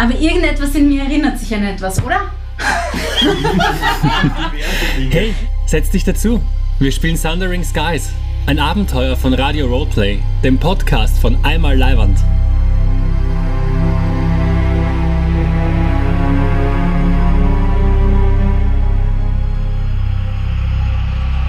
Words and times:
Aber 0.00 0.18
irgendetwas 0.18 0.74
in 0.76 0.88
mir 0.88 1.02
erinnert 1.02 1.38
sich 1.38 1.54
an 1.54 1.62
etwas, 1.62 2.02
oder? 2.02 2.22
Hey, 5.10 5.34
setz 5.66 5.90
dich 5.90 6.04
dazu. 6.04 6.40
Wir 6.78 6.90
spielen 6.90 7.20
Thundering 7.20 7.62
Skies. 7.62 8.08
Ein 8.46 8.58
Abenteuer 8.58 9.14
von 9.14 9.34
Radio 9.34 9.66
Roleplay, 9.66 10.20
dem 10.42 10.58
Podcast 10.58 11.18
von 11.18 11.36
Einmal 11.44 11.76
Leiwand. 11.76 12.18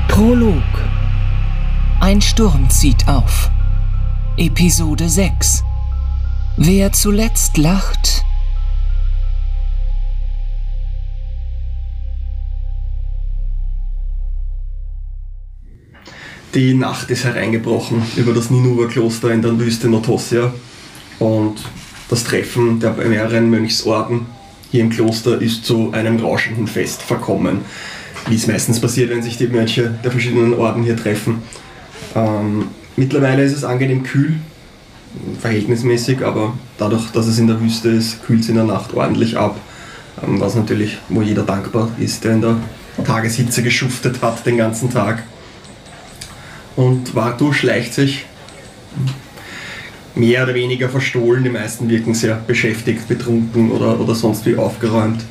Prolog. 0.10 0.62
Ein 2.02 2.20
Sturm 2.20 2.70
zieht 2.70 3.08
auf. 3.08 3.50
Episode 4.36 5.08
6. 5.08 5.64
Wer 6.58 6.92
zuletzt 6.92 7.58
lacht, 7.58 8.26
Die 16.54 16.74
Nacht 16.74 17.10
ist 17.10 17.24
hereingebrochen 17.24 18.02
über 18.18 18.34
das 18.34 18.50
Ninuwa-Kloster 18.50 19.32
in 19.32 19.42
der 19.42 19.58
Wüste 19.58 19.88
Notosia 19.88 20.52
und 21.18 21.56
das 22.10 22.26
Treffen 22.26 22.78
der 22.82 22.92
mehreren 22.92 23.50
Mönchsorden 23.50 24.26
hier 24.70 24.82
im 24.82 24.90
Kloster 24.90 25.42
ist 25.42 25.64
zu 25.64 25.94
einem 25.94 26.20
rauschenden 26.20 26.68
Fest 26.68 27.04
verkommen, 27.04 27.62
wie 28.28 28.36
es 28.36 28.48
meistens 28.48 28.82
passiert, 28.82 29.12
wenn 29.12 29.24
sich 29.24 29.38
die 29.38 29.48
Mönche 29.48 29.98
der 30.04 30.12
verschiedenen 30.12 30.54
Orden 30.54 30.84
hier 30.84 30.98
treffen. 30.98 31.42
Ähm, 32.16 32.66
mittlerweile 32.98 33.46
ist 33.46 33.56
es 33.56 33.64
angenehm 33.64 34.04
kühl, 34.04 34.36
verhältnismäßig, 35.40 36.22
aber 36.26 36.58
dadurch, 36.78 37.12
dass 37.12 37.28
es 37.28 37.40
in 37.40 37.48
der 37.48 37.62
Wüste 37.62 37.88
ist, 37.88 38.26
kühlt 38.26 38.42
es 38.42 38.50
in 38.50 38.56
der 38.56 38.66
Nacht 38.66 38.94
ordentlich 38.94 39.38
ab, 39.38 39.58
ähm, 40.22 40.42
was 40.42 40.56
natürlich, 40.56 40.98
wo 41.08 41.22
jeder 41.22 41.44
dankbar 41.44 41.92
ist, 41.98 42.26
der 42.26 42.34
in 42.34 42.42
der 42.42 42.58
Tageshitze 43.06 43.64
geschuftet 43.64 44.22
hat 44.22 44.46
den 44.46 44.58
ganzen 44.58 44.90
Tag. 44.90 45.24
Und 46.76 47.14
Vartu 47.16 47.52
schleicht 47.54 47.94
sich 47.94 48.26
mehr 50.16 50.44
oder 50.44 50.54
weniger 50.54 50.90
verstohlen. 50.90 51.44
Die 51.44 51.50
meisten 51.50 51.90
wirken 51.90 52.14
sehr 52.14 52.36
beschäftigt, 52.36 53.08
betrunken 53.08 53.72
oder, 53.72 54.00
oder 54.00 54.16
sonst 54.16 54.46
wie 54.46 54.56
aufgeräumt 54.56 55.22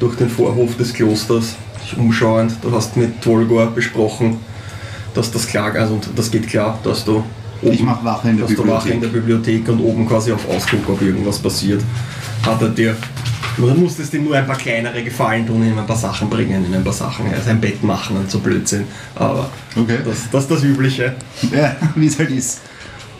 durch 0.00 0.16
den 0.16 0.28
Vorhof 0.28 0.76
des 0.76 0.92
Klosters, 0.92 1.56
sich 1.80 1.96
umschauend. 1.96 2.52
Du 2.62 2.72
hast 2.72 2.96
mit 2.96 3.20
Tolgor 3.22 3.66
besprochen, 3.66 4.38
dass 5.14 5.30
das 5.30 5.46
klar, 5.46 5.74
also 5.74 5.94
und 5.94 6.08
das 6.14 6.30
geht 6.30 6.48
klar, 6.48 6.78
dass 6.84 7.04
du 7.04 7.24
Ich 7.62 7.82
mache 7.82 8.04
Wache 8.04 8.30
in 8.30 8.36
der 8.36 8.46
dass 8.46 8.54
du 8.54 8.66
Wache 8.66 8.90
in 8.90 9.00
Bibliothek. 9.00 9.12
der 9.12 9.20
Bibliothek 9.20 9.68
und 9.68 9.80
oben 9.80 10.06
quasi 10.06 10.32
auf 10.32 10.48
Ausguck, 10.48 10.88
ob 10.88 11.02
irgendwas 11.02 11.38
passiert. 11.38 11.82
Hat 12.44 12.62
er 12.62 12.68
dir. 12.68 12.96
Du 13.58 13.66
musstest 13.74 14.14
ihm 14.14 14.24
nur 14.24 14.36
ein 14.36 14.46
paar 14.46 14.56
kleinere 14.56 15.02
Gefallen 15.02 15.46
tun, 15.46 15.66
ihm 15.66 15.76
ein 15.78 15.86
paar 15.86 15.96
Sachen 15.96 16.30
bringen, 16.30 16.64
ihm 16.64 16.74
ein 16.74 16.84
paar 16.84 16.92
Sachen, 16.92 17.26
also 17.32 17.50
ein 17.50 17.60
Bett 17.60 17.82
machen 17.82 18.16
und 18.16 18.30
so 18.30 18.38
Blödsinn. 18.38 18.84
Aber 19.16 19.50
Okay. 19.76 19.98
das, 20.04 20.30
das 20.30 20.42
ist 20.44 20.50
das 20.50 20.62
Übliche. 20.62 21.14
Ja, 21.52 21.74
wie 21.96 22.06
es 22.06 22.18
halt 22.18 22.30
ist. 22.30 22.60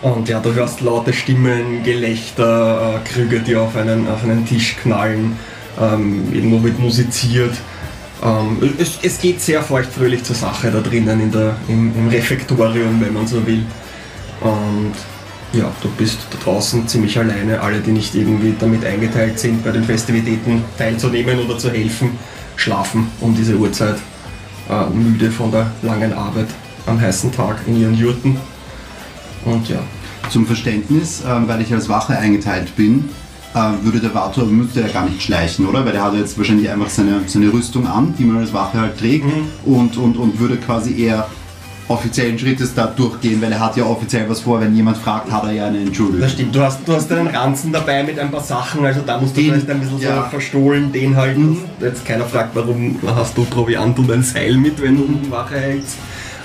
Und 0.00 0.28
ja, 0.28 0.38
du 0.38 0.54
hörst 0.54 0.80
laute 0.80 1.12
Stimmen, 1.12 1.82
Gelächter, 1.82 3.00
äh, 3.04 3.08
Krüge, 3.08 3.40
die 3.40 3.56
auf 3.56 3.74
einen, 3.76 4.06
auf 4.06 4.22
einen 4.22 4.46
Tisch 4.46 4.76
knallen, 4.80 5.36
ähm, 5.80 6.32
irgendwo 6.32 6.62
wird 6.62 6.78
musiziert. 6.78 7.54
Ähm, 8.22 8.58
es, 8.78 8.98
es 9.02 9.18
geht 9.20 9.40
sehr 9.40 9.60
feuchtfröhlich 9.60 10.22
zur 10.22 10.36
Sache 10.36 10.70
da 10.70 10.80
drinnen 10.80 11.20
in 11.20 11.32
der, 11.32 11.56
im, 11.68 11.92
im 11.96 12.08
Refektorium, 12.08 13.00
wenn 13.00 13.12
man 13.12 13.26
so 13.26 13.44
will. 13.44 13.64
Und 14.40 14.92
ja, 15.52 15.70
du 15.82 15.88
bist 15.96 16.18
da 16.30 16.38
draußen 16.44 16.86
ziemlich 16.86 17.18
alleine. 17.18 17.60
Alle, 17.60 17.80
die 17.80 17.92
nicht 17.92 18.14
irgendwie 18.14 18.54
damit 18.58 18.84
eingeteilt 18.84 19.38
sind, 19.38 19.64
bei 19.64 19.70
den 19.70 19.84
Festivitäten 19.84 20.62
teilzunehmen 20.76 21.38
oder 21.40 21.58
zu 21.58 21.70
helfen, 21.70 22.10
schlafen 22.56 23.08
um 23.20 23.34
diese 23.34 23.56
Uhrzeit, 23.56 23.96
äh, 24.68 24.90
müde 24.90 25.30
von 25.30 25.50
der 25.50 25.70
langen 25.82 26.12
Arbeit 26.12 26.48
am 26.86 27.00
heißen 27.00 27.32
Tag 27.32 27.58
in 27.66 27.80
ihren 27.80 27.94
Jurten. 27.94 28.36
Und 29.44 29.68
ja, 29.68 29.78
Zum 30.30 30.46
Verständnis, 30.46 31.22
ähm, 31.26 31.48
weil 31.48 31.62
ich 31.62 31.72
als 31.72 31.88
Wache 31.88 32.18
eingeteilt 32.18 32.76
bin, 32.76 33.08
äh, 33.54 33.58
würde 33.82 33.98
der 34.00 34.10
Vator, 34.10 34.44
müsste 34.44 34.82
er 34.82 34.90
gar 34.90 35.08
nicht 35.08 35.22
schleichen, 35.22 35.66
oder? 35.66 35.84
Weil 35.86 35.92
der 35.92 36.02
hat 36.02 36.14
jetzt 36.14 36.36
wahrscheinlich 36.36 36.68
einfach 36.68 36.90
seine, 36.90 37.22
seine 37.26 37.50
Rüstung 37.50 37.86
an, 37.86 38.14
die 38.18 38.24
man 38.24 38.36
als 38.36 38.52
Wache 38.52 38.78
halt 38.78 38.98
trägt 38.98 39.24
und, 39.64 39.96
und, 39.96 40.18
und 40.18 40.38
würde 40.38 40.58
quasi 40.58 41.00
eher 41.00 41.26
offiziellen 41.88 42.38
Schrittes 42.38 42.74
da 42.74 42.86
durchgehen, 42.86 43.40
weil 43.40 43.50
er 43.52 43.60
hat 43.60 43.76
ja 43.76 43.84
offiziell 43.84 44.28
was 44.28 44.40
vor, 44.40 44.60
wenn 44.60 44.74
jemand 44.76 44.98
fragt, 44.98 45.30
hat 45.32 45.44
er 45.44 45.52
ja 45.52 45.66
eine 45.66 45.78
Entschuldigung. 45.78 46.20
Das 46.20 46.32
stimmt, 46.32 46.54
du 46.54 46.60
hast, 46.60 46.86
du 46.86 46.92
hast 46.92 47.10
einen 47.10 47.26
Ranzen 47.28 47.72
dabei 47.72 48.02
mit 48.02 48.18
ein 48.18 48.30
paar 48.30 48.42
Sachen, 48.42 48.84
also 48.84 49.00
da 49.06 49.18
musst 49.18 49.36
du 49.36 49.40
Den- 49.40 49.50
vielleicht 49.52 49.70
ein 49.70 49.80
bisschen 49.80 50.00
ja. 50.00 50.24
so 50.24 50.30
verstohlen, 50.30 50.92
den 50.92 51.16
halt. 51.16 51.38
Mhm. 51.38 51.58
Jetzt 51.80 52.04
keiner 52.04 52.24
fragt, 52.26 52.54
warum 52.54 52.96
hast 53.16 53.36
du 53.36 53.44
Proviant 53.44 53.98
und 53.98 54.10
ein 54.10 54.22
Seil 54.22 54.56
mit, 54.56 54.80
wenn 54.82 54.96
du 54.96 55.08
die 55.24 55.30
Wache 55.30 55.56
hältst. 55.58 55.96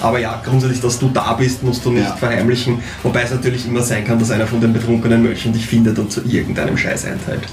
Aber 0.02 0.20
ja, 0.20 0.42
grundsätzlich, 0.44 0.82
dass 0.82 1.00
du 1.00 1.10
da 1.14 1.34
bist, 1.34 1.64
musst 1.64 1.86
du 1.86 1.92
nicht 1.92 2.04
Ja. 2.04 2.16
verheimlichen. 2.16 2.80
Wobei 3.04 3.22
es 3.24 3.32
natürlich 3.32 3.66
immer 3.68 3.82
sein 3.82 4.04
kann, 4.06 4.20
dass 4.20 4.32
einer 4.32 4.48
von 4.48 4.60
den 4.60 4.74
betrunkenen 4.74 5.24
Mönchen 5.24 5.54
dich 5.54 5.66
findet 5.66 5.98
und 6.00 6.12
zu 6.12 6.22
irgendeinem 6.26 6.78
Scheiß 6.78 7.06
einteilt. 7.06 7.44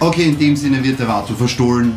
Okay, 0.00 0.24
in 0.24 0.38
dem 0.38 0.56
Sinne 0.56 0.82
wird 0.84 0.98
der 0.98 1.06
Vator 1.06 1.36
verstohlen, 1.36 1.92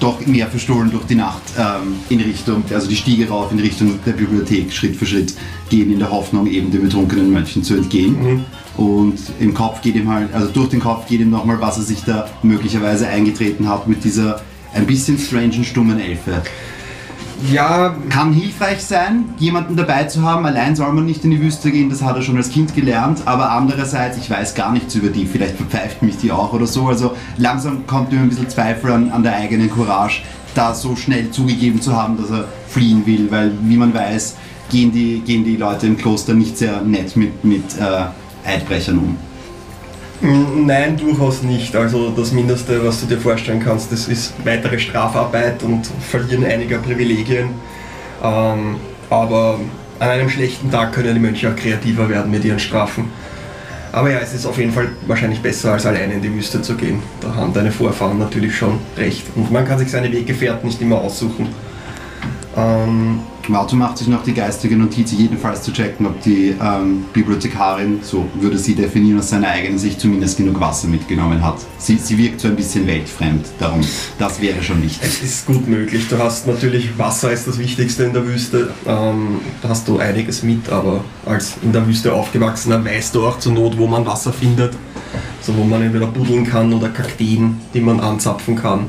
doch 0.00 0.26
mehr 0.26 0.48
verstohlen 0.48 0.90
durch 0.90 1.04
die 1.04 1.14
Nacht 1.14 1.42
ähm, 1.58 1.96
in 2.08 2.20
Richtung, 2.20 2.64
also 2.72 2.88
die 2.88 2.96
Stiege 2.96 3.28
rauf 3.28 3.52
in 3.52 3.60
Richtung 3.60 3.98
der 4.04 4.12
Bibliothek, 4.12 4.72
Schritt 4.72 4.96
für 4.96 5.06
Schritt 5.06 5.34
gehen, 5.68 5.92
in 5.92 5.98
der 5.98 6.10
Hoffnung, 6.10 6.46
eben 6.46 6.70
den 6.70 6.82
betrunkenen 6.82 7.30
Mönchen 7.30 7.62
zu 7.62 7.74
entgehen. 7.74 8.44
Und 8.76 9.18
im 9.38 9.52
Kopf 9.52 9.82
geht 9.82 9.94
ihm 9.94 10.08
halt, 10.08 10.32
also 10.32 10.48
durch 10.48 10.70
den 10.70 10.80
Kopf 10.80 11.06
geht 11.06 11.20
ihm 11.20 11.30
nochmal, 11.30 11.60
was 11.60 11.76
er 11.76 11.84
sich 11.84 12.02
da 12.04 12.28
möglicherweise 12.42 13.06
eingetreten 13.08 13.68
hat 13.68 13.86
mit 13.86 14.02
dieser 14.04 14.40
ein 14.72 14.86
bisschen 14.86 15.18
strangen, 15.18 15.64
stummen 15.64 16.00
Elfe. 16.00 16.42
Ja, 17.48 17.94
Kann 18.10 18.32
hilfreich 18.32 18.84
sein, 18.84 19.34
jemanden 19.38 19.76
dabei 19.76 20.04
zu 20.04 20.22
haben. 20.22 20.44
Allein 20.44 20.76
soll 20.76 20.92
man 20.92 21.06
nicht 21.06 21.24
in 21.24 21.30
die 21.30 21.40
Wüste 21.40 21.70
gehen, 21.70 21.88
das 21.88 22.02
hat 22.02 22.16
er 22.16 22.22
schon 22.22 22.36
als 22.36 22.50
Kind 22.50 22.74
gelernt. 22.74 23.22
Aber 23.24 23.50
andererseits, 23.50 24.18
ich 24.18 24.28
weiß 24.28 24.54
gar 24.54 24.72
nichts 24.72 24.94
über 24.94 25.08
die. 25.08 25.24
Vielleicht 25.24 25.56
verpfeift 25.56 26.02
mich 26.02 26.18
die 26.18 26.32
auch 26.32 26.52
oder 26.52 26.66
so. 26.66 26.88
Also 26.88 27.16
langsam 27.38 27.86
kommt 27.86 28.12
mir 28.12 28.18
ein 28.18 28.28
bisschen 28.28 28.48
Zweifel 28.48 28.92
an, 28.92 29.10
an 29.10 29.22
der 29.22 29.36
eigenen 29.36 29.70
Courage, 29.70 30.22
da 30.54 30.74
so 30.74 30.96
schnell 30.96 31.30
zugegeben 31.30 31.80
zu 31.80 31.96
haben, 31.96 32.18
dass 32.18 32.30
er 32.30 32.44
fliehen 32.68 33.06
will. 33.06 33.30
Weil, 33.30 33.52
wie 33.62 33.76
man 33.76 33.94
weiß, 33.94 34.36
gehen 34.70 34.92
die, 34.92 35.20
gehen 35.20 35.44
die 35.44 35.56
Leute 35.56 35.86
im 35.86 35.96
Kloster 35.96 36.34
nicht 36.34 36.58
sehr 36.58 36.82
nett 36.82 37.16
mit, 37.16 37.42
mit 37.44 37.64
äh, 37.78 38.48
Eidbrechern 38.48 38.98
um. 38.98 39.29
Nein, 40.22 40.98
durchaus 40.98 41.42
nicht. 41.42 41.74
Also 41.74 42.10
das 42.10 42.32
Mindeste, 42.32 42.84
was 42.84 43.00
du 43.00 43.06
dir 43.06 43.18
vorstellen 43.18 43.60
kannst, 43.60 43.90
das 43.90 44.06
ist 44.06 44.34
weitere 44.44 44.78
Strafarbeit 44.78 45.62
und 45.62 45.86
Verlieren 46.00 46.44
einiger 46.44 46.78
Privilegien. 46.78 47.50
Ähm, 48.22 48.76
aber 49.08 49.58
an 49.98 50.08
einem 50.08 50.28
schlechten 50.28 50.70
Tag 50.70 50.92
können 50.92 51.14
die 51.14 51.20
Mönche 51.20 51.50
auch 51.50 51.56
kreativer 51.56 52.08
werden 52.08 52.30
mit 52.30 52.44
ihren 52.44 52.58
Strafen. 52.58 53.10
Aber 53.92 54.10
ja, 54.10 54.18
es 54.18 54.34
ist 54.34 54.46
auf 54.46 54.58
jeden 54.58 54.72
Fall 54.72 54.88
wahrscheinlich 55.06 55.40
besser, 55.40 55.72
als 55.72 55.84
alleine 55.86 56.14
in 56.14 56.22
die 56.22 56.32
Wüste 56.32 56.62
zu 56.62 56.76
gehen. 56.76 57.02
Da 57.20 57.34
haben 57.34 57.52
deine 57.52 57.72
Vorfahren 57.72 58.18
natürlich 58.18 58.54
schon 58.54 58.78
recht. 58.96 59.24
Und 59.34 59.50
man 59.50 59.66
kann 59.66 59.78
sich 59.78 59.90
seine 59.90 60.12
Weggefährten 60.12 60.68
nicht 60.68 60.80
immer 60.80 60.98
aussuchen. 60.98 61.48
Ähm, 62.56 63.20
Vato 63.52 63.76
macht 63.76 63.98
sich 63.98 64.08
noch 64.08 64.22
die 64.22 64.34
geistige 64.34 64.76
Notiz, 64.76 65.12
jedenfalls 65.12 65.62
zu 65.62 65.72
checken, 65.72 66.06
ob 66.06 66.20
die 66.22 66.54
ähm, 66.60 67.04
Bibliothekarin, 67.12 68.00
so 68.02 68.26
würde 68.34 68.58
sie 68.58 68.74
definieren 68.74 69.18
aus 69.18 69.30
seiner 69.30 69.48
eigenen 69.48 69.78
Sicht, 69.78 70.00
zumindest 70.00 70.36
genug 70.36 70.60
Wasser 70.60 70.88
mitgenommen 70.88 71.44
hat. 71.44 71.58
Sie, 71.78 71.96
sie 71.96 72.18
wirkt 72.18 72.40
so 72.40 72.48
ein 72.48 72.56
bisschen 72.56 72.86
weltfremd, 72.86 73.46
darum, 73.58 73.80
das 74.18 74.40
wäre 74.40 74.62
schon 74.62 74.82
wichtig. 74.82 75.00
Es 75.02 75.22
ist 75.22 75.46
gut 75.46 75.66
möglich. 75.68 76.08
Du 76.08 76.18
hast 76.18 76.46
natürlich 76.46 76.98
Wasser 76.98 77.32
ist 77.32 77.46
das 77.46 77.58
Wichtigste 77.58 78.04
in 78.04 78.12
der 78.12 78.26
Wüste. 78.26 78.70
Ähm, 78.86 79.40
da 79.62 79.70
hast 79.70 79.88
du 79.88 79.98
einiges 79.98 80.42
mit, 80.42 80.68
aber 80.68 81.04
als 81.26 81.54
in 81.62 81.72
der 81.72 81.86
Wüste 81.86 82.12
aufgewachsener 82.12 82.84
weißt 82.84 83.14
du 83.14 83.26
auch 83.26 83.38
zur 83.38 83.52
Not, 83.52 83.78
wo 83.78 83.86
man 83.86 84.06
Wasser 84.06 84.32
findet. 84.32 84.74
So 85.42 85.56
wo 85.56 85.64
man 85.64 85.82
entweder 85.82 86.06
buddeln 86.06 86.44
kann 86.44 86.72
oder 86.72 86.88
Kakteen, 86.90 87.60
die 87.74 87.80
man 87.80 88.00
anzapfen 88.00 88.56
kann. 88.56 88.88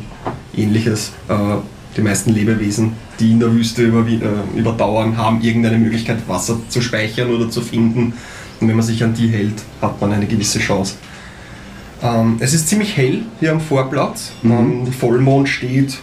Ähnliches. 0.56 1.14
Äh, 1.30 1.58
die 1.98 2.02
meisten 2.02 2.34
Lebewesen, 2.34 2.94
die 3.22 3.32
in 3.32 3.40
der 3.40 3.52
Wüste 3.52 3.84
überwi- 3.84 4.22
äh, 4.22 4.60
überdauern, 4.60 5.16
haben 5.16 5.42
irgendeine 5.42 5.78
Möglichkeit, 5.78 6.28
Wasser 6.28 6.58
zu 6.68 6.82
speichern 6.82 7.30
oder 7.30 7.50
zu 7.50 7.62
finden. 7.62 8.14
Und 8.60 8.68
wenn 8.68 8.76
man 8.76 8.86
sich 8.86 9.04
an 9.04 9.14
die 9.14 9.28
hält, 9.28 9.64
hat 9.82 10.02
man 10.02 10.12
eine 10.12 10.26
gewisse 10.26 10.60
Chance. 10.60 10.96
Ähm, 12.04 12.38
es 12.40 12.54
ist 12.54 12.68
ziemlich 12.68 12.98
hell 12.98 13.22
hier 13.40 13.52
am 13.52 13.62
Vorplatz. 13.62 14.32
Ähm, 14.44 14.86
der 14.86 14.94
Vollmond 14.94 15.48
steht 15.48 16.00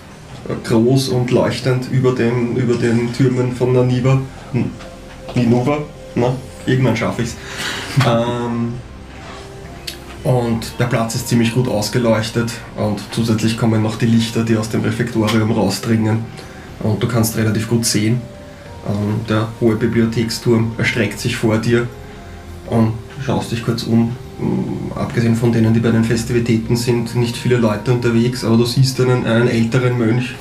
äh, 0.49 0.69
groß 0.69 1.09
und 1.09 1.31
leuchtend 1.31 1.91
über 1.91 2.13
den, 2.13 2.57
über 2.57 2.75
den 2.75 3.13
Türmen 3.13 3.53
von 3.53 3.73
Naniva. 3.73 4.21
Hm, 4.53 4.71
Ninuva, 5.35 5.79
na, 6.15 6.35
irgendwann 6.67 6.97
schaffe 6.97 7.23
ich 7.23 7.29
es. 7.29 7.37
ähm, 8.07 8.75
und 10.25 10.73
der 10.79 10.87
Platz 10.87 11.15
ist 11.15 11.29
ziemlich 11.29 11.55
gut 11.55 11.69
ausgeleuchtet 11.69 12.53
und 12.77 13.01
zusätzlich 13.13 13.57
kommen 13.57 13.83
noch 13.83 13.97
die 13.97 14.07
Lichter, 14.07 14.45
die 14.45 14.57
aus 14.57 14.69
dem 14.69 14.83
Refektorium 14.83 15.51
rausdringen. 15.53 16.25
Und 16.81 17.03
du 17.03 17.09
kannst 17.09 17.37
relativ 17.37 17.69
gut 17.69 17.85
sehen. 17.85 18.21
Ähm, 18.87 19.21
der 19.29 19.49
hohe 19.61 19.77
Bibliotheksturm 19.77 20.73
erstreckt 20.79 21.19
sich 21.19 21.37
vor 21.37 21.59
dir 21.59 21.87
und 22.67 22.93
schaust 23.25 23.53
dich 23.53 23.65
kurz 23.65 23.83
um 23.83 24.17
mm, 24.39 24.93
abgesehen 24.95 25.37
von 25.37 25.53
denen, 25.53 25.75
die 25.75 25.81
bei 25.81 25.91
den 25.91 26.05
Festivitäten 26.05 26.77
sind, 26.77 27.15
nicht 27.17 27.37
viele 27.37 27.57
Leute 27.57 27.93
unterwegs, 27.93 28.45
aber 28.45 28.57
du 28.57 28.65
siehst 28.65 29.01
einen, 29.01 29.27
einen 29.27 29.49
älteren 29.49 29.99
Mönch, 29.99 30.35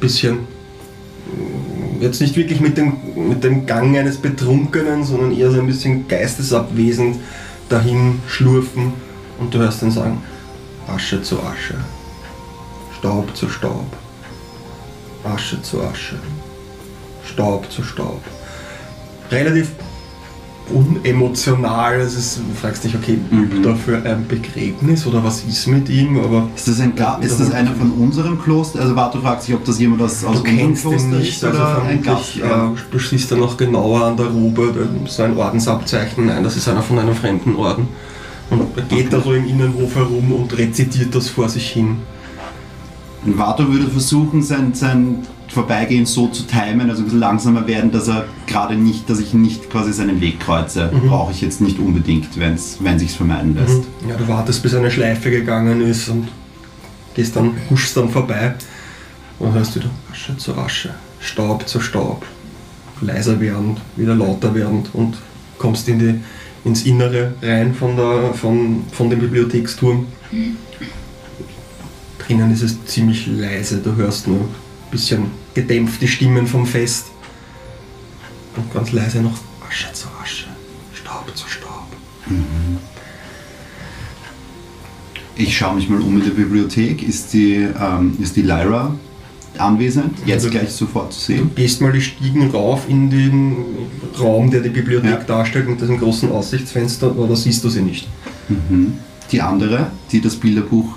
bisschen 0.00 0.34
mm, 0.36 2.00
jetzt 2.00 2.20
nicht 2.20 2.36
wirklich 2.36 2.60
mit 2.60 2.76
dem, 2.76 2.94
mit 3.28 3.44
dem 3.44 3.66
Gang 3.66 3.96
eines 3.96 4.16
Betrunkenen, 4.16 5.04
sondern 5.04 5.32
eher 5.32 5.50
so 5.50 5.60
ein 5.60 5.66
bisschen 5.66 6.08
geistesabwesend 6.08 7.16
dahin 7.68 8.20
schlurfen 8.26 8.92
und 9.38 9.52
du 9.54 9.58
hörst 9.58 9.82
ihn 9.82 9.90
sagen, 9.90 10.22
Asche 10.86 11.22
zu 11.22 11.40
Asche, 11.40 11.74
Staub 12.98 13.36
zu 13.36 13.48
Staub, 13.48 13.86
Asche 15.24 15.60
zu 15.62 15.80
Asche, 15.82 16.16
Staub 17.24 17.70
zu 17.70 17.82
Staub. 17.82 18.20
Relativ 19.30 19.68
unemotional, 20.72 22.00
es 22.00 22.14
ist, 22.14 22.38
du 22.38 22.42
fragst 22.60 22.84
dich, 22.84 22.94
okay, 22.94 23.18
übt 23.30 23.56
Mhm. 23.58 23.64
er 23.66 23.76
für 23.76 23.96
ein 24.04 24.26
Begräbnis 24.26 25.04
oder 25.06 25.22
was 25.22 25.42
ist 25.44 25.66
mit 25.66 25.88
ihm, 25.88 26.18
aber 26.18 26.48
Ist 26.56 26.68
das, 26.68 26.80
ein, 26.80 26.94
Ga- 26.94 27.18
ist 27.20 27.40
das 27.40 27.50
einer 27.50 27.72
von 27.74 27.90
unserem 27.92 28.40
Kloster? 28.40 28.80
Also 28.80 28.94
Warte, 28.96 29.18
du 29.18 29.24
fragst 29.24 29.48
dich, 29.48 29.54
ob 29.54 29.64
das 29.64 29.78
jemand 29.78 30.00
aus, 30.02 30.24
aus 30.24 30.36
du 30.36 30.38
unserem 30.40 30.56
kennst 30.58 30.82
Kloster 30.82 31.06
ihn 31.08 31.12
ist 31.12 31.18
nicht, 31.18 31.44
also 31.44 31.58
oder 31.58 31.82
ein 31.82 32.02
Gast? 32.02 32.24
vermutlich, 32.38 32.80
äh, 32.80 32.84
du 32.92 32.98
siehst 32.98 33.30
dann 33.32 33.40
noch 33.40 33.56
genauer 33.56 34.04
an 34.04 34.16
der 34.16 34.26
Robe, 34.26 34.72
da 34.74 35.04
ist 35.04 35.16
so 35.16 35.22
ein 35.24 35.36
Ordensabzeichen, 35.36 36.26
nein, 36.26 36.44
das 36.44 36.56
ist 36.56 36.68
einer 36.68 36.82
von 36.82 36.98
einem 36.98 37.14
fremden 37.14 37.56
Orden. 37.56 37.88
Und 38.50 38.62
er 38.76 38.82
geht 38.84 39.12
da 39.12 39.20
so 39.20 39.32
im 39.32 39.46
Innenhof 39.48 39.94
herum 39.96 40.32
und 40.32 40.56
rezitiert 40.56 41.14
das 41.14 41.28
vor 41.28 41.48
sich 41.48 41.68
hin. 41.70 41.98
Und 43.24 43.38
Vato 43.38 43.68
würde 43.68 43.88
versuchen, 43.88 44.42
sein, 44.42 44.74
sein 44.74 45.18
Vorbeigehen 45.48 46.06
so 46.06 46.28
zu 46.28 46.44
timen, 46.44 46.88
also 46.88 47.02
ein 47.02 47.04
bisschen 47.04 47.20
langsamer 47.20 47.66
werden, 47.66 47.90
dass 47.92 48.08
er 48.08 48.24
gerade 48.46 48.74
nicht, 48.74 49.08
dass 49.10 49.20
ich 49.20 49.34
nicht 49.34 49.70
quasi 49.70 49.92
seinen 49.92 50.20
Weg 50.20 50.40
kreuze. 50.40 50.90
Mhm. 50.92 51.08
Brauche 51.08 51.32
ich 51.32 51.42
jetzt 51.42 51.60
nicht 51.60 51.78
unbedingt, 51.78 52.38
wenn's, 52.38 52.78
wenn 52.80 52.98
sich's 52.98 53.14
vermeiden 53.14 53.54
lässt. 53.54 53.82
Ja, 54.08 54.16
du 54.16 54.26
wartest, 54.28 54.62
bis 54.62 54.74
eine 54.74 54.90
Schleife 54.90 55.30
gegangen 55.30 55.82
ist 55.82 56.08
und 56.08 56.28
gehst 57.14 57.36
dann, 57.36 57.54
huschst 57.70 57.96
dann 57.96 58.08
vorbei 58.08 58.54
und 59.38 59.52
hörst 59.52 59.76
wieder 59.76 59.90
Asche 60.10 60.36
zu 60.38 60.56
Asche, 60.56 60.94
Staub 61.20 61.68
zu 61.68 61.80
Staub, 61.80 62.24
leiser 63.02 63.38
werdend, 63.38 63.80
wieder 63.96 64.14
lauter 64.14 64.54
werdend 64.54 64.88
und 64.94 65.18
kommst 65.58 65.86
in 65.88 65.98
die, 65.98 66.14
ins 66.64 66.84
Innere 66.84 67.34
rein 67.42 67.74
von, 67.74 67.94
der, 67.96 68.32
von, 68.34 68.84
von 68.90 69.10
dem 69.10 69.20
Bibliotheksturm. 69.20 70.06
Drinnen 72.26 72.52
ist 72.52 72.62
es 72.62 72.84
ziemlich 72.86 73.26
leise, 73.26 73.78
du 73.78 73.94
hörst 73.96 74.28
nur 74.28 74.40
ein 74.40 74.48
bisschen 74.90 75.24
gedämpft 75.54 76.00
die 76.00 76.08
Stimmen 76.08 76.46
vom 76.46 76.66
Fest 76.66 77.06
und 78.56 78.72
ganz 78.72 78.92
leise 78.92 79.20
noch 79.20 79.38
Asche 79.68 79.92
zu 79.92 80.06
Asche, 80.22 80.46
Staub 80.94 81.30
zu 81.34 81.48
Staub. 81.48 81.86
Ich 85.36 85.56
schaue 85.56 85.74
mich 85.76 85.88
mal 85.88 86.00
um 86.00 86.18
in 86.18 86.24
der 86.24 86.30
Bibliothek. 86.30 87.02
Ist 87.02 87.32
die, 87.32 87.54
ähm, 87.54 88.16
ist 88.20 88.36
die 88.36 88.42
Lyra 88.42 88.94
anwesend? 89.58 90.18
Jetzt 90.26 90.44
Also- 90.44 90.50
gleich 90.50 90.70
sofort 90.70 91.12
zu 91.12 91.32
Du 91.32 91.38
sehen. 91.38 91.50
gehst 91.54 91.80
mal 91.80 91.92
die 91.92 92.00
Stiegen 92.02 92.50
rauf 92.50 92.82
in 92.88 93.10
den 93.10 93.56
Raum, 94.18 94.50
der 94.50 94.60
die 94.60 94.68
Bibliothek 94.68 95.10
Ja. 95.10 95.16
darstellt, 95.24 95.68
mit 95.68 95.80
diesem 95.80 95.98
großen 95.98 96.30
Aussichtsfenster, 96.30 97.08
aber 97.08 97.26
da 97.26 97.34
siehst 97.36 97.64
du 97.64 97.68
sie 97.70 97.82
nicht. 97.82 98.06
Mhm. 98.48 98.94
Die 99.32 99.40
andere, 99.40 99.90
die 100.12 100.20
das 100.20 100.36
Bilderbuch 100.36 100.96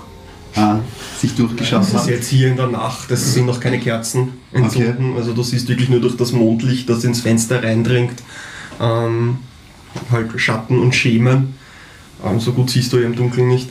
äh, 0.56 0.76
sich 1.18 1.34
durchgeschaut 1.34 1.82
Das 1.82 1.92
ist 1.92 2.08
jetzt 2.08 2.28
hier 2.28 2.48
in 2.48 2.56
der 2.56 2.68
Nacht, 2.68 3.10
es 3.10 3.34
sind 3.34 3.46
noch 3.46 3.60
keine 3.60 3.78
Kerzen 3.78 4.30
entzünden, 4.52 5.16
also 5.16 5.32
du 5.32 5.42
siehst 5.42 5.68
wirklich 5.68 5.88
nur 5.88 6.00
durch 6.00 6.16
das 6.16 6.32
Mondlicht, 6.32 6.88
das 6.88 7.04
ins 7.04 7.20
Fenster 7.20 7.62
reindringt, 7.62 8.22
ähm, 8.80 9.38
halt 10.10 10.38
Schatten 10.40 10.80
und 10.80 10.94
Schemen. 10.94 11.54
Ähm, 12.24 12.40
so 12.40 12.52
gut 12.52 12.70
siehst 12.70 12.92
du 12.92 12.98
ja 12.98 13.06
im 13.06 13.14
Dunkeln 13.14 13.48
nicht. 13.48 13.68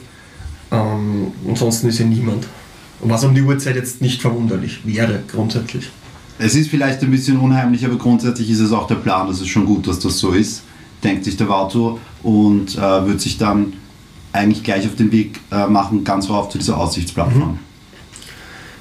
Ähm, 0.71 1.31
ansonsten 1.47 1.87
ist 1.89 1.97
hier 1.97 2.05
niemand. 2.05 2.47
Was 3.01 3.23
um 3.23 3.35
die 3.35 3.41
Uhrzeit 3.41 3.75
jetzt 3.75 4.01
nicht 4.01 4.21
verwunderlich 4.21 4.81
wäre, 4.85 5.23
grundsätzlich. 5.31 5.89
Es 6.37 6.55
ist 6.55 6.69
vielleicht 6.69 7.01
ein 7.01 7.11
bisschen 7.11 7.37
unheimlich, 7.37 7.85
aber 7.85 7.95
grundsätzlich 7.95 8.49
ist 8.49 8.59
es 8.59 8.71
auch 8.71 8.87
der 8.87 8.95
Plan. 8.95 9.27
Das 9.27 9.39
ist 9.41 9.47
schon 9.47 9.65
gut, 9.65 9.87
dass 9.87 9.99
das 9.99 10.17
so 10.17 10.31
ist, 10.31 10.63
denkt 11.03 11.23
sich 11.23 11.37
der 11.37 11.47
Vato 11.47 11.99
und 12.23 12.75
äh, 12.75 13.07
wird 13.07 13.21
sich 13.21 13.37
dann 13.37 13.73
eigentlich 14.35 14.63
gleich 14.63 14.85
auf 14.85 14.95
den 14.95 15.11
Weg 15.11 15.39
äh, 15.51 15.67
machen, 15.67 16.03
ganz 16.03 16.29
rauf 16.29 16.49
zu 16.49 16.57
dieser 16.57 16.77
Aussichtsplattform. 16.77 17.59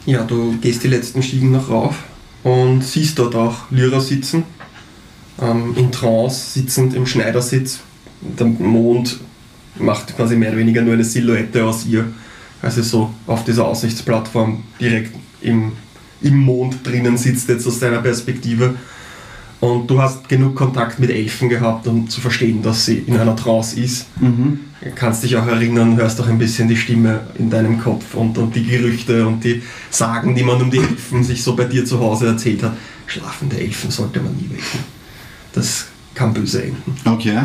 Ja, 0.06 0.22
du 0.24 0.56
gehst 0.60 0.84
die 0.84 0.88
letzten 0.88 1.22
Stiegen 1.22 1.50
noch 1.50 1.70
rauf 1.70 1.96
und 2.42 2.82
siehst 2.82 3.18
dort 3.18 3.34
auch 3.34 3.70
Lyra 3.70 4.00
sitzen, 4.00 4.44
ähm, 5.40 5.74
in 5.76 5.90
Trance, 5.90 6.52
sitzend 6.52 6.94
im 6.94 7.06
Schneidersitz. 7.06 7.80
Der 8.20 8.46
Mond 8.46 9.18
macht 9.76 10.14
quasi 10.16 10.36
mehr 10.36 10.50
oder 10.50 10.58
weniger 10.58 10.82
nur 10.82 10.94
eine 10.94 11.04
Silhouette 11.04 11.64
aus 11.64 11.86
ihr, 11.86 12.06
als 12.62 12.76
sie 12.76 12.82
so 12.82 13.10
auf 13.26 13.44
dieser 13.44 13.66
Aussichtsplattform 13.66 14.62
direkt 14.80 15.14
im, 15.40 15.72
im 16.22 16.38
Mond 16.38 16.86
drinnen 16.86 17.16
sitzt, 17.16 17.48
jetzt 17.48 17.66
aus 17.66 17.78
deiner 17.78 17.98
Perspektive. 17.98 18.74
Und 19.64 19.88
du 19.90 19.98
hast 20.02 20.28
genug 20.28 20.54
Kontakt 20.56 20.98
mit 20.98 21.08
Elfen 21.10 21.48
gehabt, 21.48 21.86
um 21.86 22.06
zu 22.08 22.20
verstehen, 22.20 22.60
dass 22.62 22.84
sie 22.84 22.98
in 22.98 23.16
einer 23.16 23.34
Trance 23.34 23.80
ist. 23.80 24.06
Mhm. 24.20 24.60
kannst 24.94 25.22
dich 25.22 25.34
auch 25.38 25.46
erinnern, 25.46 25.96
hörst 25.96 26.20
auch 26.20 26.26
ein 26.28 26.36
bisschen 26.38 26.68
die 26.68 26.76
Stimme 26.76 27.20
in 27.38 27.48
deinem 27.48 27.80
Kopf 27.80 28.14
und, 28.14 28.36
und 28.36 28.54
die 28.54 28.62
Gerüchte 28.64 29.26
und 29.26 29.42
die 29.42 29.62
Sagen, 29.90 30.34
die 30.34 30.42
man 30.42 30.60
um 30.60 30.70
die 30.70 30.76
Elfen 30.78 31.24
sich 31.24 31.42
so 31.42 31.56
bei 31.56 31.64
dir 31.64 31.86
zu 31.86 31.98
Hause 31.98 32.26
erzählt 32.26 32.62
hat. 32.62 32.76
Schlafende 33.06 33.58
Elfen 33.58 33.90
sollte 33.90 34.20
man 34.20 34.36
nie 34.36 34.50
wecken. 34.50 34.80
Das 35.54 35.86
kann 36.14 36.34
böse 36.34 36.64
enden. 36.64 36.94
Okay. 37.06 37.38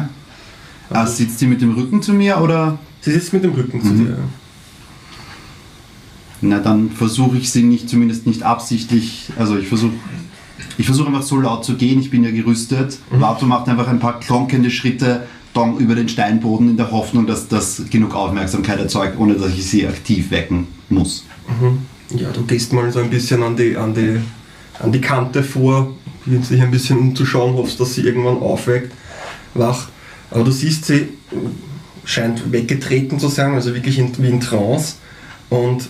Ah, 0.90 1.06
sitzt 1.06 1.40
sie 1.40 1.48
mit 1.48 1.62
dem 1.62 1.74
Rücken 1.76 2.02
zu 2.02 2.12
mir 2.12 2.40
oder? 2.42 2.78
Sie 3.00 3.12
sitzt 3.14 3.32
mit 3.32 3.46
dem 3.46 3.54
Rücken 3.54 3.82
zu 3.82 3.88
Mhm. 3.94 4.06
dir. 4.08 4.18
Na, 6.42 6.60
dann 6.60 6.90
versuche 6.92 7.38
ich 7.38 7.50
sie 7.50 7.64
nicht, 7.64 7.90
zumindest 7.90 8.26
nicht 8.28 8.44
absichtlich. 8.44 9.30
Also 9.38 9.58
ich 9.58 9.68
versuche 9.70 9.94
ich 10.78 10.86
versuche 10.86 11.08
einfach 11.08 11.24
so 11.24 11.38
laut 11.38 11.66
zu 11.66 11.76
gehen, 11.76 12.00
ich 12.00 12.10
bin 12.10 12.24
ja 12.24 12.32
gerüstet. 12.32 12.98
Mhm. 13.12 13.22
Vato 13.22 13.46
macht 13.46 13.68
einfach 13.68 13.88
ein 13.88 14.00
paar 14.00 14.20
klonkende 14.20 14.70
Schritte 14.72 15.28
dong 15.54 15.80
über 15.80 15.96
den 15.96 16.10
Steinboden 16.10 16.70
in 16.70 16.78
der 16.78 16.92
Hoffnung, 16.92 17.26
dass 17.26 17.48
das 17.48 17.84
genug 17.90 18.16
Aufmerksamkeit 18.16 18.80
erzeugt, 18.80 19.18
ohne 19.18 19.36
dass 19.36 19.52
ich 19.54 19.66
sie 19.66 19.88
aktiv 19.88 20.32
wecken 20.32 20.68
muss. 20.90 21.26
Ja, 22.16 22.30
du 22.32 22.44
gehst 22.46 22.74
mal 22.74 22.92
so 22.92 23.00
ein 23.00 23.10
bisschen 23.10 23.44
an 23.44 23.56
die, 23.56 23.76
an 23.76 23.94
die, 23.94 24.20
an 24.80 24.92
die 24.92 25.02
Kante 25.02 25.44
vor, 25.44 25.96
beginnst 26.26 26.52
dich 26.52 26.62
ein 26.62 26.72
bisschen 26.72 26.98
umzuschauen, 26.98 27.56
hoffst, 27.56 27.80
dass 27.80 27.96
sie 27.96 28.02
irgendwann 28.02 28.38
aufweckt, 28.38 28.94
wach. 29.54 29.90
Aber 30.32 30.44
du 30.44 30.52
siehst, 30.52 30.86
sie 30.86 31.10
scheint 32.06 32.52
weggetreten 32.52 33.20
zu 33.20 33.28
sein, 33.28 33.54
also 33.54 33.74
wirklich 33.74 33.98
in, 34.00 34.12
wie 34.18 34.30
in 34.30 34.40
Trance. 34.40 34.96
Und 35.50 35.90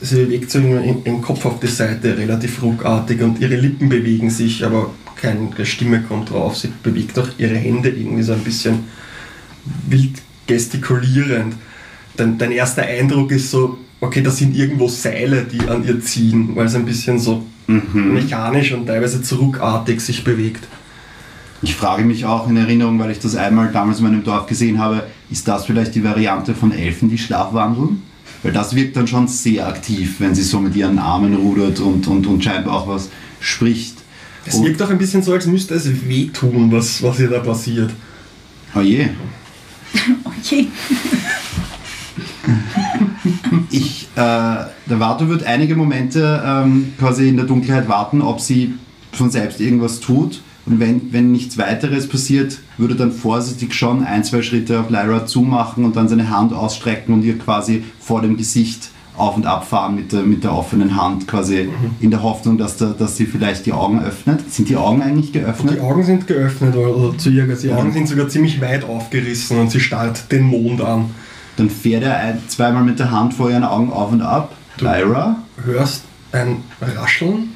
sie 0.00 0.24
bewegt 0.24 0.50
so 0.50 0.60
den 0.60 1.22
Kopf 1.22 1.44
auf 1.44 1.60
die 1.60 1.66
Seite 1.66 2.16
relativ 2.16 2.62
ruckartig 2.62 3.22
und 3.22 3.40
ihre 3.40 3.56
Lippen 3.56 3.88
bewegen 3.88 4.30
sich, 4.30 4.64
aber 4.64 4.90
keine 5.16 5.66
Stimme 5.66 6.02
kommt 6.02 6.30
drauf. 6.30 6.56
Sie 6.56 6.72
bewegt 6.82 7.18
auch 7.18 7.28
ihre 7.38 7.56
Hände 7.56 7.90
irgendwie 7.90 8.22
so 8.22 8.32
ein 8.32 8.40
bisschen 8.40 8.84
wild 9.88 10.22
gestikulierend. 10.46 11.54
Dein, 12.16 12.38
dein 12.38 12.52
erster 12.52 12.82
Eindruck 12.82 13.30
ist 13.32 13.50
so, 13.50 13.78
okay, 14.00 14.22
da 14.22 14.30
sind 14.30 14.56
irgendwo 14.56 14.88
Seile, 14.88 15.44
die 15.44 15.60
an 15.68 15.86
ihr 15.86 16.00
ziehen, 16.00 16.56
weil 16.56 16.66
es 16.66 16.74
ein 16.74 16.84
bisschen 16.84 17.18
so 17.18 17.44
mechanisch 17.66 18.72
und 18.72 18.86
teilweise 18.86 19.22
zurückartig 19.22 20.00
sich 20.00 20.24
bewegt. 20.24 20.66
Ich 21.62 21.76
frage 21.76 22.04
mich 22.04 22.24
auch 22.24 22.48
in 22.48 22.56
Erinnerung, 22.56 22.98
weil 22.98 23.10
ich 23.10 23.20
das 23.20 23.36
einmal 23.36 23.70
damals 23.70 23.98
in 23.98 24.04
meinem 24.04 24.24
Dorf 24.24 24.46
gesehen 24.46 24.78
habe, 24.78 25.04
ist 25.30 25.46
das 25.46 25.66
vielleicht 25.66 25.94
die 25.94 26.02
Variante 26.02 26.54
von 26.54 26.72
Elfen, 26.72 27.10
die 27.10 27.18
schlafwandeln? 27.18 28.02
Weil 28.42 28.52
das 28.52 28.74
wirkt 28.74 28.96
dann 28.96 29.06
schon 29.06 29.28
sehr 29.28 29.66
aktiv, 29.68 30.16
wenn 30.18 30.34
sie 30.34 30.42
so 30.42 30.60
mit 30.60 30.74
ihren 30.74 30.98
Armen 30.98 31.34
rudert 31.34 31.80
und, 31.80 32.06
und, 32.06 32.26
und 32.26 32.42
scheinbar 32.42 32.74
auch 32.74 32.88
was 32.88 33.08
spricht. 33.40 33.96
Es 34.46 34.54
Und- 34.54 34.64
wirkt 34.64 34.80
auch 34.82 34.90
ein 34.90 34.98
bisschen 34.98 35.22
so, 35.22 35.32
als 35.32 35.46
müsste 35.46 35.74
es 35.74 36.08
wehtun, 36.08 36.72
was, 36.72 37.02
was 37.02 37.20
ihr 37.20 37.28
da 37.28 37.40
passiert. 37.40 37.90
Oh 38.74 38.80
je. 38.80 39.08
Okay. 40.24 40.68
Ich, 43.70 44.08
äh, 44.16 44.18
der 44.18 44.98
Vato 44.98 45.28
wird 45.28 45.44
einige 45.44 45.76
Momente 45.76 46.42
ähm, 46.44 46.92
quasi 46.98 47.28
in 47.28 47.36
der 47.36 47.46
Dunkelheit 47.46 47.88
warten, 47.88 48.22
ob 48.22 48.40
sie 48.40 48.74
von 49.12 49.30
selbst 49.30 49.60
irgendwas 49.60 50.00
tut. 50.00 50.40
Und 50.70 50.78
wenn, 50.78 51.12
wenn 51.12 51.32
nichts 51.32 51.58
weiteres 51.58 52.08
passiert, 52.08 52.58
würde 52.78 52.94
dann 52.94 53.10
vorsichtig 53.10 53.74
schon 53.74 54.04
ein, 54.04 54.22
zwei 54.22 54.40
Schritte 54.40 54.78
auf 54.78 54.88
Lyra 54.88 55.26
zumachen 55.26 55.84
und 55.84 55.96
dann 55.96 56.08
seine 56.08 56.30
Hand 56.30 56.52
ausstrecken 56.52 57.12
und 57.12 57.24
ihr 57.24 57.36
quasi 57.38 57.82
vor 57.98 58.22
dem 58.22 58.36
Gesicht 58.36 58.90
auf 59.16 59.36
und 59.36 59.46
ab 59.46 59.66
fahren 59.66 59.96
mit 59.96 60.12
der, 60.12 60.22
mit 60.22 60.44
der 60.44 60.54
offenen 60.54 60.96
Hand, 60.96 61.26
quasi 61.26 61.68
in 61.98 62.12
der 62.12 62.22
Hoffnung, 62.22 62.56
dass, 62.56 62.76
da, 62.76 62.94
dass 62.96 63.16
sie 63.16 63.26
vielleicht 63.26 63.66
die 63.66 63.72
Augen 63.72 64.00
öffnet. 64.00 64.48
Sind 64.48 64.68
die 64.68 64.76
Augen 64.76 65.02
eigentlich 65.02 65.32
geöffnet? 65.32 65.74
Die 65.74 65.80
Augen 65.80 66.04
sind 66.04 66.28
geöffnet, 66.28 66.76
oder, 66.76 66.96
oder 66.96 67.18
zu 67.18 67.30
ihr, 67.30 67.46
die. 67.46 67.72
Augen 67.72 67.92
sind 67.92 68.06
sogar 68.06 68.28
ziemlich 68.28 68.60
weit 68.60 68.84
aufgerissen 68.84 69.58
und 69.58 69.72
sie 69.72 69.80
starrt 69.80 70.30
den 70.30 70.44
Mond 70.44 70.80
an. 70.80 71.10
Dann 71.56 71.68
fährt 71.68 72.04
er 72.04 72.16
ein, 72.16 72.38
zweimal 72.46 72.84
mit 72.84 73.00
der 73.00 73.10
Hand 73.10 73.34
vor 73.34 73.50
ihren 73.50 73.64
Augen 73.64 73.92
auf 73.92 74.12
und 74.12 74.22
ab. 74.22 74.54
Lyra, 74.78 75.36
Hörst 75.64 76.04
ein 76.32 76.58
Rascheln 76.80 77.49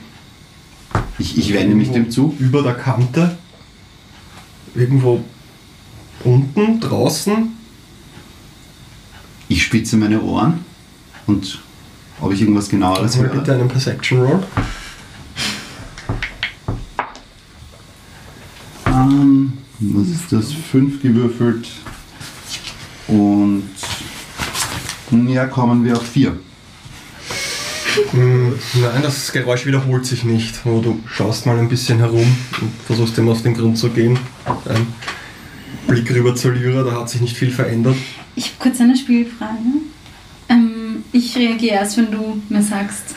ich, 1.18 1.38
ich 1.38 1.52
wende 1.54 1.74
mich 1.74 1.90
dem 1.90 2.10
zu. 2.10 2.34
über 2.38 2.62
der 2.62 2.74
Kante, 2.74 3.36
irgendwo 4.74 5.22
unten, 6.24 6.80
draußen, 6.80 7.52
Ich 9.48 9.62
spitze 9.62 9.96
meine 9.96 10.22
Ohren 10.22 10.64
und 11.26 11.60
ob 12.20 12.32
ich 12.32 12.40
irgendwas 12.40 12.68
genaueres 12.68 13.18
höre. 13.18 13.28
bitte 13.28 13.52
einen 13.52 13.68
Perception 13.68 14.20
Roll. 14.22 14.42
Ähm, 18.86 19.52
was 19.80 20.08
ist 20.08 20.32
das? 20.32 20.52
Fünf 20.52 21.02
gewürfelt. 21.02 21.68
Und 23.06 23.68
ja, 25.28 25.46
kommen 25.46 25.84
wir 25.84 25.96
auf 25.96 26.06
vier. 26.06 26.38
Nein, 28.12 29.02
das 29.02 29.32
Geräusch 29.32 29.66
wiederholt 29.66 30.04
sich 30.06 30.24
nicht. 30.24 30.54
Du 30.64 30.98
schaust 31.06 31.46
mal 31.46 31.58
ein 31.58 31.68
bisschen 31.68 31.98
herum 31.98 32.36
und 32.60 32.70
versuchst 32.86 33.16
dem 33.16 33.28
auf 33.28 33.42
den 33.42 33.54
Grund 33.54 33.78
zu 33.78 33.88
gehen. 33.90 34.18
Ein 34.66 34.86
Blick 35.86 36.10
rüber 36.10 36.34
zur 36.34 36.52
Lyra, 36.52 36.82
da 36.82 37.00
hat 37.00 37.10
sich 37.10 37.20
nicht 37.20 37.36
viel 37.36 37.50
verändert. 37.50 37.96
Ich 38.36 38.46
habe 38.46 38.54
kurz 38.58 38.80
eine 38.80 38.96
Spielfrage. 38.96 39.58
Ähm, 40.48 41.04
ich 41.12 41.36
reagiere 41.36 41.76
erst, 41.76 41.96
wenn 41.96 42.10
du 42.10 42.40
mir 42.48 42.62
sagst, 42.62 43.14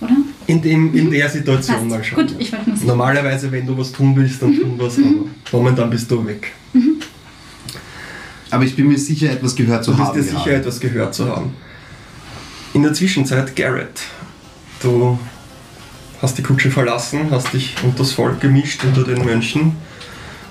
oder? 0.00 0.16
In, 0.46 0.62
dem, 0.62 0.94
in 0.94 1.10
der 1.10 1.28
Situation 1.28 1.76
Passt. 1.76 1.88
mal 1.90 2.04
schauen. 2.04 2.26
Gut, 2.26 2.36
ich 2.38 2.52
wollte 2.52 2.70
nur. 2.70 2.78
Normalerweise, 2.84 3.50
wenn 3.50 3.66
du 3.66 3.76
was 3.76 3.90
tun 3.92 4.14
willst, 4.14 4.40
dann 4.40 4.54
tun 4.54 4.74
was, 4.78 4.96
aber 4.98 5.26
momentan 5.52 5.90
bist 5.90 6.10
du 6.10 6.24
weg. 6.24 6.52
Aber 8.50 8.64
ich 8.64 8.76
bin 8.76 8.86
mir 8.88 8.98
sicher, 8.98 9.30
etwas 9.30 9.56
gehört 9.56 9.84
zu 9.84 9.90
Du 9.90 9.96
bist 9.96 10.08
haben. 10.08 10.16
dir 10.16 10.22
sicher, 10.22 10.44
gerade. 10.44 10.56
etwas 10.56 10.80
gehört 10.80 11.14
zu 11.14 11.26
haben. 11.28 11.50
In 12.76 12.82
der 12.82 12.92
Zwischenzeit, 12.92 13.56
Garrett, 13.56 14.02
du 14.82 15.18
hast 16.20 16.36
die 16.36 16.42
Kutsche 16.42 16.70
verlassen, 16.70 17.30
hast 17.30 17.54
dich 17.54 17.74
unter 17.82 18.00
das 18.00 18.12
Volk 18.12 18.38
gemischt, 18.42 18.84
unter 18.84 19.02
den 19.02 19.24
Mönchen, 19.24 19.76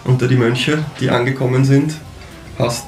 unter 0.05 0.27
die 0.27 0.35
Mönche, 0.35 0.83
die 0.99 1.11
angekommen 1.11 1.63
sind, 1.65 1.93
hast 2.57 2.85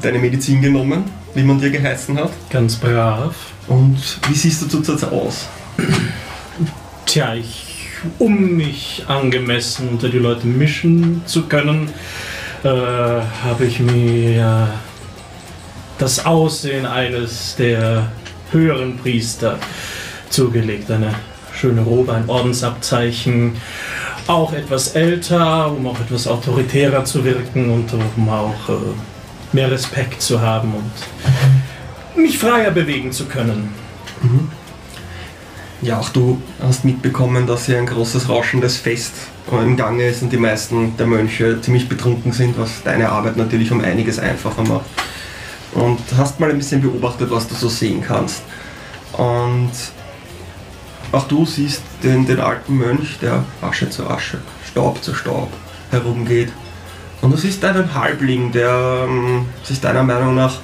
deine 0.00 0.18
Medizin 0.18 0.62
genommen, 0.62 1.04
wie 1.34 1.42
man 1.42 1.60
dir 1.60 1.68
geheißen 1.68 2.16
hat. 2.16 2.30
Ganz 2.48 2.76
brav. 2.76 3.34
Und 3.68 3.98
wie 4.30 4.34
siehst 4.34 4.62
du 4.62 4.68
zurzeit 4.68 5.12
aus? 5.12 5.46
Tja, 7.04 7.34
ich, 7.34 7.86
um 8.18 8.56
mich 8.56 9.04
angemessen 9.08 9.90
unter 9.90 10.08
die 10.08 10.20
Leute 10.20 10.46
mischen 10.46 11.20
zu 11.26 11.42
können, 11.42 11.90
äh, 12.62 12.66
habe 12.66 13.66
ich 13.66 13.78
mir 13.78 14.72
das 16.00 16.24
Aussehen 16.24 16.86
eines 16.86 17.54
der 17.56 18.10
höheren 18.50 18.96
Priester 18.96 19.58
zugelegt. 20.30 20.90
Eine 20.90 21.14
schöne 21.52 21.82
Robe, 21.82 22.14
ein 22.14 22.28
Ordensabzeichen. 22.28 23.56
Auch 24.26 24.52
etwas 24.52 24.94
älter, 24.94 25.70
um 25.70 25.86
auch 25.86 26.00
etwas 26.00 26.26
autoritärer 26.26 27.04
zu 27.04 27.24
wirken 27.24 27.70
und 27.70 27.92
um 28.16 28.28
auch 28.28 28.68
äh, 28.68 28.72
mehr 29.52 29.70
Respekt 29.70 30.22
zu 30.22 30.40
haben 30.40 30.72
und 30.74 32.22
mich 32.22 32.38
freier 32.38 32.70
bewegen 32.70 33.12
zu 33.12 33.26
können. 33.26 33.74
Ja, 35.82 35.98
auch 35.98 36.10
du 36.10 36.40
hast 36.62 36.84
mitbekommen, 36.84 37.46
dass 37.46 37.66
hier 37.66 37.78
ein 37.78 37.86
großes 37.86 38.28
rauschendes 38.28 38.76
Fest 38.76 39.12
im 39.50 39.76
Gange 39.76 40.06
ist 40.06 40.22
und 40.22 40.32
die 40.32 40.36
meisten 40.36 40.96
der 40.96 41.06
Mönche 41.06 41.60
ziemlich 41.60 41.88
betrunken 41.88 42.32
sind, 42.32 42.58
was 42.58 42.82
deine 42.84 43.08
Arbeit 43.08 43.36
natürlich 43.36 43.72
um 43.72 43.80
einiges 43.80 44.18
einfacher 44.18 44.62
macht. 44.62 44.84
Und 45.74 46.00
hast 46.16 46.40
mal 46.40 46.50
ein 46.50 46.58
bisschen 46.58 46.80
beobachtet, 46.80 47.30
was 47.30 47.46
du 47.48 47.54
so 47.54 47.68
sehen 47.68 48.02
kannst. 48.06 48.42
Und 49.12 49.70
auch 51.12 51.26
du 51.28 51.44
siehst 51.46 51.82
den, 52.02 52.26
den 52.26 52.40
alten 52.40 52.76
Mönch, 52.76 53.18
der 53.20 53.44
Asche 53.62 53.90
zu 53.90 54.08
Asche, 54.08 54.38
Staub 54.68 55.02
zu 55.02 55.14
Staub 55.14 55.50
herumgeht. 55.90 56.52
Und 57.20 57.32
du 57.32 57.36
siehst 57.36 57.64
einen 57.64 57.94
Halbling, 57.94 58.52
der 58.52 59.06
ähm, 59.06 59.46
sich 59.62 59.80
deiner 59.80 60.02
Meinung 60.02 60.34
nach 60.34 60.60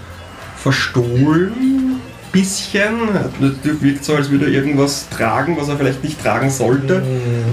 verstohlen 0.56 1.76
bisschen. 2.36 2.92
Wirkt 3.80 4.04
so, 4.04 4.14
als 4.14 4.30
würde 4.30 4.46
er 4.46 4.52
irgendwas 4.52 5.08
tragen, 5.08 5.56
was 5.58 5.68
er 5.68 5.76
vielleicht 5.76 6.04
nicht 6.04 6.22
tragen 6.22 6.50
sollte. 6.50 7.02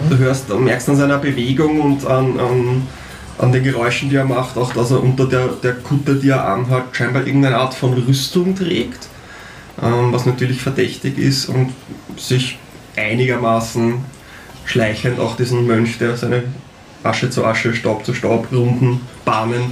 Du 0.09 0.17
hörst, 0.17 0.49
merkst 0.49 0.89
an 0.89 0.95
seiner 0.97 1.17
Bewegung 1.17 1.81
und 1.81 2.05
an, 2.05 2.39
an, 2.39 2.87
an 3.37 3.51
den 3.51 3.63
Geräuschen, 3.63 4.09
die 4.09 4.15
er 4.15 4.25
macht, 4.25 4.57
auch 4.57 4.73
dass 4.73 4.91
er 4.91 5.01
unter 5.01 5.27
der, 5.27 5.47
der 5.47 5.73
Kutte, 5.73 6.15
die 6.15 6.29
er 6.29 6.45
anhat, 6.45 6.95
scheinbar 6.95 7.25
irgendeine 7.25 7.57
Art 7.57 7.73
von 7.73 7.93
Rüstung 7.93 8.55
trägt. 8.55 9.07
Ähm, 9.81 10.13
was 10.13 10.25
natürlich 10.25 10.61
verdächtig 10.61 11.17
ist 11.17 11.49
und 11.49 11.71
sich 12.15 12.59
einigermaßen 12.95 13.95
schleichend 14.65 15.19
auch 15.19 15.35
diesen 15.35 15.65
Mönch, 15.65 15.97
der 15.97 16.15
seine 16.15 16.43
Asche 17.03 17.29
zu 17.29 17.43
Asche, 17.43 17.73
Staub 17.73 18.05
zu 18.05 18.13
Staub, 18.13 18.51
runden 18.51 19.01
Bahnen 19.25 19.71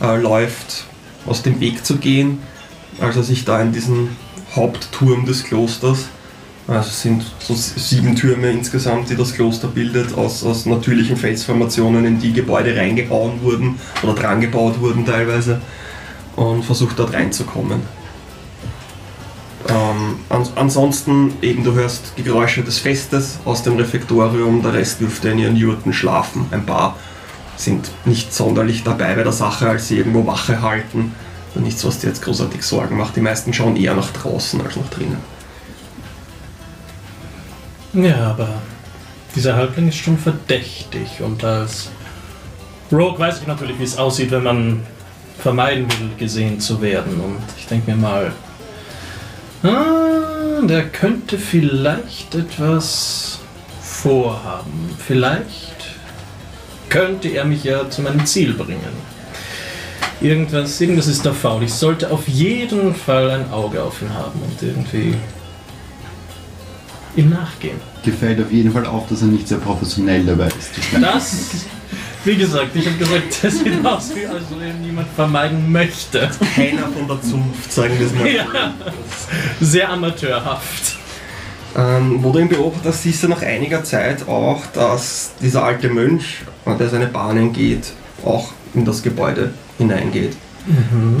äh, 0.00 0.16
läuft, 0.16 0.84
aus 1.26 1.42
dem 1.42 1.60
Weg 1.60 1.84
zu 1.84 1.96
gehen, 1.96 2.38
als 3.00 3.16
er 3.16 3.22
sich 3.22 3.44
da 3.44 3.60
in 3.60 3.72
diesen 3.72 4.16
Hauptturm 4.54 5.26
des 5.26 5.44
Klosters, 5.44 6.08
also 6.68 6.88
es 6.88 7.02
sind 7.02 7.24
so 7.38 7.54
sieben 7.54 8.16
Türme 8.16 8.50
insgesamt, 8.50 9.08
die 9.08 9.16
das 9.16 9.34
Kloster 9.34 9.68
bildet, 9.68 10.16
aus, 10.16 10.42
aus 10.44 10.66
natürlichen 10.66 11.16
Felsformationen, 11.16 12.04
in 12.04 12.18
die 12.18 12.32
Gebäude 12.32 12.76
reingehauen 12.76 13.40
wurden 13.42 13.78
oder 14.02 14.14
dran 14.14 14.40
gebaut 14.40 14.80
wurden 14.80 15.06
teilweise 15.06 15.60
und 16.34 16.64
versucht 16.64 16.98
dort 16.98 17.12
reinzukommen. 17.12 17.80
Ähm, 19.68 20.16
ans 20.28 20.52
ansonsten 20.56 21.34
eben, 21.40 21.62
du 21.62 21.72
hörst 21.72 22.12
die 22.18 22.22
Geräusche 22.24 22.62
des 22.62 22.78
Festes 22.78 23.38
aus 23.44 23.62
dem 23.62 23.76
Refektorium, 23.76 24.62
der 24.62 24.74
Rest 24.74 25.00
dürfte 25.00 25.28
in 25.28 25.38
ihren 25.38 25.56
Jurten 25.56 25.92
schlafen. 25.92 26.46
Ein 26.50 26.66
paar 26.66 26.96
sind 27.56 27.90
nicht 28.04 28.34
sonderlich 28.34 28.82
dabei 28.82 29.14
bei 29.14 29.22
der 29.22 29.32
Sache, 29.32 29.68
als 29.68 29.88
sie 29.88 29.98
irgendwo 29.98 30.26
Wache 30.26 30.62
halten. 30.62 31.12
Also 31.48 31.60
nichts, 31.60 31.84
was 31.84 32.00
dir 32.00 32.08
jetzt 32.08 32.22
großartig 32.22 32.62
Sorgen 32.62 32.96
macht. 32.96 33.16
Die 33.16 33.20
meisten 33.20 33.52
schauen 33.52 33.76
eher 33.76 33.94
nach 33.94 34.10
draußen 34.10 34.60
als 34.60 34.76
nach 34.76 34.88
drinnen. 34.90 35.35
Ja, 37.96 38.32
aber 38.32 38.48
dieser 39.34 39.56
Halbling 39.56 39.88
ist 39.88 39.96
schon 39.96 40.18
verdächtig 40.18 41.20
und 41.20 41.42
als 41.42 41.88
Rogue 42.92 43.18
weiß 43.18 43.40
ich 43.40 43.46
natürlich, 43.46 43.78
wie 43.78 43.84
es 43.84 43.96
aussieht, 43.96 44.30
wenn 44.32 44.42
man 44.42 44.82
vermeiden 45.38 45.86
will, 45.88 46.10
gesehen 46.18 46.60
zu 46.60 46.82
werden. 46.82 47.18
Und 47.18 47.38
ich 47.56 47.66
denke 47.66 47.90
mir 47.90 47.96
mal, 47.96 48.32
ah, 49.62 50.60
der 50.66 50.88
könnte 50.90 51.38
vielleicht 51.38 52.34
etwas 52.34 53.38
vorhaben. 53.80 54.94
Vielleicht 54.98 55.86
könnte 56.90 57.28
er 57.28 57.46
mich 57.46 57.64
ja 57.64 57.88
zu 57.88 58.02
meinem 58.02 58.26
Ziel 58.26 58.52
bringen. 58.52 59.06
Irgendwas, 60.20 60.78
irgendwas 60.82 61.06
ist 61.06 61.24
da 61.24 61.32
faul. 61.32 61.62
Ich 61.62 61.72
sollte 61.72 62.10
auf 62.10 62.28
jeden 62.28 62.94
Fall 62.94 63.30
ein 63.30 63.50
Auge 63.50 63.82
auf 63.82 64.02
ihn 64.02 64.12
haben 64.12 64.38
und 64.42 64.62
irgendwie 64.62 65.14
ihm 67.16 67.30
nachgehen. 67.30 67.76
Gefällt 68.04 68.40
auf 68.40 68.52
jeden 68.52 68.72
Fall 68.72 68.86
auf, 68.86 69.08
dass 69.08 69.22
er 69.22 69.28
nicht 69.28 69.48
sehr 69.48 69.58
professionell 69.58 70.24
dabei 70.24 70.48
ist. 70.48 70.70
Das, 71.00 71.66
wie 72.24 72.36
gesagt, 72.36 72.74
ich 72.74 72.86
habe 72.86 72.96
gesagt, 72.96 73.22
das 73.42 73.58
sieht 73.58 73.86
aus, 73.86 74.14
wie 74.14 74.26
als 74.26 74.44
wenn 74.50 74.68
ihn 74.68 74.82
niemand 74.82 75.08
vermeiden 75.14 75.70
möchte. 75.70 76.30
Keiner 76.54 76.88
von 76.88 77.08
der 77.08 77.22
Zunft, 77.22 77.72
sagen 77.72 77.98
wir 77.98 78.06
es 78.06 78.14
mal. 78.14 78.28
Ja. 78.28 78.74
Sehr 79.60 79.90
amateurhaft. 79.90 80.96
Ähm, 81.76 82.22
wo 82.22 82.32
du 82.32 82.38
ihn 82.38 82.48
beobachtest, 82.48 83.02
siehst 83.02 83.22
du 83.22 83.28
nach 83.28 83.42
einiger 83.42 83.84
Zeit 83.84 84.26
auch, 84.28 84.64
dass 84.72 85.32
dieser 85.42 85.64
alte 85.64 85.88
Mönch, 85.88 86.38
der 86.64 86.88
seine 86.88 87.06
Bahnen 87.06 87.52
geht, 87.52 87.92
auch 88.24 88.52
in 88.74 88.84
das 88.84 89.02
Gebäude 89.02 89.52
hineingeht. 89.78 90.36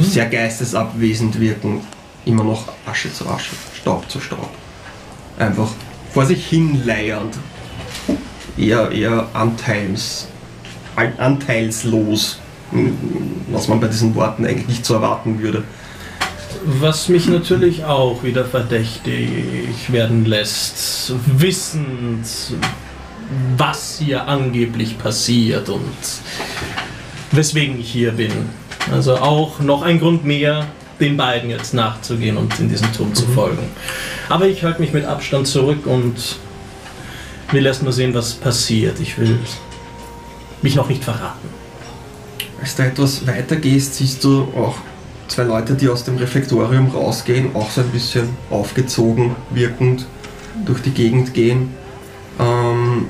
Sehr 0.00 0.26
geistesabwesend 0.26 1.38
wirken, 1.38 1.80
immer 2.24 2.42
noch 2.42 2.64
Asche 2.84 3.12
zu 3.12 3.28
Asche, 3.28 3.54
Staub 3.76 4.10
zu 4.10 4.20
Staub. 4.20 4.50
Einfach 5.38 5.68
vor 6.16 6.24
sich 6.24 6.46
hin 6.46 6.80
leiernd. 6.86 7.34
Eher, 8.56 8.90
eher 8.90 9.28
anteils, 9.34 10.28
an- 10.96 11.12
anteilslos, 11.18 12.38
was 13.52 13.68
man 13.68 13.80
bei 13.80 13.88
diesen 13.88 14.14
Worten 14.14 14.46
eigentlich 14.46 14.66
nicht 14.66 14.86
so 14.86 14.94
erwarten 14.94 15.40
würde. 15.40 15.62
Was 16.64 17.10
mich 17.10 17.28
natürlich 17.28 17.84
auch 17.84 18.22
wieder 18.22 18.46
verdächtig 18.46 19.28
werden 19.88 20.24
lässt, 20.24 21.12
wissend, 21.26 22.24
was 23.58 23.98
hier 24.02 24.26
angeblich 24.26 24.96
passiert 24.96 25.68
und 25.68 25.82
weswegen 27.30 27.78
ich 27.78 27.90
hier 27.90 28.12
bin. 28.12 28.32
Also 28.90 29.16
auch 29.18 29.60
noch 29.60 29.82
ein 29.82 30.00
Grund 30.00 30.24
mehr, 30.24 30.64
den 30.98 31.18
beiden 31.18 31.50
jetzt 31.50 31.74
nachzugehen 31.74 32.38
und 32.38 32.58
in 32.58 32.70
diesen 32.70 32.90
Turm 32.94 33.14
zu 33.14 33.26
folgen. 33.26 33.68
Aber 34.28 34.46
ich 34.46 34.62
halte 34.64 34.80
mich 34.80 34.92
mit 34.92 35.04
Abstand 35.04 35.46
zurück 35.46 35.86
und 35.86 36.14
will 37.52 37.64
erst 37.64 37.82
mal 37.82 37.92
sehen, 37.92 38.12
was 38.14 38.34
passiert. 38.34 38.98
Ich 39.00 39.18
will 39.18 39.38
mich 40.62 40.74
noch 40.74 40.88
nicht 40.88 41.04
verraten. 41.04 41.48
Als 42.60 42.74
du 42.74 42.82
etwas 42.82 43.26
weiter 43.26 43.56
gehst, 43.56 43.94
siehst 43.96 44.24
du 44.24 44.48
auch 44.56 44.76
zwei 45.28 45.44
Leute, 45.44 45.74
die 45.74 45.88
aus 45.88 46.04
dem 46.04 46.16
Refektorium 46.16 46.90
rausgehen, 46.90 47.54
auch 47.54 47.70
so 47.70 47.82
ein 47.82 47.90
bisschen 47.90 48.28
aufgezogen 48.50 49.36
wirkend 49.50 50.06
durch 50.64 50.80
die 50.82 50.90
Gegend 50.90 51.34
gehen. 51.34 51.74
Ähm, 52.40 53.06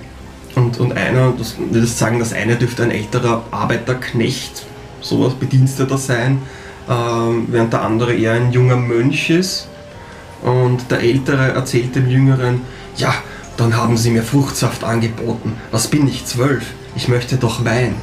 und, 0.54 0.78
und 0.80 0.96
einer, 0.96 1.32
das 1.38 1.56
würde 1.58 1.86
sagen, 1.86 2.18
das 2.18 2.32
eine 2.32 2.56
dürfte 2.56 2.82
ein 2.82 2.90
älterer 2.90 3.44
Arbeiterknecht, 3.50 4.64
sowas 5.00 5.34
Bediensteter 5.34 5.98
sein, 5.98 6.42
ähm, 6.88 7.46
während 7.48 7.72
der 7.72 7.82
andere 7.82 8.14
eher 8.14 8.32
ein 8.32 8.52
junger 8.52 8.76
Mönch 8.76 9.30
ist. 9.30 9.68
Und 10.42 10.90
der 10.90 11.00
Ältere 11.00 11.52
erzählt 11.52 11.94
dem 11.94 12.08
Jüngeren, 12.08 12.60
ja, 12.96 13.14
dann 13.56 13.76
haben 13.76 13.96
sie 13.96 14.10
mir 14.10 14.22
Fruchtsaft 14.22 14.84
angeboten. 14.84 15.54
Was 15.70 15.88
bin 15.88 16.06
ich, 16.06 16.24
zwölf? 16.26 16.64
Ich 16.94 17.08
möchte 17.08 17.36
doch 17.36 17.64
Wein. 17.64 17.94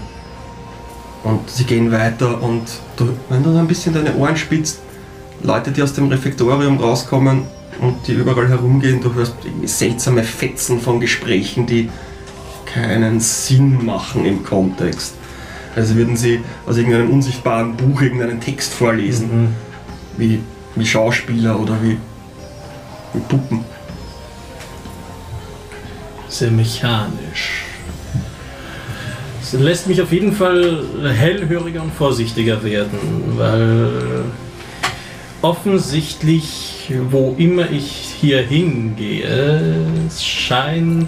Und 1.23 1.49
sie 1.49 1.63
gehen 1.63 1.91
weiter 1.91 2.41
und 2.41 2.63
du, 2.97 3.09
wenn 3.29 3.43
du 3.43 3.55
ein 3.57 3.67
bisschen 3.67 3.93
deine 3.93 4.15
Ohren 4.15 4.35
spitzt, 4.35 4.79
Leute, 5.41 5.71
die 5.71 5.81
aus 5.81 5.93
dem 5.93 6.09
Refektorium 6.09 6.77
rauskommen 6.79 7.43
und 7.79 8.07
die 8.07 8.13
überall 8.13 8.47
herumgehen, 8.49 9.01
du 9.01 9.13
hörst 9.13 9.35
seltsame 9.65 10.23
Fetzen 10.23 10.81
von 10.81 10.99
Gesprächen, 10.99 11.65
die 11.65 11.89
keinen 12.65 13.19
Sinn 13.19 13.85
machen 13.85 14.25
im 14.25 14.43
Kontext. 14.43 15.13
Also 15.75 15.95
würden 15.95 16.15
sie 16.17 16.41
aus 16.65 16.77
irgendeinem 16.77 17.09
unsichtbaren 17.09 17.75
Buch 17.75 18.01
irgendeinen 18.01 18.39
Text 18.39 18.73
vorlesen, 18.73 19.27
Mhm. 19.27 19.47
wie, 20.17 20.39
wie 20.75 20.85
Schauspieler 20.85 21.59
oder 21.59 21.77
wie, 21.81 21.97
wie 23.13 23.19
Puppen. 23.19 23.65
Sehr 26.27 26.51
mechanisch. 26.51 27.65
Das 29.39 29.53
lässt 29.61 29.87
mich 29.87 30.01
auf 30.01 30.11
jeden 30.11 30.33
Fall 30.33 30.83
hellhöriger 31.03 31.83
und 31.83 31.93
vorsichtiger 31.93 32.63
werden, 32.63 32.97
weil 33.37 34.23
offensichtlich, 35.41 36.91
wo 37.11 37.35
immer 37.37 37.69
ich 37.69 38.15
hier 38.19 38.41
hingehe, 38.41 39.85
es 40.07 40.25
scheint. 40.25 41.07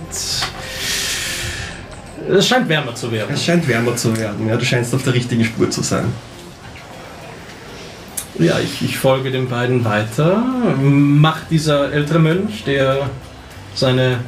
Es 2.28 2.48
scheint 2.48 2.68
wärmer 2.70 2.94
zu 2.94 3.12
werden. 3.12 3.34
Es 3.34 3.44
scheint 3.44 3.68
wärmer 3.68 3.96
zu 3.96 4.16
werden, 4.18 4.48
ja, 4.48 4.58
du 4.58 4.66
scheinst 4.66 4.94
auf 4.94 5.04
der 5.04 5.14
richtigen 5.14 5.44
Spur 5.46 5.70
zu 5.70 5.82
sein. 5.82 6.06
Ja, 8.40 8.60
ich, 8.60 8.82
ich 8.82 8.98
folge 8.98 9.32
den 9.32 9.48
beiden 9.48 9.86
weiter. 9.86 10.44
Macht 10.82 11.52
dieser 11.52 11.92
ältere 11.94 12.20
Mönch, 12.20 12.64
der 12.66 13.10
seine, 13.74 14.20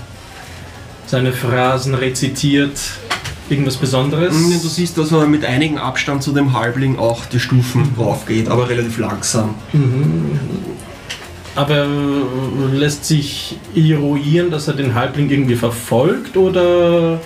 seine 1.05 1.33
Phrasen 1.33 1.93
rezitiert, 1.93 2.79
irgendwas 3.49 3.75
Besonderes? 3.77 4.33
Mm, 4.33 4.61
Du 4.61 4.67
siehst, 4.67 4.97
dass 4.97 5.11
er 5.11 5.25
mit 5.27 5.43
einigem 5.43 5.77
Abstand 5.77 6.23
zu 6.23 6.31
dem 6.31 6.53
Halbling 6.57 6.97
auch 6.97 7.25
die 7.25 7.39
Stufen 7.39 7.93
raufgeht, 7.97 8.47
aber 8.47 8.69
relativ 8.69 8.97
langsam. 8.97 9.55
Aber 11.55 11.75
äh, 11.85 12.75
lässt 12.75 13.05
sich 13.05 13.57
eruieren, 13.75 14.51
dass 14.51 14.67
er 14.67 14.75
den 14.75 14.93
Halbling 14.95 15.29
irgendwie 15.29 15.55
verfolgt 15.55 16.37
oder 16.37 17.19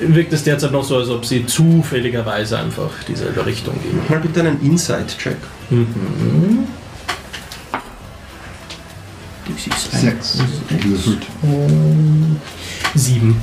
wirkt 0.00 0.32
es 0.32 0.44
derzeit 0.44 0.72
noch 0.72 0.84
so, 0.84 0.96
als 0.98 1.08
ob 1.08 1.24
sie 1.24 1.46
zufälligerweise 1.46 2.58
einfach 2.58 2.90
dieselbe 3.08 3.44
Richtung 3.44 3.74
gehen? 3.82 3.98
Mal 4.08 4.20
bitte 4.20 4.40
einen 4.40 4.60
Inside-Check. 4.60 5.36
Sechs. 9.92 10.38
Gewürfelt. 10.68 11.26
Sieben. 12.94 13.40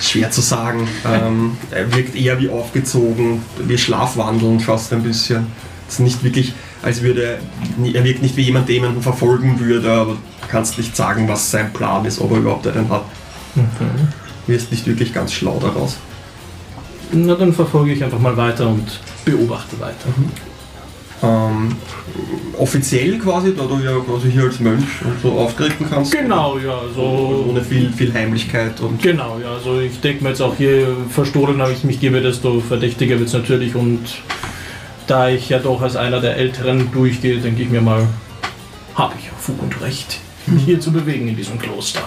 Schwer 0.00 0.30
zu 0.30 0.40
sagen. 0.40 0.86
Ähm, 1.06 1.56
er 1.70 1.92
wirkt 1.94 2.14
eher 2.14 2.38
wie 2.38 2.48
aufgezogen, 2.50 3.42
wie 3.58 3.78
schlafwandelnd 3.78 4.62
fast 4.62 4.92
ein 4.92 5.02
bisschen. 5.02 5.46
Es 5.88 5.94
ist 5.94 6.00
nicht 6.00 6.22
wirklich, 6.24 6.52
als 6.82 7.02
würde 7.02 7.38
er 7.82 8.04
wirkt 8.04 8.22
nicht 8.22 8.36
wie 8.36 8.42
jemand, 8.42 8.68
der 8.68 8.74
jemanden 8.76 9.02
verfolgen 9.02 9.60
würde, 9.60 9.90
aber 9.90 10.12
du 10.12 10.48
kannst 10.48 10.76
nicht 10.78 10.96
sagen, 10.96 11.28
was 11.28 11.50
sein 11.50 11.72
Plan 11.72 12.04
ist, 12.04 12.20
ob 12.20 12.32
er 12.32 12.38
überhaupt 12.38 12.66
einen 12.66 12.88
hat. 12.90 13.04
Wirst 14.46 14.70
nicht 14.70 14.86
wirklich 14.86 15.12
ganz 15.12 15.32
schlau 15.32 15.58
daraus. 15.60 15.98
Na, 17.12 17.34
dann 17.34 17.52
verfolge 17.52 17.92
ich 17.92 18.02
einfach 18.02 18.18
mal 18.18 18.36
weiter 18.36 18.68
und 18.68 19.00
beobachte 19.24 19.78
weiter. 19.78 20.08
Ähm, 21.22 21.76
offiziell 22.58 23.18
quasi, 23.18 23.54
da 23.54 23.64
du 23.64 23.78
ja 23.78 23.96
quasi 24.00 24.32
hier 24.32 24.42
als 24.42 24.58
Mönch 24.58 24.88
und 25.04 25.20
so 25.22 25.38
auftreten 25.38 25.86
kannst. 25.88 26.10
Genau, 26.10 26.58
ja, 26.58 26.80
so. 26.94 27.46
Ohne 27.48 27.62
viel, 27.62 27.92
viel 27.92 28.12
Heimlichkeit 28.12 28.80
und 28.80 29.00
Genau, 29.00 29.38
ja, 29.40 29.52
also 29.52 29.78
ich 29.78 30.00
denke 30.00 30.24
mir 30.24 30.30
jetzt 30.30 30.42
auch 30.42 30.56
hier 30.56 30.96
verstohlen, 31.10 31.60
aber 31.60 31.70
ich 31.70 31.84
mich 31.84 32.00
gebe, 32.00 32.20
desto 32.20 32.60
verdächtiger 32.60 33.18
wird 33.18 33.28
es 33.28 33.34
natürlich 33.34 33.76
und 33.76 34.00
da 35.06 35.28
ich 35.28 35.48
ja 35.48 35.58
doch 35.60 35.80
als 35.80 35.94
einer 35.94 36.20
der 36.20 36.36
Älteren 36.36 36.90
durchgehe, 36.92 37.38
denke 37.38 37.62
ich 37.62 37.70
mir 37.70 37.82
mal, 37.82 38.08
habe 38.94 39.14
ich 39.18 39.26
ja 39.26 39.32
Fug 39.38 39.62
und 39.62 39.80
Recht, 39.80 40.18
mich 40.46 40.64
hier 40.64 40.80
zu 40.80 40.90
bewegen 40.90 41.28
in 41.28 41.36
diesem 41.36 41.58
Kloster. 41.58 42.02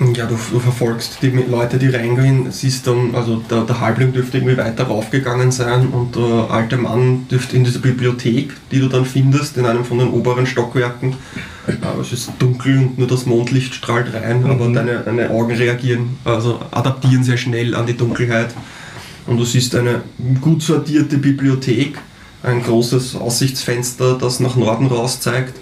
Ja, 0.00 0.26
du, 0.26 0.34
du 0.34 0.58
verfolgst 0.58 1.18
die 1.22 1.28
Leute, 1.28 1.78
die 1.78 1.88
reingehen, 1.88 2.50
siehst 2.50 2.84
dann, 2.88 3.14
also 3.14 3.36
der, 3.48 3.62
der 3.62 3.78
Halbling 3.78 4.12
dürfte 4.12 4.38
irgendwie 4.38 4.56
weiter 4.56 4.84
raufgegangen 4.84 5.52
sein 5.52 5.86
und 5.88 6.16
der 6.16 6.50
alte 6.50 6.76
Mann 6.76 7.28
dürfte 7.30 7.56
in 7.56 7.62
dieser 7.62 7.78
Bibliothek, 7.78 8.52
die 8.72 8.80
du 8.80 8.88
dann 8.88 9.04
findest, 9.04 9.56
in 9.56 9.66
einem 9.66 9.84
von 9.84 9.98
den 9.98 10.08
oberen 10.08 10.46
Stockwerken. 10.46 11.14
Aber 11.80 12.02
es 12.02 12.12
ist 12.12 12.32
dunkel 12.40 12.78
und 12.78 12.98
nur 12.98 13.06
das 13.06 13.24
Mondlicht 13.24 13.72
strahlt 13.72 14.12
rein, 14.12 14.44
aber 14.44 14.68
deine, 14.68 14.98
deine 14.98 15.30
Augen 15.30 15.54
reagieren, 15.54 16.18
also 16.24 16.60
adaptieren 16.72 17.22
sehr 17.22 17.36
schnell 17.36 17.76
an 17.76 17.86
die 17.86 17.96
Dunkelheit. 17.96 18.52
Und 19.26 19.38
du 19.38 19.44
siehst 19.44 19.76
eine 19.76 20.02
gut 20.40 20.62
sortierte 20.62 21.18
Bibliothek, 21.18 21.98
ein 22.42 22.62
großes 22.64 23.14
Aussichtsfenster, 23.14 24.18
das 24.18 24.40
nach 24.40 24.56
Norden 24.56 24.88
raus 24.88 25.20
zeigt 25.20 25.54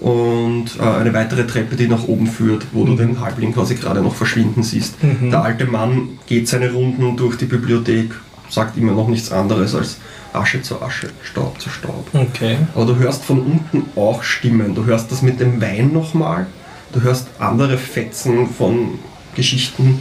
und 0.00 0.66
äh, 0.78 0.82
eine 0.82 1.12
weitere 1.12 1.46
Treppe, 1.46 1.76
die 1.76 1.88
nach 1.88 2.04
oben 2.06 2.26
führt, 2.26 2.66
wo 2.72 2.84
du 2.84 2.94
den 2.94 3.20
Halbling 3.20 3.52
quasi 3.52 3.74
gerade 3.74 4.00
noch 4.00 4.14
verschwinden 4.14 4.62
siehst. 4.62 4.94
Der 5.02 5.42
alte 5.42 5.64
Mann 5.66 6.18
geht 6.26 6.48
seine 6.48 6.72
Runden 6.72 7.16
durch 7.16 7.36
die 7.36 7.46
Bibliothek, 7.46 8.12
sagt 8.48 8.76
immer 8.76 8.92
noch 8.92 9.08
nichts 9.08 9.32
anderes 9.32 9.74
als 9.74 9.98
Asche 10.32 10.62
zu 10.62 10.80
Asche, 10.82 11.08
Staub 11.22 11.60
zu 11.60 11.68
Staub. 11.70 12.06
Okay. 12.12 12.58
Aber 12.74 12.86
du 12.86 12.96
hörst 12.96 13.24
von 13.24 13.40
unten 13.40 13.84
auch 13.98 14.22
Stimmen. 14.22 14.74
Du 14.74 14.84
hörst 14.84 15.10
das 15.10 15.22
mit 15.22 15.40
dem 15.40 15.60
Wein 15.60 15.92
nochmal. 15.92 16.46
Du 16.92 17.02
hörst 17.02 17.28
andere 17.38 17.76
Fetzen 17.76 18.46
von 18.46 18.98
Geschichten. 19.34 20.00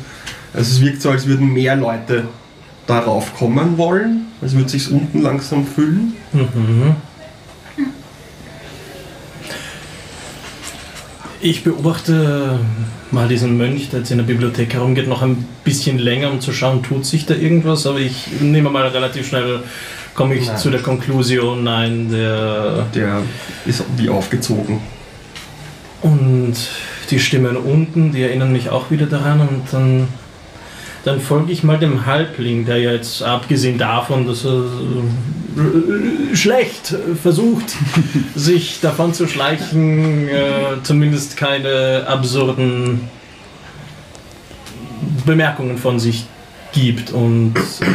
Also 0.54 0.72
es 0.74 0.82
wirkt 0.82 1.02
so, 1.02 1.10
als 1.10 1.28
würden 1.28 1.54
mehr 1.54 1.76
Leute 1.76 2.26
darauf 2.86 3.36
kommen 3.36 3.78
wollen. 3.78 4.28
Als 4.42 4.54
würde 4.56 4.70
sich 4.70 4.92
unten 4.92 5.22
langsam 5.22 5.66
füllen. 5.66 6.14
Ich 11.40 11.64
beobachte 11.64 12.60
mal 13.12 13.28
diesen 13.28 13.58
Mönch, 13.58 13.90
der 13.90 14.00
jetzt 14.00 14.12
in 14.12 14.18
der 14.18 14.26
Bibliothek 14.26 14.74
herumgeht, 14.74 15.08
noch 15.08 15.22
ein 15.22 15.46
bisschen 15.64 16.00
länger, 16.00 16.32
um 16.32 16.42
zu 16.42 16.52
schauen, 16.52 16.82
tut 16.82 17.06
sich 17.06 17.28
da 17.28 17.36
irgendwas, 17.36 17.86
aber 17.86 18.00
ich 18.00 18.42
nehme 18.42 18.72
mal 18.72 18.88
relativ 18.88 19.28
schnell, 19.28 19.60
komme 20.16 20.34
ich 20.34 20.48
Nein. 20.48 20.58
zu 20.58 20.72
der 20.72 20.82
Konklusion, 20.82 21.64
nein, 21.64 22.10
der 22.12 22.88
Der 22.96 23.22
ist 23.68 23.84
wie 23.98 24.10
aufgezogen. 24.10 24.80
Und 26.02 26.56
die 27.12 27.20
Stimmen 27.20 27.56
unten, 27.56 28.12
die 28.12 28.24
erinnern 28.24 28.52
mich 28.52 28.70
auch 28.70 28.90
wieder 28.90 29.06
daran 29.06 29.42
und 29.42 29.62
dann, 29.72 30.08
dann 31.04 31.22
folge 31.22 31.52
ich 31.52 31.64
mal 31.64 31.78
dem 31.78 32.06
Halbling, 32.06 32.66
der 32.66 32.78
ja 32.78 32.92
jetzt 32.92 33.24
abgesehen 33.24 33.78
davon, 33.78 34.28
dass 34.28 34.46
er 34.46 34.64
äh, 34.64 36.36
schlecht 36.36 36.96
versucht, 37.22 37.76
sich 38.36 38.80
davon 38.82 39.14
zu 39.14 39.28
schleichen, 39.28 40.28
äh, 40.28 40.84
zumindest 40.84 41.38
keine 41.38 42.06
absurden 42.08 43.10
Bemerkungen 45.26 45.78
von 45.78 46.00
sich 46.00 46.26
gibt 46.74 47.12
und 47.12 47.56
äh, 47.56 47.86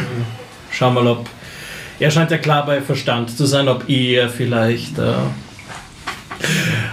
schau 0.71 0.91
mal, 0.91 1.07
ob 1.07 1.29
er 1.99 2.11
scheint 2.11 2.31
ja 2.31 2.38
klar 2.38 2.67
bei 2.67 2.81
Verstand 2.81 3.37
zu 3.37 3.47
sein, 3.47 3.69
ob 3.69 3.88
er 3.88 4.29
vielleicht 4.29 4.99
äh, 4.99 5.12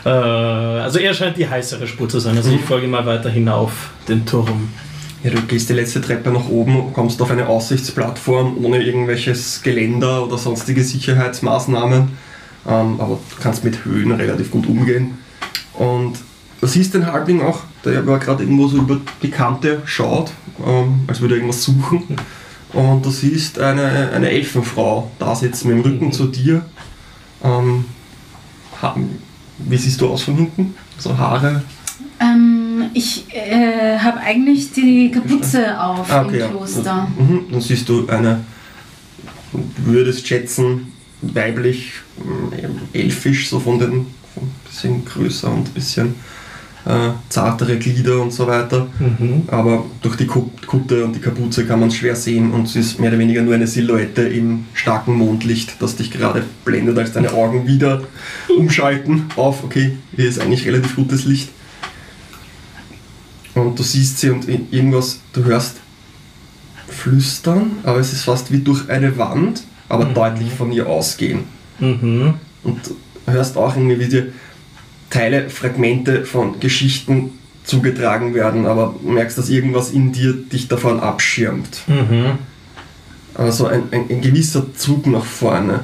äh, 0.05 0.09
also 0.09 0.99
er 0.99 1.13
scheint 1.13 1.37
die 1.37 1.47
heißere 1.47 1.87
Spur 1.87 2.09
zu 2.09 2.19
sein. 2.19 2.37
Also 2.37 2.51
ich 2.51 2.61
folge 2.61 2.87
mal 2.87 3.05
weiter 3.05 3.29
hinauf 3.29 3.91
den 4.07 4.25
Turm. 4.25 4.69
Ja, 5.21 5.31
du 5.31 5.41
gehst 5.41 5.67
die 5.67 5.73
letzte 5.73 5.99
Treppe 5.99 6.31
nach 6.31 6.47
oben, 6.47 6.93
kommst 6.93 7.21
auf 7.21 7.29
eine 7.29 7.47
Aussichtsplattform 7.47 8.63
ohne 8.63 8.81
irgendwelches 8.81 9.61
Geländer 9.61 10.23
oder 10.25 10.37
sonstige 10.37 10.81
Sicherheitsmaßnahmen. 10.81 12.09
Ähm, 12.67 12.99
aber 12.99 13.19
du 13.29 13.41
kannst 13.41 13.65
mit 13.65 13.83
Höhen 13.83 14.11
relativ 14.13 14.49
gut 14.51 14.65
umgehen. 14.65 15.17
Und 15.73 16.13
du 16.61 16.67
siehst 16.67 16.93
den 16.93 17.05
Halbling 17.05 17.41
auch, 17.41 17.61
der 17.83 17.99
aber 17.99 18.17
gerade 18.19 18.43
irgendwo 18.43 18.67
so 18.67 18.77
über 18.77 19.01
die 19.21 19.29
Kante 19.29 19.81
schaut, 19.83 20.31
ähm, 20.65 21.01
als 21.07 21.19
würde 21.19 21.35
er 21.35 21.37
irgendwas 21.39 21.63
suchen. 21.63 22.15
Und 22.71 23.05
du 23.05 23.09
siehst 23.09 23.59
eine, 23.59 24.11
eine 24.13 24.29
Elfenfrau 24.29 25.11
da 25.19 25.35
sitzen 25.35 25.69
mit 25.69 25.77
dem 25.77 25.91
Rücken 25.91 26.11
zu 26.13 26.27
dir. 26.27 26.63
Ähm, 27.43 27.85
wie 29.57 29.77
siehst 29.77 29.99
du 29.99 30.07
aus 30.07 30.23
von 30.23 30.35
hinten? 30.35 30.75
So 30.97 31.17
Haare? 31.17 31.63
Ähm, 32.19 32.83
ich 32.93 33.25
äh, 33.33 33.97
habe 33.97 34.19
eigentlich 34.19 34.71
die 34.73 35.11
Kapuze 35.11 35.79
auf 35.81 36.11
Ah, 36.11 36.23
okay, 36.25 36.35
im 36.35 36.39
ja. 36.41 36.47
Kloster. 36.49 37.07
Mhm. 37.17 37.45
Dann 37.51 37.61
siehst 37.61 37.87
du 37.87 38.07
eine, 38.07 38.41
du 39.53 39.61
würdest 39.85 40.27
schätzen, 40.27 40.91
weiblich, 41.21 41.93
ähm, 42.21 42.79
elfisch, 42.93 43.49
so 43.49 43.59
von 43.59 43.79
den, 43.79 43.91
von 44.33 44.43
ein 44.43 44.51
bisschen 44.69 45.05
größer 45.05 45.49
und 45.49 45.67
ein 45.67 45.73
bisschen 45.73 46.15
äh, 46.85 47.11
zartere 47.29 47.77
Glieder 47.77 48.21
und 48.21 48.31
so 48.33 48.47
weiter. 48.47 48.87
Mhm. 48.99 49.43
Aber 49.47 49.85
durch 50.01 50.15
die 50.17 50.25
Ku- 50.27 50.49
Kutte 50.65 51.05
und 51.05 51.15
die 51.15 51.19
Kapuze 51.19 51.65
kann 51.65 51.79
man 51.79 51.89
es 51.89 51.95
schwer 51.95 52.15
sehen 52.15 52.51
und 52.51 52.67
es 52.67 52.75
ist 52.75 52.99
mehr 52.99 53.09
oder 53.11 53.19
weniger 53.19 53.41
nur 53.41 53.53
eine 53.53 53.67
Silhouette 53.67 54.23
im 54.23 54.65
starken 54.73 55.13
Mondlicht, 55.15 55.75
das 55.81 55.95
dich 55.95 56.11
gerade 56.11 56.43
blendet, 56.65 56.97
als 56.97 57.11
deine 57.13 57.31
Augen 57.33 57.67
wieder 57.67 58.01
umschalten 58.57 59.25
auf, 59.35 59.63
okay, 59.63 59.97
hier 60.15 60.27
ist 60.27 60.39
eigentlich 60.39 60.65
relativ 60.65 60.95
gutes 60.95 61.25
Licht. 61.25 61.49
Und 63.55 63.77
du 63.77 63.83
siehst 63.83 64.19
sie 64.19 64.29
und 64.29 64.47
irgendwas, 64.47 65.19
du 65.33 65.43
hörst 65.43 65.77
flüstern, 66.87 67.71
aber 67.83 67.99
es 67.99 68.13
ist 68.13 68.23
fast 68.23 68.51
wie 68.51 68.59
durch 68.59 68.89
eine 68.89 69.17
Wand, 69.17 69.63
aber 69.87 70.05
deutlich 70.05 70.51
von 70.53 70.71
ihr 70.71 70.87
ausgehen. 70.87 71.41
Mhm. 71.79 72.35
Und 72.63 72.79
du 72.85 73.31
hörst 73.31 73.57
auch 73.57 73.75
irgendwie, 73.75 73.99
wie 73.99 74.07
dir 74.07 74.27
Teile, 75.09 75.49
Fragmente 75.49 76.25
von 76.25 76.59
Geschichten 76.59 77.31
zugetragen 77.63 78.33
werden, 78.33 78.65
aber 78.65 78.95
merkst, 79.03 79.37
dass 79.37 79.49
irgendwas 79.49 79.91
in 79.91 80.11
dir 80.11 80.33
dich 80.33 80.67
davon 80.67 80.99
abschirmt. 80.99 81.81
Mhm. 81.87 82.39
Also 83.35 83.67
ein, 83.67 83.83
ein, 83.91 84.09
ein 84.09 84.21
gewisser 84.21 84.73
Zug 84.75 85.07
nach 85.07 85.23
vorne. 85.23 85.81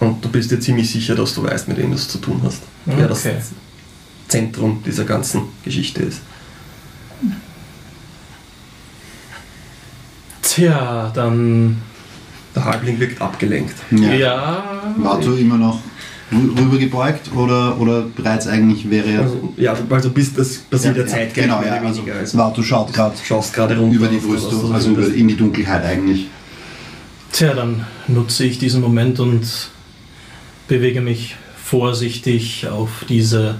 Und 0.00 0.24
du 0.24 0.28
bist 0.28 0.50
dir 0.50 0.60
ziemlich 0.60 0.90
sicher, 0.90 1.14
dass 1.14 1.34
du 1.34 1.42
weißt, 1.42 1.68
mit 1.68 1.76
wem 1.78 1.90
du 1.90 1.96
es 1.96 2.08
zu 2.08 2.18
tun 2.18 2.40
hast. 2.44 2.62
Wer 2.84 3.08
das 3.08 3.24
Okay. 3.24 3.36
Zentrum 4.28 4.82
dieser 4.84 5.04
ganzen 5.04 5.42
Geschichte 5.64 6.02
ist. 6.02 6.20
Tja, 10.42 11.10
dann. 11.14 11.78
Der 12.54 12.64
Halbling 12.64 13.00
wirkt 13.00 13.20
abgelenkt. 13.20 13.74
Ja. 13.90 14.12
Ja. 14.12 14.94
War 14.98 15.20
du 15.20 15.34
immer 15.34 15.56
noch 15.56 15.80
rü- 16.32 16.56
rübergebeugt 16.56 17.32
oder, 17.34 17.80
oder 17.80 18.02
bereits 18.02 18.46
eigentlich 18.46 18.88
wäre 18.88 19.08
er. 19.10 19.20
Also, 19.22 19.52
ja, 19.56 19.74
du 19.74 20.10
bist 20.10 20.38
das 20.38 20.58
passiert 20.58 20.96
ja, 20.96 21.06
Zeitgleich 21.06 21.46
Genau, 21.46 21.60
mehr 21.60 21.74
ja. 21.74 21.82
Also. 21.82 22.02
Also, 22.16 22.38
Vartu 22.38 22.62
schaut 22.62 22.92
gerade 22.92 23.16
schaust 23.26 23.52
gerade 23.52 23.76
runter. 23.76 23.96
über 23.96 24.06
die 24.06 24.18
Brüstung, 24.18 24.60
du 24.68 24.72
also 24.72 24.90
über, 24.90 25.12
in 25.12 25.26
die 25.28 25.36
Dunkelheit 25.36 25.84
eigentlich. 25.84 26.28
Tja, 27.32 27.52
dann 27.54 27.84
nutze 28.06 28.44
ich 28.44 28.58
diesen 28.60 28.80
Moment 28.80 29.18
und 29.18 29.42
bewege 30.68 31.00
mich 31.00 31.34
vorsichtig 31.60 32.68
auf 32.68 33.04
diese 33.08 33.56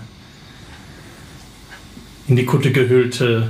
in 2.27 2.37
die 2.37 2.45
Kutte 2.45 2.73
gehüllte 2.73 3.49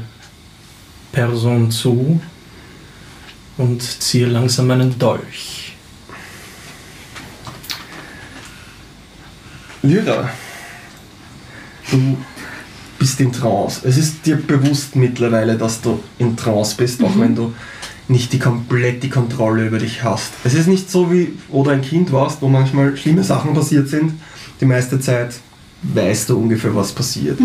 Person 1.12 1.70
zu 1.70 2.20
und 3.56 3.82
ziehe 3.82 4.26
langsam 4.26 4.66
meinen 4.66 4.98
Dolch. 4.98 5.76
Lyra, 9.82 10.30
du 11.90 12.16
bist 12.98 13.20
in 13.20 13.32
Trance. 13.32 13.86
Es 13.86 13.96
ist 13.96 14.24
dir 14.24 14.36
bewusst 14.36 14.96
mittlerweile, 14.96 15.56
dass 15.58 15.80
du 15.80 16.02
in 16.18 16.36
Trance 16.36 16.74
bist, 16.76 17.02
auch 17.04 17.18
wenn 17.18 17.34
du 17.34 17.54
nicht 18.08 18.32
die 18.32 18.38
komplett 18.38 19.02
die 19.02 19.10
Kontrolle 19.10 19.66
über 19.66 19.78
dich 19.78 20.02
hast. 20.02 20.32
Es 20.42 20.54
ist 20.54 20.68
nicht 20.68 20.90
so 20.90 21.12
wie, 21.12 21.38
wo 21.48 21.62
du 21.62 21.70
ein 21.70 21.82
Kind 21.82 22.12
warst, 22.12 22.42
wo 22.42 22.48
manchmal 22.48 22.96
schlimme 22.96 23.22
Sachen 23.22 23.54
passiert 23.54 23.88
sind. 23.88 24.14
Die 24.60 24.66
meiste 24.66 24.98
Zeit 25.00 25.34
weißt 25.82 26.30
du 26.30 26.38
ungefähr, 26.38 26.74
was 26.74 26.92
passiert. 26.92 27.38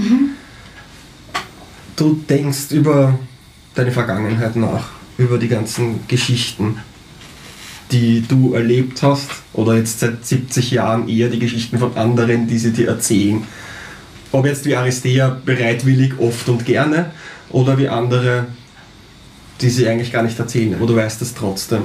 Du 1.99 2.13
denkst 2.29 2.71
über 2.71 3.19
deine 3.75 3.91
Vergangenheit 3.91 4.55
nach, 4.55 4.87
über 5.17 5.37
die 5.37 5.49
ganzen 5.49 6.07
Geschichten, 6.07 6.77
die 7.91 8.23
du 8.25 8.53
erlebt 8.53 9.03
hast, 9.03 9.29
oder 9.51 9.75
jetzt 9.75 9.99
seit 9.99 10.25
70 10.25 10.71
Jahren 10.71 11.09
eher 11.09 11.27
die 11.27 11.39
Geschichten 11.39 11.77
von 11.77 11.97
anderen, 11.97 12.47
die 12.47 12.57
sie 12.57 12.71
dir 12.71 12.87
erzählen. 12.87 13.43
Ob 14.31 14.45
jetzt 14.45 14.63
wie 14.63 14.77
Aristea 14.77 15.41
bereitwillig, 15.43 16.17
oft 16.19 16.47
und 16.47 16.65
gerne, 16.65 17.11
oder 17.49 17.77
wie 17.77 17.89
andere, 17.89 18.47
die 19.59 19.69
sie 19.69 19.85
eigentlich 19.85 20.13
gar 20.13 20.23
nicht 20.23 20.39
erzählen, 20.39 20.75
aber 20.75 20.87
du 20.87 20.95
weißt 20.95 21.21
es 21.21 21.33
trotzdem. 21.33 21.81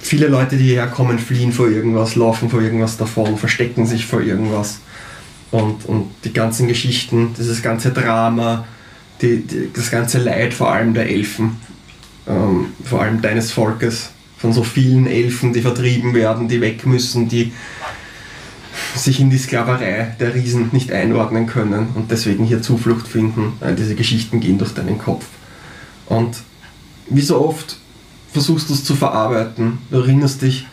Viele 0.00 0.26
Leute, 0.26 0.56
die 0.56 0.64
hierher 0.64 0.88
kommen, 0.88 1.20
fliehen 1.20 1.52
vor 1.52 1.68
irgendwas, 1.68 2.16
laufen 2.16 2.50
vor 2.50 2.62
irgendwas 2.62 2.96
davon, 2.96 3.38
verstecken 3.38 3.86
sich 3.86 4.06
vor 4.06 4.22
irgendwas. 4.22 4.80
Und, 5.50 5.86
und 5.86 6.10
die 6.24 6.32
ganzen 6.32 6.68
Geschichten, 6.68 7.34
dieses 7.38 7.62
ganze 7.62 7.92
Drama, 7.92 8.66
die, 9.22 9.42
die, 9.42 9.70
das 9.72 9.90
ganze 9.90 10.18
Leid, 10.18 10.52
vor 10.52 10.72
allem 10.72 10.92
der 10.92 11.08
Elfen, 11.08 11.56
ähm, 12.26 12.66
vor 12.84 13.02
allem 13.02 13.22
deines 13.22 13.52
Volkes, 13.52 14.10
von 14.38 14.52
so 14.52 14.62
vielen 14.62 15.06
Elfen, 15.06 15.52
die 15.52 15.62
vertrieben 15.62 16.14
werden, 16.14 16.48
die 16.48 16.60
weg 16.60 16.84
müssen, 16.86 17.28
die 17.28 17.52
sich 18.94 19.20
in 19.20 19.30
die 19.30 19.38
Sklaverei 19.38 20.14
der 20.20 20.34
Riesen 20.34 20.70
nicht 20.72 20.92
einordnen 20.92 21.46
können 21.46 21.88
und 21.94 22.10
deswegen 22.10 22.44
hier 22.44 22.62
Zuflucht 22.62 23.08
finden. 23.08 23.54
All 23.60 23.74
diese 23.74 23.94
Geschichten 23.94 24.40
gehen 24.40 24.58
durch 24.58 24.72
deinen 24.74 24.98
Kopf. 24.98 25.26
Und 26.06 26.36
wie 27.08 27.22
so 27.22 27.40
oft 27.40 27.78
versuchst 28.32 28.68
du 28.68 28.74
es 28.74 28.84
zu 28.84 28.94
verarbeiten. 28.94 29.78
Du 29.90 29.98
erinnerst 29.98 30.42
dich 30.42 30.66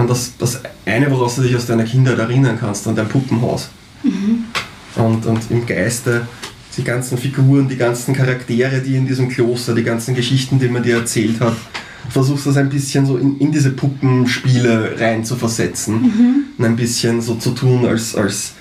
an 0.00 0.08
das, 0.08 0.36
das 0.38 0.60
eine, 0.84 1.10
woraus 1.10 1.36
du 1.36 1.42
dich 1.42 1.54
aus 1.54 1.66
deiner 1.66 1.84
Kindheit 1.84 2.18
erinnern 2.18 2.56
kannst, 2.58 2.86
an 2.88 2.96
dein 2.96 3.08
Puppenhaus. 3.08 3.70
Und, 4.96 5.26
und 5.26 5.50
im 5.50 5.66
Geiste 5.66 6.26
die 6.76 6.84
ganzen 6.84 7.18
Figuren, 7.18 7.68
die 7.68 7.76
ganzen 7.76 8.14
Charaktere, 8.14 8.80
die 8.80 8.96
in 8.96 9.06
diesem 9.06 9.28
Kloster, 9.28 9.74
die 9.74 9.82
ganzen 9.82 10.14
Geschichten, 10.14 10.58
die 10.58 10.68
man 10.68 10.82
dir 10.82 10.96
erzählt 10.96 11.40
hat, 11.40 11.56
versuchst 12.08 12.46
das 12.46 12.56
ein 12.56 12.68
bisschen 12.68 13.06
so 13.06 13.18
in, 13.18 13.38
in 13.38 13.52
diese 13.52 13.70
Puppenspiele 13.70 14.98
rein 14.98 15.24
zu 15.24 15.36
versetzen 15.36 16.54
und 16.56 16.64
ein 16.64 16.76
bisschen 16.76 17.20
so 17.20 17.34
zu 17.34 17.50
tun, 17.50 17.84
als, 17.86 18.14
als 18.14 18.54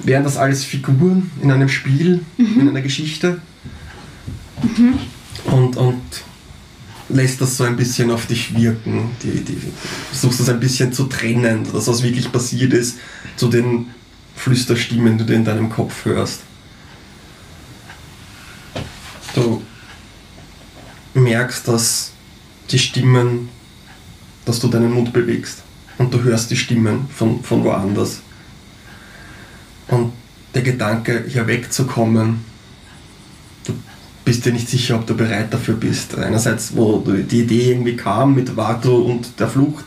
wären 0.00 0.24
das 0.24 0.36
alles 0.36 0.64
Figuren 0.64 1.30
in 1.42 1.50
einem 1.50 1.68
Spiel, 1.68 2.20
in 2.36 2.68
einer 2.68 2.82
Geschichte. 2.82 3.40
Und, 5.46 5.76
und 5.76 6.02
lässt 7.12 7.40
das 7.40 7.56
so 7.56 7.64
ein 7.64 7.76
bisschen 7.76 8.10
auf 8.10 8.26
dich 8.26 8.56
wirken. 8.56 9.10
Die, 9.22 9.42
die, 9.42 9.58
versuchst 10.10 10.40
das 10.40 10.48
ein 10.48 10.60
bisschen 10.60 10.92
zu 10.92 11.04
trennen, 11.04 11.66
dass 11.72 11.88
was 11.88 12.02
wirklich 12.02 12.30
passiert 12.32 12.72
ist, 12.72 12.98
zu 13.36 13.48
den 13.48 13.86
Flüsterstimmen, 14.34 15.18
die 15.18 15.26
du 15.26 15.34
in 15.34 15.44
deinem 15.44 15.70
Kopf 15.70 16.04
hörst. 16.04 16.40
Du 19.34 19.62
merkst, 21.14 21.68
dass 21.68 22.12
die 22.70 22.78
Stimmen, 22.78 23.48
dass 24.44 24.60
du 24.60 24.68
deinen 24.68 24.90
Mund 24.90 25.12
bewegst 25.12 25.62
und 25.98 26.12
du 26.12 26.22
hörst 26.22 26.50
die 26.50 26.56
Stimmen 26.56 27.08
von, 27.14 27.42
von 27.42 27.62
woanders. 27.64 28.20
Und 29.88 30.12
der 30.54 30.62
Gedanke, 30.62 31.24
hier 31.28 31.46
wegzukommen, 31.46 32.44
bist 34.24 34.44
dir 34.44 34.52
nicht 34.52 34.68
sicher, 34.68 34.96
ob 34.96 35.06
du 35.06 35.16
bereit 35.16 35.52
dafür 35.52 35.74
bist. 35.74 36.16
Einerseits, 36.16 36.76
wo 36.76 36.98
die 36.98 37.40
Idee 37.40 37.72
irgendwie 37.72 37.96
kam 37.96 38.34
mit 38.34 38.56
Vato 38.56 38.96
und 38.98 39.38
der 39.38 39.48
Flucht, 39.48 39.84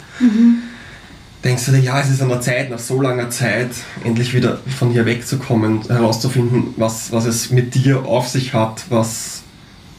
denkst 1.43 1.65
du 1.65 1.71
dir, 1.71 1.79
ja, 1.79 2.01
es 2.01 2.09
ist 2.09 2.21
an 2.21 2.29
der 2.29 2.41
Zeit, 2.41 2.69
nach 2.69 2.79
so 2.79 3.01
langer 3.01 3.29
Zeit, 3.29 3.69
endlich 4.03 4.33
wieder 4.33 4.59
von 4.77 4.91
hier 4.91 5.05
wegzukommen, 5.05 5.83
herauszufinden, 5.87 6.73
was, 6.75 7.11
was 7.11 7.25
es 7.25 7.51
mit 7.51 7.75
dir 7.75 8.05
auf 8.05 8.27
sich 8.27 8.53
hat, 8.53 8.85
was 8.89 9.43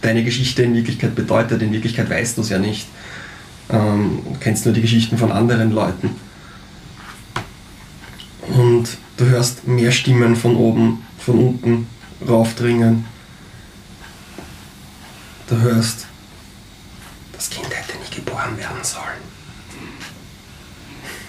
deine 0.02 0.24
Geschichte 0.24 0.62
in 0.62 0.74
Wirklichkeit 0.74 1.14
bedeutet. 1.14 1.62
In 1.62 1.72
Wirklichkeit 1.72 2.10
weißt 2.10 2.36
du 2.36 2.42
es 2.42 2.50
ja 2.50 2.58
nicht. 2.58 2.88
Ähm, 3.70 4.20
kennst 4.40 4.64
nur 4.64 4.74
die 4.74 4.80
Geschichten 4.80 5.18
von 5.18 5.32
anderen 5.32 5.72
Leuten. 5.72 6.10
Und 8.48 8.88
du 9.16 9.24
hörst 9.24 9.66
mehr 9.66 9.92
Stimmen 9.92 10.36
von 10.36 10.56
oben, 10.56 11.02
von 11.18 11.38
unten 11.38 11.86
raufdringen. 12.28 13.04
Du 15.48 15.56
hörst, 15.60 16.06
das 17.32 17.48
Kind 17.50 17.68
hätte 17.72 17.96
nie 17.98 18.14
geboren 18.14 18.58
werden 18.58 18.82
sollen. 18.82 19.22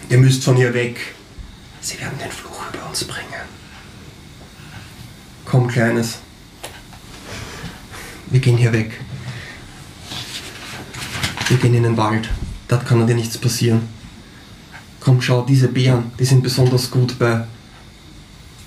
Ihr 0.09 0.17
müsst 0.17 0.43
von 0.43 0.55
hier 0.55 0.73
weg. 0.73 1.13
Sie 1.81 1.99
werden 1.99 2.17
den 2.17 2.31
Fluch 2.31 2.73
über 2.73 2.87
uns 2.87 3.03
bringen. 3.03 3.27
Komm, 5.45 5.67
Kleines. 5.67 6.17
Wir 8.27 8.39
gehen 8.39 8.57
hier 8.57 8.73
weg. 8.73 8.99
Wir 11.47 11.57
gehen 11.57 11.75
in 11.75 11.83
den 11.83 11.97
Wald. 11.97 12.29
Dort 12.67 12.85
kann 12.85 13.05
dir 13.05 13.15
nichts 13.15 13.37
passieren. 13.37 13.87
Komm, 14.99 15.21
schau, 15.21 15.43
diese 15.43 15.67
Beeren, 15.67 16.11
die 16.19 16.25
sind 16.25 16.41
besonders 16.41 16.89
gut 16.89 17.19
bei. 17.19 17.45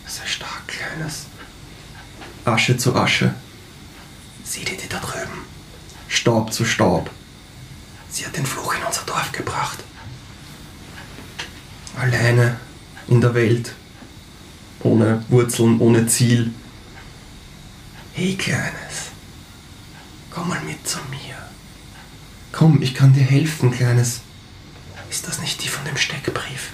Sei 0.07 0.27
stark, 0.27 0.69
Kleines. 0.69 1.27
Asche 2.45 2.77
zu 2.77 2.95
Asche. 2.95 3.35
Sieh 4.45 4.65
dir 4.65 4.77
die 4.77 4.89
da 4.89 4.99
drüben. 4.99 5.45
Staub 6.31 6.53
zu 6.53 6.65
Staub. 6.65 7.11
Sie 8.09 8.25
hat 8.25 8.37
den 8.37 8.47
Fluch 8.47 8.73
in 8.77 8.85
unser 8.87 9.03
Dorf 9.03 9.33
gebracht. 9.33 9.81
Alleine 11.99 12.57
in 13.09 13.21
der 13.21 13.35
Welt. 13.35 13.75
Ohne 14.85 15.25
Wurzeln, 15.29 15.81
ohne 15.81 16.07
Ziel. 16.07 16.53
Hey, 18.13 18.37
Kleines. 18.37 19.11
Komm 20.31 20.51
mal 20.51 20.61
mit 20.61 20.87
zu 20.87 20.99
mir. 21.11 21.35
Komm, 22.53 22.81
ich 22.81 22.95
kann 22.95 23.13
dir 23.13 23.25
helfen, 23.25 23.73
Kleines. 23.73 24.21
Ist 25.11 25.27
das 25.27 25.41
nicht 25.41 25.65
die 25.65 25.69
von 25.69 25.85
dem 25.85 25.97
Steckbrief? 25.97 26.71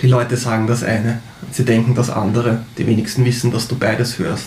Die 0.00 0.06
Leute 0.06 0.38
sagen 0.38 0.66
das 0.66 0.82
eine, 0.82 1.20
sie 1.52 1.66
denken 1.66 1.94
das 1.94 2.08
andere. 2.08 2.64
Die 2.78 2.86
wenigsten 2.86 3.26
wissen, 3.26 3.50
dass 3.50 3.68
du 3.68 3.76
beides 3.76 4.18
hörst. 4.18 4.46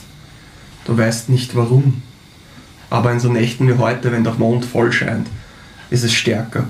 Du 0.85 0.97
weißt 0.97 1.29
nicht 1.29 1.55
warum. 1.55 2.01
Aber 2.93 3.11
in 3.11 3.19
so 3.19 3.27
Nächten 3.27 3.67
wie 3.67 3.79
heute, 3.79 4.11
wenn 4.11 4.23
der 4.23 4.33
Mond 4.33 4.65
voll 4.65 4.91
scheint, 4.91 5.27
ist 5.89 6.03
es 6.03 6.13
stärker. 6.13 6.67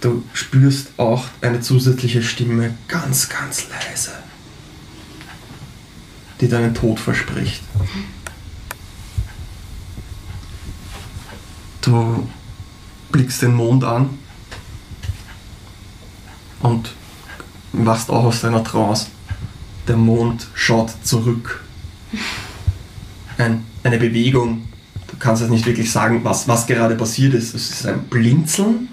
Du 0.00 0.24
spürst 0.32 0.88
auch 0.96 1.26
eine 1.40 1.60
zusätzliche 1.60 2.24
Stimme 2.24 2.74
ganz, 2.88 3.28
ganz 3.28 3.68
leise, 3.68 4.10
die 6.40 6.48
deinen 6.48 6.74
Tod 6.74 6.98
verspricht. 6.98 7.62
Du 11.82 12.28
blickst 13.12 13.42
den 13.42 13.54
Mond 13.54 13.84
an 13.84 14.18
und 16.58 16.90
wachst 17.72 18.10
auch 18.10 18.24
aus 18.24 18.40
deiner 18.40 18.64
Trance. 18.64 19.06
Der 19.86 19.96
Mond 19.96 20.48
schaut 20.54 20.90
zurück. 21.04 21.62
Ein, 23.38 23.64
eine 23.82 23.98
Bewegung. 23.98 24.68
Du 25.08 25.16
kannst 25.18 25.42
jetzt 25.42 25.50
nicht 25.50 25.66
wirklich 25.66 25.90
sagen, 25.90 26.20
was, 26.24 26.48
was 26.48 26.66
gerade 26.66 26.94
passiert 26.94 27.34
ist. 27.34 27.54
Es 27.54 27.70
ist 27.70 27.86
ein 27.86 28.04
Blinzeln, 28.04 28.88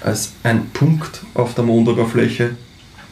als 0.00 0.32
ein 0.42 0.70
Punkt 0.70 1.22
auf 1.34 1.54
der 1.54 1.64
Mondoberfläche 1.64 2.56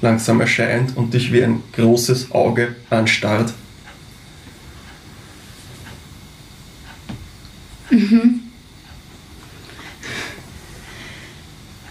langsam 0.02 0.40
erscheint 0.40 0.96
und 0.96 1.14
dich 1.14 1.32
wie 1.32 1.44
ein 1.44 1.62
großes 1.72 2.32
Auge 2.32 2.74
anstarrt. 2.88 3.52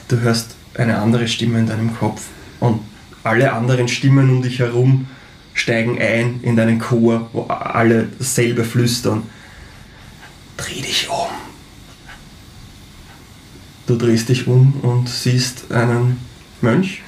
Du 0.07 0.19
hörst 0.21 0.55
eine 0.75 0.97
andere 0.97 1.27
Stimme 1.27 1.59
in 1.59 1.67
deinem 1.67 1.95
Kopf 1.95 2.23
und 2.59 2.81
alle 3.23 3.53
anderen 3.53 3.87
Stimmen 3.87 4.29
um 4.29 4.41
dich 4.41 4.59
herum 4.59 5.07
steigen 5.59 5.99
ein 5.99 6.39
in 6.41 6.55
deinen 6.55 6.79
Chor, 6.79 7.29
wo 7.33 7.43
alle 7.43 8.07
dasselbe 8.17 8.63
flüstern. 8.63 9.23
Dreh 10.57 10.81
dich 10.81 11.09
um. 11.09 11.29
Du 13.87 13.95
drehst 13.97 14.29
dich 14.29 14.47
um 14.47 14.73
und 14.81 15.09
siehst 15.09 15.71
einen 15.71 16.19
Mönch, 16.61 17.01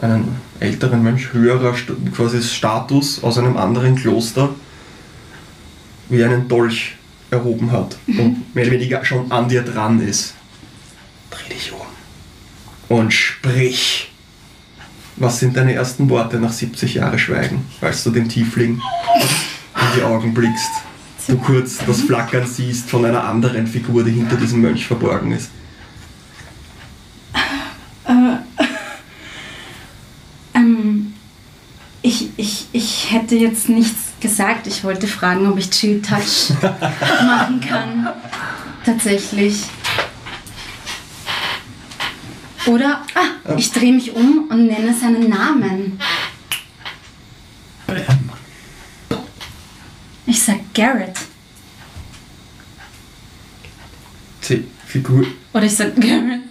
einen 0.00 0.36
älteren 0.60 1.02
Mönch, 1.02 1.32
höherer 1.32 1.74
quasi 2.14 2.42
Status 2.42 3.22
aus 3.22 3.38
einem 3.38 3.56
anderen 3.56 3.96
Kloster, 3.96 4.54
wie 6.08 6.22
einen 6.22 6.48
Dolch 6.48 6.96
erhoben 7.30 7.70
hat 7.72 7.96
und 8.06 8.54
mehr 8.54 8.64
oder 8.64 8.72
weniger 8.72 9.04
schon 9.04 9.30
an 9.30 9.48
dir 9.48 9.62
dran 9.62 10.00
ist. 10.00 10.34
Dreh 11.30 11.54
dich 11.54 11.72
um 11.72 12.96
und 12.96 13.12
sprich. 13.12 14.13
Was 15.16 15.38
sind 15.38 15.56
deine 15.56 15.74
ersten 15.74 16.10
Worte 16.10 16.38
nach 16.38 16.52
70 16.52 16.94
Jahren 16.94 17.18
Schweigen, 17.18 17.64
als 17.80 18.02
du 18.02 18.10
dem 18.10 18.28
Tiefling 18.28 18.80
in 19.20 19.86
die 19.96 20.02
Augen 20.02 20.34
blickst? 20.34 20.70
Du 21.28 21.38
kurz 21.38 21.78
das 21.86 22.02
Flackern 22.02 22.46
siehst 22.46 22.90
von 22.90 23.04
einer 23.04 23.24
anderen 23.24 23.66
Figur, 23.66 24.04
die 24.04 24.10
hinter 24.10 24.36
diesem 24.36 24.60
Mönch 24.60 24.86
verborgen 24.86 25.32
ist. 25.32 25.50
Ähm, 30.56 31.14
ich, 32.00 32.28
ich, 32.36 32.68
ich 32.70 33.10
hätte 33.10 33.34
jetzt 33.34 33.68
nichts 33.68 34.12
gesagt. 34.20 34.68
Ich 34.68 34.84
wollte 34.84 35.08
fragen, 35.08 35.48
ob 35.48 35.58
ich 35.58 35.68
Chill 35.68 36.00
Touch 36.00 36.50
machen 36.62 37.60
kann. 37.60 38.08
Tatsächlich. 38.86 39.64
Oder, 42.66 43.02
ah, 43.14 43.56
ich 43.56 43.70
drehe 43.72 43.92
mich 43.92 44.12
um 44.12 44.48
und 44.48 44.66
nenne 44.66 44.94
seinen 44.94 45.28
Namen. 45.28 45.98
Ich 50.26 50.42
sag 50.42 50.56
Garrett. 50.72 51.16
Die 54.48 54.64
Figur 54.86 55.26
Oder 55.52 55.64
ich 55.64 55.76
sag 55.76 55.94
Garrett, 55.96 56.42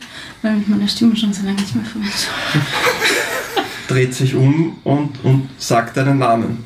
weil 0.42 0.62
ich 0.62 0.68
meine 0.68 0.88
Stimme 0.88 1.16
schon 1.16 1.34
so 1.34 1.44
lange 1.44 1.60
nicht 1.60 1.76
mehr 1.76 1.86
verwende. 1.86 2.14
dreht 3.88 4.14
sich 4.14 4.36
um 4.36 4.78
und, 4.84 5.24
und 5.24 5.50
sagt 5.58 5.98
deinen 5.98 6.20
Namen. 6.20 6.66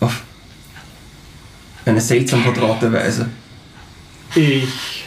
Auf 0.00 0.22
eine 1.84 2.00
seltsam 2.00 2.42
vertraute 2.42 2.92
Weise. 2.92 3.28
Ich 4.34 5.04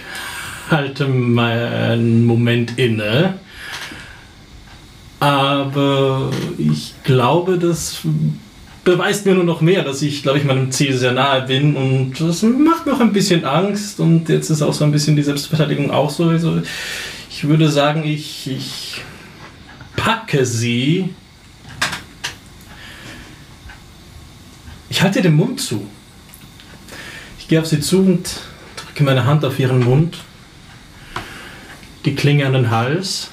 halte 0.69 1.07
mal 1.07 1.91
einen 1.91 2.25
Moment 2.25 2.77
inne. 2.77 3.35
Aber 5.19 6.31
ich 6.57 6.95
glaube, 7.03 7.57
das 7.57 7.99
beweist 8.83 9.25
mir 9.25 9.35
nur 9.35 9.45
noch 9.45 9.61
mehr, 9.61 9.83
dass 9.83 10.01
ich, 10.01 10.23
glaube 10.23 10.39
ich, 10.39 10.43
meinem 10.43 10.71
Ziel 10.71 10.97
sehr 10.97 11.13
nahe 11.13 11.43
bin. 11.43 11.75
Und 11.75 12.19
das 12.19 12.41
macht 12.43 12.85
mir 12.85 12.93
auch 12.93 12.99
ein 12.99 13.13
bisschen 13.13 13.45
Angst. 13.45 13.99
Und 13.99 14.27
jetzt 14.29 14.49
ist 14.49 14.61
auch 14.61 14.73
so 14.73 14.83
ein 14.83 14.91
bisschen 14.91 15.15
die 15.15 15.23
Selbstverteidigung 15.23 15.91
auch 15.91 16.09
so. 16.09 16.25
Also 16.25 16.61
ich 17.29 17.47
würde 17.47 17.69
sagen, 17.69 18.03
ich, 18.03 18.49
ich 18.49 19.01
packe 19.95 20.45
sie. 20.45 21.13
Ich 24.89 25.01
halte 25.01 25.21
den 25.21 25.35
Mund 25.35 25.59
zu. 25.59 25.87
Ich 27.39 27.47
gehe 27.47 27.59
auf 27.59 27.67
sie 27.67 27.79
zu 27.79 27.99
und 27.99 28.29
drücke 28.75 29.03
meine 29.03 29.25
Hand 29.25 29.43
auf 29.43 29.59
ihren 29.59 29.79
Mund, 29.83 30.17
die 32.05 32.15
Klinge 32.15 32.45
an 32.45 32.53
den 32.53 32.71
Hals 32.71 33.29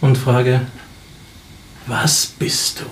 und 0.00 0.16
frage, 0.18 0.62
was 1.86 2.26
bist 2.26 2.80
du? 2.80 2.84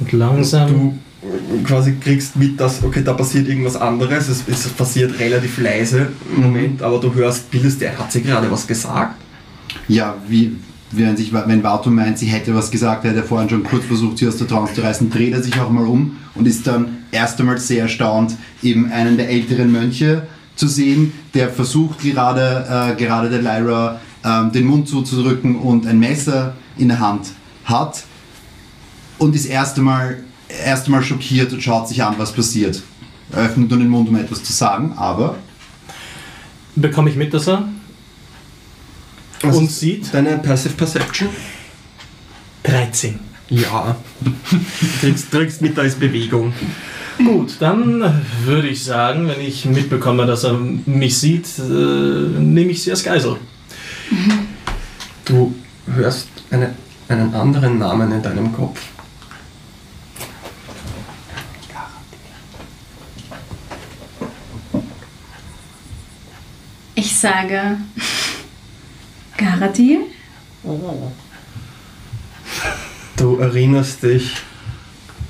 Und 0.00 0.12
langsam, 0.12 1.00
Du 1.20 1.56
äh, 1.56 1.62
quasi 1.64 1.96
kriegst 1.96 2.36
mit, 2.36 2.58
dass, 2.60 2.82
okay, 2.82 3.02
da 3.02 3.12
passiert 3.12 3.48
irgendwas 3.48 3.76
anderes. 3.76 4.28
Es, 4.28 4.46
es 4.46 4.68
passiert 4.68 5.18
relativ 5.18 5.58
leise 5.58 6.12
im 6.34 6.42
Moment, 6.42 6.82
aber 6.82 6.98
du 6.98 7.12
hörst, 7.14 7.50
bildest 7.50 7.80
dir, 7.80 7.96
hat 7.98 8.12
sie 8.12 8.22
gerade 8.22 8.50
was 8.50 8.66
gesagt? 8.66 9.20
Ja, 9.88 10.16
wie, 10.28 10.56
während 10.90 11.18
sich, 11.18 11.32
wenn 11.32 11.62
Barto 11.62 11.90
meint, 11.90 12.18
sie 12.18 12.26
hätte 12.26 12.54
was 12.54 12.70
gesagt, 12.70 13.04
er 13.04 13.10
hat 13.10 13.16
ja 13.16 13.22
vorhin 13.22 13.48
schon 13.48 13.62
kurz 13.62 13.84
versucht, 13.84 14.18
sie 14.18 14.28
aus 14.28 14.36
der 14.36 14.48
Trance 14.48 14.74
zu 14.74 14.80
reißen, 14.80 15.10
dreht 15.10 15.32
er 15.32 15.42
sich 15.42 15.58
auch 15.60 15.70
mal 15.70 15.86
um 15.86 16.16
und 16.34 16.46
ist 16.46 16.66
dann 16.66 16.98
erst 17.10 17.38
einmal 17.40 17.58
sehr 17.58 17.82
erstaunt, 17.82 18.36
eben 18.62 18.90
einen 18.90 19.16
der 19.16 19.28
älteren 19.28 19.70
Mönche 19.70 20.26
zu 20.56 20.66
sehen, 20.66 21.12
der 21.34 21.50
versucht 21.50 22.00
gerade, 22.00 22.66
äh, 22.68 22.96
gerade 22.96 23.30
der 23.30 23.42
Lyra 23.42 24.00
ähm, 24.24 24.50
den 24.52 24.66
Mund 24.66 24.88
zuzudrücken 24.88 25.56
und 25.56 25.86
ein 25.86 25.98
Messer 25.98 26.54
in 26.76 26.88
der 26.88 27.00
Hand 27.00 27.28
hat 27.64 28.04
und 29.18 29.34
ist 29.34 29.46
erst 29.46 29.78
einmal, 29.78 30.22
erst 30.64 30.86
einmal 30.86 31.02
schockiert 31.02 31.52
und 31.52 31.62
schaut 31.62 31.88
sich 31.88 32.02
an, 32.02 32.14
was 32.18 32.32
passiert. 32.32 32.82
Er 33.30 33.44
öffnet 33.44 33.70
nur 33.70 33.78
den 33.78 33.88
Mund, 33.88 34.08
um 34.08 34.16
etwas 34.16 34.42
zu 34.42 34.52
sagen, 34.52 34.94
aber 34.96 35.36
bekomme 36.74 37.10
ich 37.10 37.16
mit, 37.16 37.34
dass 37.34 37.48
er 37.48 37.68
Was 39.42 39.60
ist 39.60 39.80
sieht. 39.80 40.12
Deine 40.12 40.38
Passive 40.38 40.74
Perception? 40.74 41.28
13. 42.64 43.18
Ja. 43.50 43.96
Du 44.20 44.32
kriegst, 45.00 45.30
kriegst 45.30 45.62
mit, 45.62 45.78
da 45.78 45.82
ist 45.82 45.98
Bewegung. 45.98 46.52
Gut, 47.18 47.56
dann 47.60 48.24
würde 48.44 48.68
ich 48.68 48.84
sagen, 48.84 49.26
wenn 49.26 49.40
ich 49.40 49.64
mitbekomme, 49.64 50.26
dass 50.26 50.44
er 50.44 50.54
mich 50.54 51.18
sieht, 51.18 51.46
äh, 51.58 51.62
nehme 51.62 52.70
ich 52.70 52.82
sie 52.82 52.90
als 52.90 53.02
Geisel. 53.02 53.36
Du 55.24 55.54
hörst 55.86 56.28
eine, 56.50 56.74
einen 57.08 57.34
anderen 57.34 57.78
Namen 57.78 58.12
in 58.12 58.22
deinem 58.22 58.52
Kopf. 58.52 58.80
Ich 66.94 67.16
sage 67.16 67.78
Garadil. 69.38 70.00
Du 73.16 73.36
erinnerst 73.38 74.02
dich 74.02 74.34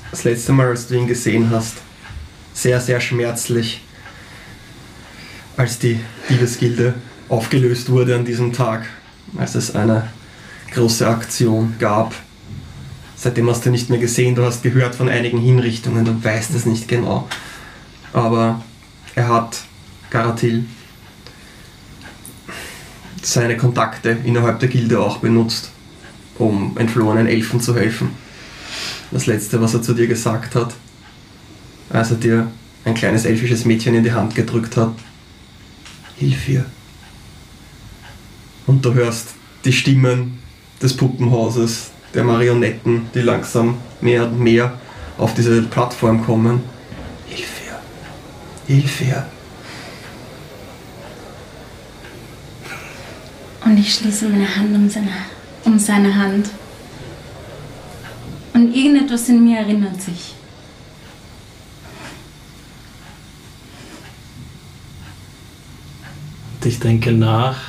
das 0.09 0.23
letzte 0.23 0.51
Mal, 0.51 0.67
als 0.67 0.87
du 0.87 0.95
ihn 0.95 1.07
gesehen 1.07 1.51
hast, 1.51 1.75
sehr, 2.53 2.81
sehr 2.81 2.99
schmerzlich, 2.99 3.81
als 5.55 5.77
die 5.77 5.99
Diebesgilde 6.27 6.95
aufgelöst 7.29 7.89
wurde 7.91 8.15
an 8.15 8.25
diesem 8.25 8.51
Tag, 8.51 8.87
als 9.37 9.53
es 9.53 9.75
eine 9.75 10.09
große 10.73 11.07
Aktion 11.07 11.75
gab. 11.77 12.15
Seitdem 13.15 13.47
hast 13.49 13.65
du 13.65 13.69
nicht 13.69 13.91
mehr 13.91 13.99
gesehen, 13.99 14.33
du 14.33 14.43
hast 14.43 14.63
gehört 14.63 14.95
von 14.95 15.07
einigen 15.07 15.37
Hinrichtungen, 15.37 16.03
du 16.03 16.23
weißt 16.23 16.55
es 16.55 16.65
nicht 16.65 16.87
genau. 16.87 17.27
Aber 18.11 18.63
er 19.13 19.27
hat 19.27 19.61
Garatil 20.09 20.65
seine 23.25 23.57
Kontakte 23.57 24.17
innerhalb 24.23 24.59
der 24.59 24.69
Gilde 24.69 24.99
auch 24.99 25.17
benutzt, 25.17 25.71
um 26.37 26.77
entflohenen 26.77 27.27
Elfen 27.27 27.59
zu 27.59 27.75
helfen. 27.75 28.11
Das 29.11 29.25
letzte, 29.25 29.61
was 29.61 29.73
er 29.73 29.81
zu 29.81 29.93
dir 29.93 30.07
gesagt 30.07 30.55
hat, 30.55 30.73
als 31.89 32.11
er 32.11 32.17
dir 32.17 32.51
ein 32.85 32.93
kleines 32.93 33.25
elfisches 33.25 33.65
Mädchen 33.65 33.95
in 33.95 34.03
die 34.03 34.13
Hand 34.13 34.35
gedrückt 34.35 34.77
hat. 34.77 34.93
Hilf 36.17 36.47
ihr. 36.49 36.65
Und 38.67 38.85
du 38.85 38.93
hörst 38.93 39.29
die 39.65 39.73
Stimmen 39.73 40.39
des 40.81 40.95
Puppenhauses, 40.95 41.91
der 42.13 42.23
Marionetten, 42.23 43.07
die 43.13 43.21
langsam 43.21 43.77
mehr 44.01 44.25
und 44.25 44.39
mehr 44.39 44.79
auf 45.17 45.33
diese 45.33 45.61
Plattform 45.63 46.23
kommen. 46.25 46.61
Hilf 47.27 47.49
ihr. 47.65 48.75
Hilf 48.75 49.01
ihr. 49.01 49.25
Und 53.69 53.77
ich 53.77 53.93
schließe 53.93 54.27
meine 54.29 54.55
Hand 54.55 54.75
um 54.75 54.89
seine, 54.89 55.11
um 55.63 55.77
seine 55.77 56.15
Hand. 56.15 56.49
Und 58.55 58.73
irgendetwas 58.73 59.29
in 59.29 59.43
mir 59.43 59.59
erinnert 59.59 60.01
sich. 60.01 60.33
Und 66.55 66.65
ich 66.65 66.79
denke 66.79 67.11
nach 67.11 67.59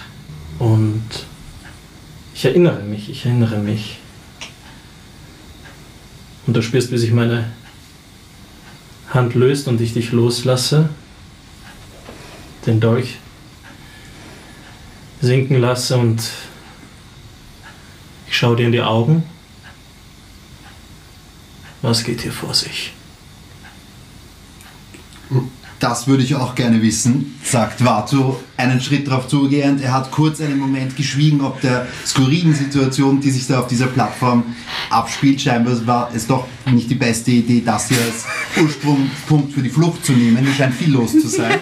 und 0.59 1.05
ich 2.35 2.47
erinnere 2.47 2.83
mich, 2.83 3.11
ich 3.11 3.27
erinnere 3.27 3.59
mich. 3.59 3.99
Und 6.47 6.57
du 6.57 6.63
spürst, 6.63 6.91
wie 6.93 6.99
sich 6.99 7.13
meine 7.13 7.53
Hand 9.11 9.35
löst 9.35 9.69
und 9.69 9.83
ich 9.83 9.93
dich 9.93 10.13
loslasse, 10.13 10.89
den 12.65 12.81
Dolch 12.81 13.19
sinken 15.21 15.61
lasse 15.61 15.97
und 15.97 16.23
ich 18.29 18.37
schaue 18.37 18.57
dir 18.57 18.67
in 18.67 18.73
die 18.73 18.83
Augen. 18.83 19.25
Was 21.83 22.05
geht 22.05 22.23
hier 22.23 22.33
vor 22.33 22.55
sich? 22.55 22.93
Das 25.79 26.07
würde 26.07 26.23
ich 26.23 26.35
auch 26.35 26.55
gerne 26.55 26.83
wissen, 26.83 27.39
sagt 27.43 27.83
Vato, 27.83 28.39
einen 28.59 28.83
Schritt 28.83 29.09
darauf 29.09 29.29
zugehend. 29.29 29.81
Er 29.81 29.93
hat 29.93 30.11
kurz 30.11 30.39
einen 30.43 30.59
Moment 30.59 30.95
geschwiegen, 30.95 31.41
ob 31.41 31.59
der 31.63 31.89
skurrilen 32.05 32.55
Situation, 32.55 33.19
die 33.19 33.31
sich 33.31 33.47
da 33.47 33.61
auf 33.61 33.67
dieser 33.67 33.87
Plattform 33.87 34.45
abspielt. 34.91 35.41
Scheinbar 35.41 35.87
war 35.87 36.11
es 36.15 36.27
doch 36.27 36.47
nicht 36.71 36.91
die 36.91 36.97
beste 36.97 37.31
Idee, 37.31 37.63
das 37.65 37.89
hier 37.89 37.97
als 37.97 38.27
Ursprungspunkt 38.63 39.55
für 39.55 39.63
die 39.63 39.71
Flucht 39.71 40.05
zu 40.05 40.13
nehmen. 40.13 40.47
Es 40.47 40.57
scheint 40.57 40.75
viel 40.75 40.93
los 40.93 41.13
zu 41.13 41.29
sein. 41.29 41.59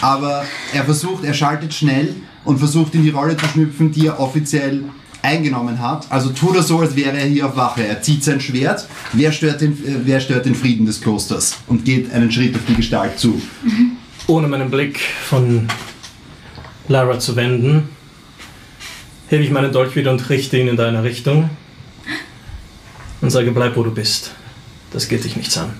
Aber 0.00 0.44
er 0.72 0.84
versucht, 0.84 1.24
er 1.24 1.34
schaltet 1.34 1.74
schnell 1.74 2.14
und 2.44 2.58
versucht 2.58 2.94
in 2.94 3.02
die 3.02 3.10
Rolle 3.10 3.36
zu 3.36 3.46
schlüpfen, 3.46 3.92
die 3.92 4.06
er 4.06 4.18
offiziell 4.18 4.84
eingenommen 5.22 5.78
hat. 5.78 6.06
Also 6.10 6.30
tut 6.30 6.56
er 6.56 6.62
so, 6.62 6.80
als 6.80 6.96
wäre 6.96 7.18
er 7.18 7.26
hier 7.26 7.46
auf 7.46 7.56
Wache. 7.56 7.86
Er 7.86 8.00
zieht 8.00 8.24
sein 8.24 8.40
Schwert. 8.40 8.86
Wer 9.12 9.32
stört 9.32 9.60
den, 9.60 9.72
äh, 9.72 10.00
wer 10.04 10.20
stört 10.20 10.46
den 10.46 10.54
Frieden 10.54 10.86
des 10.86 11.00
Klosters? 11.00 11.58
Und 11.66 11.84
geht 11.84 12.12
einen 12.12 12.32
Schritt 12.32 12.54
auf 12.54 12.62
die 12.66 12.74
Gestalt 12.74 13.18
zu. 13.18 13.40
Ohne 14.26 14.48
meinen 14.48 14.70
Blick 14.70 14.98
von 14.98 15.68
Lara 16.88 17.18
zu 17.18 17.36
wenden, 17.36 17.88
hebe 19.28 19.44
ich 19.44 19.50
meinen 19.50 19.72
Dolch 19.72 19.94
wieder 19.96 20.10
und 20.10 20.28
richte 20.30 20.58
ihn 20.58 20.68
in 20.68 20.76
deine 20.76 21.02
Richtung 21.02 21.50
und 23.20 23.30
sage, 23.30 23.52
bleib 23.52 23.76
wo 23.76 23.82
du 23.82 23.92
bist. 23.92 24.32
Das 24.92 25.08
geht 25.08 25.24
dich 25.24 25.36
nichts 25.36 25.56
an. 25.58 25.72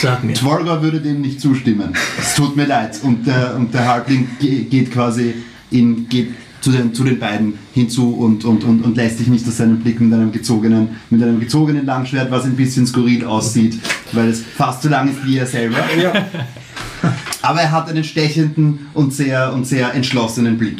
Sag 0.00 0.24
mir. 0.24 0.34
Tvolga 0.34 0.82
würde 0.82 1.00
dem 1.00 1.20
nicht 1.20 1.40
zustimmen. 1.40 1.92
Es 2.18 2.34
tut 2.34 2.56
mir 2.56 2.66
leid. 2.66 2.98
Und 3.02 3.26
der, 3.26 3.54
und 3.56 3.74
der 3.74 3.86
Halbling 3.86 4.28
ge- 4.40 4.64
geht 4.64 4.92
quasi 4.92 5.34
in, 5.70 6.08
geht 6.08 6.30
zu 6.60 6.70
den, 6.72 6.92
zu 6.94 7.04
den 7.04 7.18
beiden 7.18 7.54
hinzu 7.72 8.14
und, 8.16 8.44
und, 8.44 8.64
und, 8.64 8.82
und 8.84 8.96
lässt 8.96 9.18
sich 9.18 9.26
nicht 9.28 9.46
aus 9.48 9.56
seinem 9.58 9.78
Blick 9.80 10.00
mit 10.00 10.12
einem 10.12 10.30
gezogenen, 10.32 10.96
mit 11.10 11.22
einem 11.22 11.40
gezogenen 11.40 11.86
Langschwert, 11.86 12.30
was 12.30 12.44
ein 12.44 12.56
bisschen 12.56 12.86
skurril 12.86 13.24
aussieht, 13.24 13.78
weil 14.12 14.28
es 14.28 14.42
fast 14.56 14.82
so 14.82 14.88
lang 14.88 15.08
ist 15.10 15.24
wie 15.24 15.38
er 15.38 15.46
selber. 15.46 15.76
Aber 17.42 17.60
er 17.60 17.70
hat 17.72 17.88
einen 17.88 18.04
stechenden 18.04 18.86
und 18.94 19.14
sehr, 19.14 19.52
und 19.54 19.66
sehr 19.66 19.94
entschlossenen 19.94 20.58
Blick. 20.58 20.78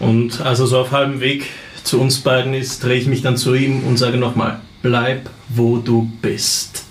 Und 0.00 0.40
als 0.40 0.58
er 0.60 0.66
so 0.66 0.78
auf 0.78 0.90
halbem 0.92 1.20
Weg 1.20 1.46
zu 1.84 2.00
uns 2.00 2.18
beiden 2.18 2.54
ist, 2.54 2.82
drehe 2.82 2.98
ich 2.98 3.06
mich 3.06 3.22
dann 3.22 3.36
zu 3.36 3.54
ihm 3.54 3.84
und 3.84 3.98
sage 3.98 4.16
nochmal, 4.16 4.60
bleib 4.82 5.30
wo 5.48 5.78
du 5.78 6.10
bist. 6.20 6.84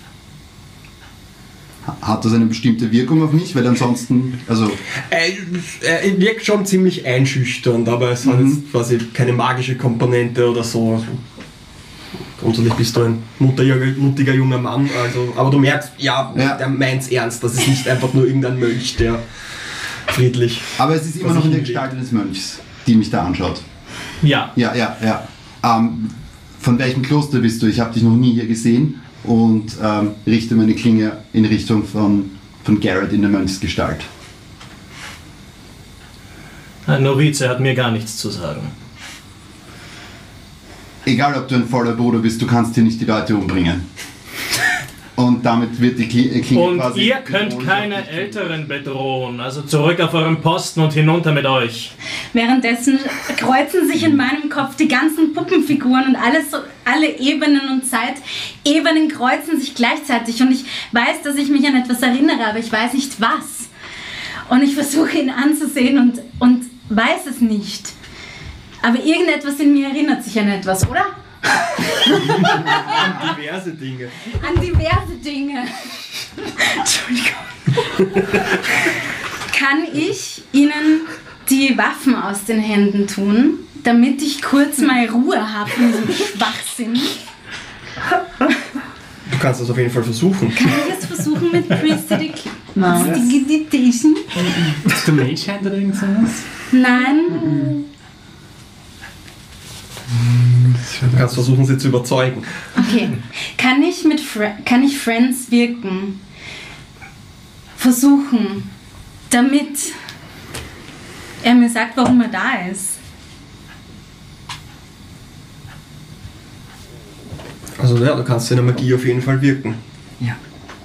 Hat 2.02 2.24
das 2.24 2.32
eine 2.34 2.46
bestimmte 2.46 2.90
Wirkung 2.90 3.22
auf 3.22 3.32
mich? 3.32 3.54
Weil 3.56 3.66
ansonsten, 3.66 4.38
also 4.48 4.70
Er, 5.10 6.02
er 6.02 6.20
wirkt 6.20 6.44
schon 6.44 6.64
ziemlich 6.66 7.06
einschüchternd, 7.06 7.88
aber 7.88 8.10
es 8.10 8.26
hat 8.26 8.40
jetzt 8.40 8.70
quasi 8.70 8.98
keine 9.14 9.32
magische 9.32 9.76
Komponente 9.76 10.48
oder 10.50 10.62
so. 10.64 10.92
Also, 10.94 11.06
grundsätzlich 12.40 12.74
bist 12.74 12.96
du 12.96 13.02
ein 13.02 13.22
mutiger, 13.38 13.76
mutiger 13.96 14.34
junger 14.34 14.58
Mann, 14.58 14.88
also, 15.02 15.32
aber 15.36 15.50
du 15.50 15.58
merkst, 15.58 15.92
ja, 15.98 16.32
Ja. 16.36 16.56
der 16.56 16.68
meint's 16.68 17.08
ernst. 17.08 17.42
Das 17.42 17.54
ist 17.54 17.66
nicht 17.68 17.88
einfach 17.88 18.12
nur 18.14 18.26
irgendein 18.26 18.58
Mönch, 18.58 18.96
der 18.96 19.18
friedlich. 20.08 20.60
Aber 20.78 20.94
es 20.94 21.06
ist 21.06 21.16
immer 21.16 21.34
noch 21.34 21.44
in 21.44 21.50
der. 21.52 21.60
Gestalt 21.60 21.92
eines 21.92 22.12
Mönchs, 22.12 22.58
die 22.86 22.94
mich 22.94 23.10
da 23.10 23.24
anschaut. 23.24 23.60
Ja, 24.22 24.52
Ja, 24.56 24.74
ja, 24.74 24.96
ja. 25.02 25.28
Ähm, 25.64 26.10
von 26.60 26.78
welchem 26.78 27.02
Kloster 27.02 27.38
bist 27.40 27.62
du? 27.62 27.66
Ich 27.66 27.78
habe 27.80 27.92
dich 27.94 28.02
noch 28.02 28.16
nie 28.16 28.32
hier 28.34 28.46
gesehen 28.46 29.00
und 29.28 29.76
ähm, 29.82 30.12
richte 30.26 30.54
meine 30.54 30.74
Klinge 30.74 31.18
in 31.34 31.44
Richtung 31.44 31.84
von, 31.84 32.30
von 32.64 32.80
Garrett 32.80 33.12
in 33.12 33.20
der 33.20 33.30
Mönchsgestalt. 33.30 34.00
ein 36.86 37.02
Novize 37.02 37.48
hat 37.48 37.60
mir 37.60 37.74
gar 37.74 37.90
nichts 37.90 38.16
zu 38.16 38.30
sagen. 38.30 38.62
Egal, 41.04 41.36
ob 41.36 41.48
du 41.48 41.56
ein 41.56 41.68
voller 41.68 41.92
Bruder 41.92 42.18
bist, 42.20 42.40
du 42.40 42.46
kannst 42.46 42.74
hier 42.74 42.84
nicht 42.84 43.00
die 43.00 43.04
Leute 43.04 43.36
umbringen. 43.36 43.82
Und 45.18 45.44
damit 45.44 45.80
wird 45.80 45.98
die 45.98 46.04
äh, 46.30 46.40
Klinge 46.40 46.62
Und 46.62 46.78
quasi... 46.78 47.00
ihr 47.08 47.16
könnt 47.16 47.58
keine 47.66 48.08
Älteren 48.08 48.68
bedrohen, 48.68 49.40
also 49.40 49.62
zurück 49.62 49.98
auf 49.98 50.14
euren 50.14 50.40
Posten 50.40 50.80
und 50.80 50.92
hinunter 50.92 51.32
mit 51.32 51.44
euch. 51.44 51.90
Währenddessen 52.32 53.00
kreuzen 53.36 53.88
sich 53.90 54.04
in 54.04 54.14
meinem 54.14 54.48
Kopf 54.48 54.76
die 54.76 54.86
ganzen 54.86 55.34
Puppenfiguren 55.34 56.06
und 56.10 56.14
alles, 56.14 56.52
so- 56.52 56.58
alle 56.84 57.18
Ebenen 57.18 57.68
und 57.68 57.82
Zeitebenen 57.84 59.08
kreuzen 59.08 59.58
sich 59.58 59.74
gleichzeitig. 59.74 60.40
Und 60.40 60.52
ich 60.52 60.64
weiß, 60.92 61.22
dass 61.24 61.34
ich 61.34 61.48
mich 61.48 61.66
an 61.66 61.74
etwas 61.74 62.00
erinnere, 62.00 62.46
aber 62.48 62.60
ich 62.60 62.70
weiß 62.70 62.92
nicht 62.92 63.20
was. 63.20 63.70
Und 64.50 64.62
ich 64.62 64.74
versuche 64.74 65.18
ihn 65.18 65.30
anzusehen 65.30 65.98
und, 65.98 66.20
und 66.38 66.64
weiß 66.90 67.26
es 67.28 67.40
nicht. 67.40 67.88
Aber 68.82 69.02
irgendetwas 69.02 69.58
in 69.58 69.72
mir 69.72 69.88
erinnert 69.88 70.22
sich 70.22 70.38
an 70.38 70.46
etwas, 70.48 70.88
oder? 70.88 71.04
Diverse 73.36 73.72
Dinge. 73.72 74.08
An 74.46 74.60
diverse 74.60 75.14
Dinge. 75.24 75.66
Entschuldigung. 76.78 78.22
Kann 79.58 79.84
ich 79.92 80.42
Ihnen 80.52 81.02
die 81.50 81.76
Waffen 81.76 82.14
aus 82.14 82.44
den 82.44 82.60
Händen 82.60 83.06
tun, 83.06 83.58
damit 83.84 84.22
ich 84.22 84.40
kurz 84.42 84.78
mal 84.78 85.06
Ruhe 85.06 85.52
habe 85.52 85.70
in 85.78 85.92
diesem 85.92 86.08
Schwachsinn? 86.26 86.98
Du 89.30 89.38
kannst 89.40 89.60
das 89.60 89.70
auf 89.70 89.76
jeden 89.78 89.90
Fall 89.90 90.04
versuchen. 90.04 90.54
Kann 90.54 90.68
ich 90.88 90.94
es 90.98 91.06
versuchen 91.06 91.50
mit 91.52 91.68
Prestidig- 91.68 92.48
Nein. 92.74 93.04
Prestidigitation? 93.12 94.16
Ist 94.84 95.06
der 95.06 95.14
Mage 95.14 95.36
Hand 95.52 95.62
oder 95.66 95.74
irgend 95.74 95.96
sowas? 95.96 96.30
Nein. 96.72 97.84
Du 101.00 101.16
kannst 101.16 101.34
versuchen, 101.34 101.64
sie 101.66 101.76
zu 101.76 101.88
überzeugen. 101.88 102.42
Okay. 102.76 103.10
Kann 103.58 103.82
ich 103.82 104.04
mit 104.04 104.20
Fre 104.20 104.52
kann 104.64 104.82
ich 104.82 104.98
Friends 104.98 105.50
wirken? 105.50 106.20
Versuchen, 107.76 108.68
damit 109.30 109.92
er 111.42 111.54
mir 111.54 111.68
sagt, 111.70 111.96
warum 111.96 112.20
er 112.22 112.28
da 112.28 112.66
ist. 112.72 112.94
Also 117.80 118.02
ja, 118.04 118.14
du 118.16 118.24
kannst 118.24 118.50
deine 118.50 118.62
Magie 118.62 118.92
auf 118.94 119.04
jeden 119.06 119.22
Fall 119.22 119.40
wirken. 119.40 119.74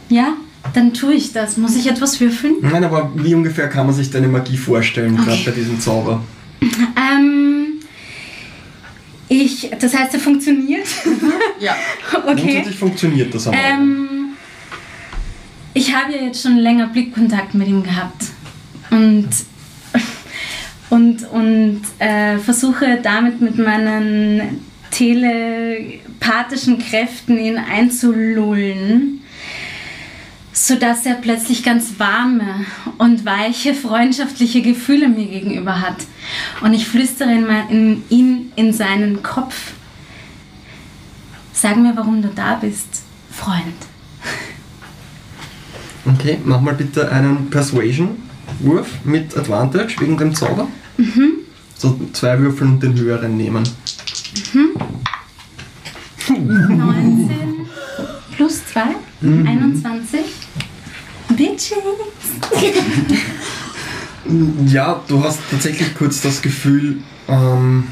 Ja? 0.10 0.34
Dann 0.74 0.94
tue 0.94 1.14
ich 1.16 1.34
das. 1.34 1.58
Muss 1.58 1.76
ich 1.76 1.88
etwas 1.90 2.20
würfeln? 2.20 2.56
Nein, 2.62 2.84
aber 2.84 3.12
wie 3.16 3.34
ungefähr 3.34 3.68
kann 3.68 3.86
man 3.88 3.96
sich 3.96 4.12
deine 4.12 4.28
Magie 4.28 4.58
vorstellen, 4.58 5.16
gerade 5.18 5.32
Okay. 5.32 5.44
bei 5.46 5.52
diesem 5.52 5.80
Zauber? 5.80 6.22
Ähm. 6.62 7.53
Ich. 9.64 9.70
Das 9.80 9.94
heißt, 9.94 10.14
er 10.14 10.20
funktioniert. 10.20 10.88
Ja. 11.60 11.76
okay. 12.14 12.36
Grundsätzlich 12.36 12.76
funktioniert 12.76 13.34
das 13.34 13.48
aber. 13.48 13.58
Ähm. 13.58 14.10
Ich 15.76 15.94
habe 15.94 16.14
ja 16.14 16.24
jetzt 16.24 16.44
schon 16.44 16.58
länger 16.58 16.88
Blickkontakt 16.88 17.54
mit 17.54 17.68
ihm 17.68 17.84
gehabt. 17.84 18.26
Und. 18.92 19.30
Und, 20.90 21.24
und 21.32 21.82
äh, 21.98 22.38
versuche 22.38 23.00
damit 23.02 23.42
mit 23.42 23.58
meinen 23.58 24.62
telepathischen 24.92 26.78
Kräften 26.78 27.40
ihn 27.40 27.58
einzulullen, 27.58 29.23
sodass 30.54 31.06
er 31.06 31.16
plötzlich 31.16 31.64
ganz 31.64 31.96
warme 31.98 32.66
und 33.00 33.26
weiche, 33.26 33.74
freundschaftliche 33.74 34.62
Gefühle 34.62 35.10
mir 35.10 35.26
gegenüber 35.26 35.82
hat. 35.82 35.98
Und 36.62 36.74
ich 36.74 36.88
flüstere 36.88 37.32
in, 37.32 38.04
ihn 38.10 38.52
in 38.56 38.72
seinen 38.72 39.24
Kopf. 39.24 39.74
Sag 41.52 41.78
mir, 41.78 41.96
warum 41.96 42.22
du 42.22 42.30
da 42.30 42.56
bist, 42.56 43.02
Freund. 43.32 43.64
Okay, 46.06 46.38
mach 46.44 46.62
mal 46.62 46.76
bitte 46.76 47.12
einen 47.12 47.50
Persuasion-Wurf 47.50 48.88
mit 49.06 49.36
Advantage 49.36 49.96
wegen 50.00 50.18
dem 50.18 50.36
Zauber. 50.36 50.68
So 51.78 52.00
zwei 52.14 52.38
Würfel 52.40 52.68
und 52.68 52.84
den 52.84 52.94
höheren 52.96 53.38
nehmen. 53.38 53.64
19 56.30 57.68
plus 58.36 58.62
2, 58.68 58.82
21. 59.22 60.43
Bitches. 61.36 61.78
Ja, 64.68 65.02
du 65.08 65.22
hast 65.22 65.40
tatsächlich 65.52 65.96
kurz 65.96 66.22
das 66.22 66.42
Gefühl, 66.42 67.00
ähm, 67.28 67.90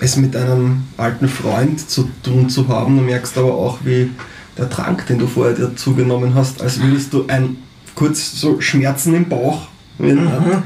es 0.00 0.16
mit 0.16 0.34
einem 0.34 0.82
alten 0.96 1.28
Freund 1.28 1.88
zu 1.88 2.10
tun 2.22 2.48
zu 2.48 2.68
haben. 2.68 2.96
Du 2.96 3.02
merkst 3.02 3.38
aber 3.38 3.54
auch, 3.54 3.78
wie 3.84 4.10
der 4.58 4.68
Trank, 4.68 5.06
den 5.06 5.18
du 5.18 5.26
vorher 5.26 5.54
dir 5.54 5.76
zugenommen 5.76 6.34
hast, 6.34 6.60
als 6.62 6.80
würdest 6.80 7.12
du 7.12 7.26
ein 7.28 7.58
kurz 7.94 8.40
so 8.40 8.60
Schmerzen 8.60 9.14
im 9.14 9.28
Bauch, 9.28 9.68
wenn 9.98 10.26
er 10.26 10.64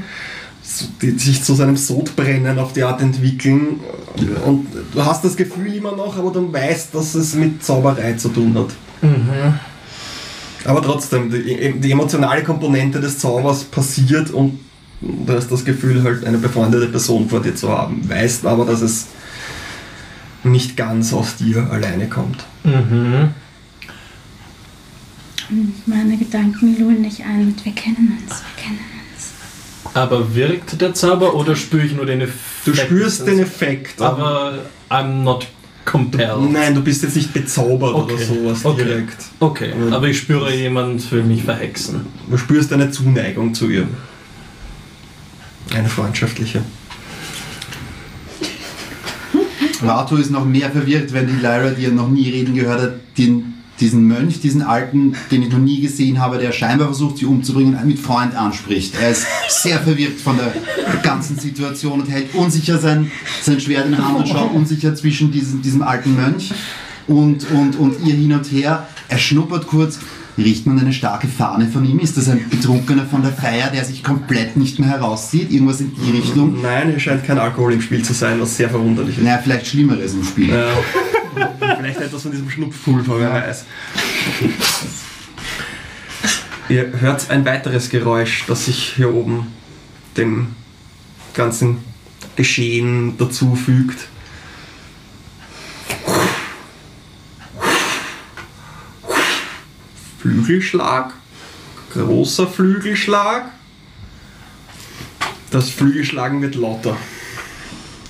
so, 0.63 0.85
die 1.01 1.11
sich 1.11 1.43
zu 1.43 1.53
seinem 1.53 1.77
Sodbrennen 1.77 2.57
auf 2.59 2.73
die 2.73 2.83
Art 2.83 3.01
entwickeln. 3.01 3.79
Und 4.45 4.67
du 4.93 5.05
hast 5.05 5.23
das 5.23 5.35
Gefühl 5.35 5.75
immer 5.75 5.95
noch, 5.95 6.17
aber 6.17 6.31
du 6.31 6.51
weißt, 6.51 6.93
dass 6.93 7.15
es 7.15 7.35
mit 7.35 7.63
Zauberei 7.63 8.13
zu 8.13 8.29
tun 8.29 8.55
hat. 8.55 8.69
Aber 10.65 10.81
trotzdem, 10.81 11.29
die, 11.31 11.79
die 11.79 11.91
emotionale 11.91 12.43
Komponente 12.43 12.99
des 12.99 13.19
Zaubers 13.19 13.63
passiert 13.63 14.31
und 14.31 14.59
du 15.01 15.33
hast 15.33 15.51
das 15.51 15.65
Gefühl, 15.65 16.03
halt 16.03 16.25
eine 16.25 16.37
befreundete 16.37 16.87
Person 16.87 17.29
vor 17.29 17.41
dir 17.41 17.55
zu 17.55 17.69
haben. 17.69 18.07
Weißt 18.07 18.45
aber, 18.45 18.65
dass 18.65 18.81
es 18.81 19.07
nicht 20.43 20.77
ganz 20.77 21.13
aus 21.13 21.35
dir 21.35 21.69
alleine 21.71 22.07
kommt. 22.07 22.43
Mhm. 22.63 23.31
Meine 25.85 26.17
Gedanken 26.17 26.79
lullen 26.79 27.01
nicht 27.01 27.21
ein 27.25 27.47
mit 27.47 27.65
wir 27.65 27.73
kennen 27.73 28.17
uns, 28.21 28.41
wir 28.41 28.63
kennen 28.63 28.79
uns. 29.13 29.93
Aber 29.93 30.33
wirkt 30.33 30.79
der 30.79 30.93
Zauber 30.93 31.35
oder 31.35 31.55
spüre 31.55 31.85
ich 31.85 31.93
nur 31.93 32.05
den 32.05 32.21
Effekt? 32.21 32.39
Du 32.65 32.73
spürst 32.73 33.27
den 33.27 33.39
Effekt, 33.39 34.01
Aber 34.01 34.59
I'm 34.89 35.23
not 35.23 35.47
compelled. 35.85 36.51
Nein, 36.51 36.75
du 36.75 36.81
bist 36.81 37.03
jetzt 37.03 37.15
nicht 37.15 37.33
bezaubert 37.33 37.93
Okay. 37.93 38.13
oder 38.13 38.23
sowas 38.23 38.65
Okay. 38.65 38.83
direkt. 38.83 39.17
Okay, 39.39 39.73
aber 39.91 40.07
ich 40.07 40.17
spüre, 40.19 40.53
jemand 40.53 41.11
will 41.11 41.23
mich 41.23 41.43
verhexen. 41.43 42.05
Du 42.29 42.37
spürst 42.37 42.71
eine 42.73 42.91
Zuneigung 42.91 43.53
zu 43.53 43.69
ihr. 43.69 43.87
Eine 45.73 45.87
freundschaftliche. 45.89 46.61
Arthur 49.87 50.19
ist 50.19 50.29
noch 50.29 50.45
mehr 50.45 50.69
verwirrt, 50.69 51.11
wenn 51.13 51.27
die 51.27 51.33
Lyra, 51.41 51.71
die 51.71 51.85
er 51.85 51.91
noch 51.91 52.09
nie 52.09 52.29
reden 52.29 52.53
gehört 52.53 52.81
hat, 52.81 52.93
den, 53.17 53.55
diesen 53.81 54.07
Mönch, 54.07 54.39
diesen 54.39 54.61
alten, 54.61 55.15
den 55.31 55.41
ich 55.41 55.49
noch 55.49 55.59
nie 55.59 55.81
gesehen 55.81 56.19
habe, 56.19 56.37
der 56.37 56.51
scheinbar 56.51 56.87
versucht, 56.87 57.17
sie 57.17 57.25
umzubringen, 57.25 57.77
mit 57.85 57.99
Freund 57.99 58.35
anspricht. 58.35 58.93
Er 59.01 59.11
ist 59.11 59.25
sehr 59.49 59.79
verwirrt 59.79 60.19
von 60.19 60.37
der 60.37 60.53
ganzen 61.01 61.37
Situation 61.37 62.01
und 62.01 62.09
hält 62.09 62.33
unsicher 62.35 62.77
sein, 62.77 63.11
sein 63.41 63.59
Schwert 63.59 63.87
in 63.87 63.91
der 63.91 64.07
Hand 64.07 64.19
und 64.19 64.29
schaut 64.29 64.53
unsicher 64.53 64.95
zwischen 64.95 65.31
diesem, 65.31 65.61
diesem 65.61 65.81
alten 65.81 66.15
Mönch 66.15 66.53
und, 67.07 67.49
und, 67.51 67.75
und 67.77 68.05
ihr 68.05 68.13
hin 68.13 68.33
und 68.33 68.51
her. 68.51 68.87
Er 69.09 69.17
schnuppert 69.17 69.67
kurz. 69.67 69.99
Riecht 70.37 70.65
man 70.65 70.79
eine 70.79 70.93
starke 70.93 71.27
Fahne 71.27 71.67
von 71.67 71.83
ihm? 71.83 71.99
Ist 71.99 72.15
das 72.15 72.29
ein 72.29 72.47
Betrunkener 72.49 73.05
von 73.05 73.21
der 73.21 73.33
Feier, 73.33 73.69
der 73.69 73.83
sich 73.83 74.01
komplett 74.01 74.55
nicht 74.55 74.79
mehr 74.79 74.89
herauszieht? 74.89 75.51
Irgendwas 75.51 75.81
in 75.81 75.91
die 75.93 76.17
Richtung? 76.17 76.61
Nein, 76.61 76.89
hier 76.89 76.99
scheint 76.99 77.25
kein 77.25 77.37
Alkohol 77.37 77.73
im 77.73 77.81
Spiel 77.81 78.01
zu 78.01 78.13
sein, 78.13 78.39
was 78.39 78.55
sehr 78.55 78.69
verwunderlich 78.69 79.17
ist. 79.17 79.23
Naja, 79.23 79.39
vielleicht 79.43 79.67
Schlimmeres 79.67 80.13
im 80.13 80.23
Spiel. 80.23 80.49
Ja. 80.49 80.69
Vielleicht 81.77 82.01
etwas 82.01 82.21
von 82.21 82.31
diesem 82.31 82.49
Schnupfpulver, 82.49 83.19
wer 83.19 83.31
weiß. 83.31 83.65
Ihr 86.69 86.91
hört 86.99 87.29
ein 87.29 87.45
weiteres 87.45 87.89
Geräusch, 87.89 88.45
das 88.47 88.65
sich 88.65 88.93
hier 88.95 89.13
oben 89.13 89.47
dem 90.17 90.55
ganzen 91.33 91.83
Geschehen 92.35 93.17
dazu 93.17 93.55
fügt. 93.55 94.07
Flügelschlag, 100.19 101.13
großer 101.93 102.47
Flügelschlag. 102.47 103.51
Das 105.49 105.69
Flügelschlagen 105.69 106.41
wird 106.41 106.55
lauter. 106.55 106.95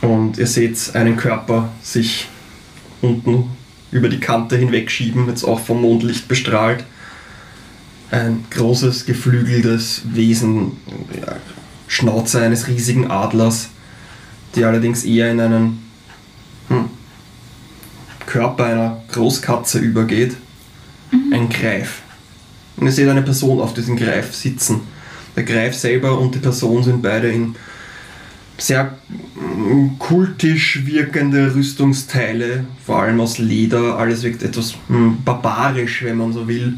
Und 0.02 0.38
ihr 0.38 0.48
seht 0.48 0.96
einen 0.96 1.18
Körper 1.18 1.72
sich 1.82 2.28
unten 3.02 3.50
über 3.92 4.10
die 4.10 4.20
Kante 4.20 4.58
hinwegschieben, 4.58 5.28
jetzt 5.28 5.44
auch 5.44 5.60
vom 5.60 5.82
Mondlicht 5.82 6.28
bestrahlt. 6.28 6.84
Ein 8.10 8.46
großes, 8.50 9.06
geflügeltes 9.06 10.02
Wesen, 10.06 10.74
ja, 11.16 11.36
Schnauze 11.88 12.42
eines 12.42 12.68
riesigen 12.68 13.12
Adlers, 13.12 13.70
die 14.56 14.64
allerdings 14.64 15.04
eher 15.04 15.32
in 15.32 15.40
einen 15.40 15.80
hm, 16.70 16.90
Körper 18.26 18.66
einer 18.66 19.04
Großkatze 19.12 19.80
übergeht. 19.80 20.36
Ein 21.32 21.50
Greif. 21.50 22.02
Und 22.78 22.86
ihr 22.86 22.94
seht 22.94 23.10
eine 23.10 23.22
Person 23.22 23.60
auf 23.60 23.74
diesem 23.74 23.98
Greif 23.98 24.34
sitzen. 24.34 24.82
Der 25.36 25.44
Greif 25.44 25.76
selber 25.76 26.18
und 26.18 26.36
die 26.36 26.40
Person 26.40 26.84
sind 26.84 27.02
beide 27.02 27.30
in 27.30 27.56
sehr 28.62 28.98
mm, 29.36 29.98
kultisch 29.98 30.86
wirkende 30.86 31.54
Rüstungsteile, 31.56 32.66
vor 32.86 33.02
allem 33.02 33.20
aus 33.20 33.38
Leder, 33.38 33.98
alles 33.98 34.24
wirkt 34.24 34.44
etwas 34.44 34.76
mm, 34.88 35.24
barbarisch, 35.26 36.04
wenn 36.04 36.18
man 36.18 36.32
so 36.32 36.48
will. 36.48 36.78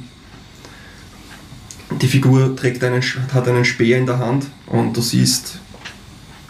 Die 2.01 2.07
Figur 2.07 2.55
trägt 2.55 2.83
einen, 2.83 3.01
hat 3.33 3.47
einen 3.47 3.65
Speer 3.65 3.97
in 3.97 4.05
der 4.05 4.19
Hand 4.19 4.45
und 4.67 4.95
du 4.95 5.01
siehst 5.01 5.59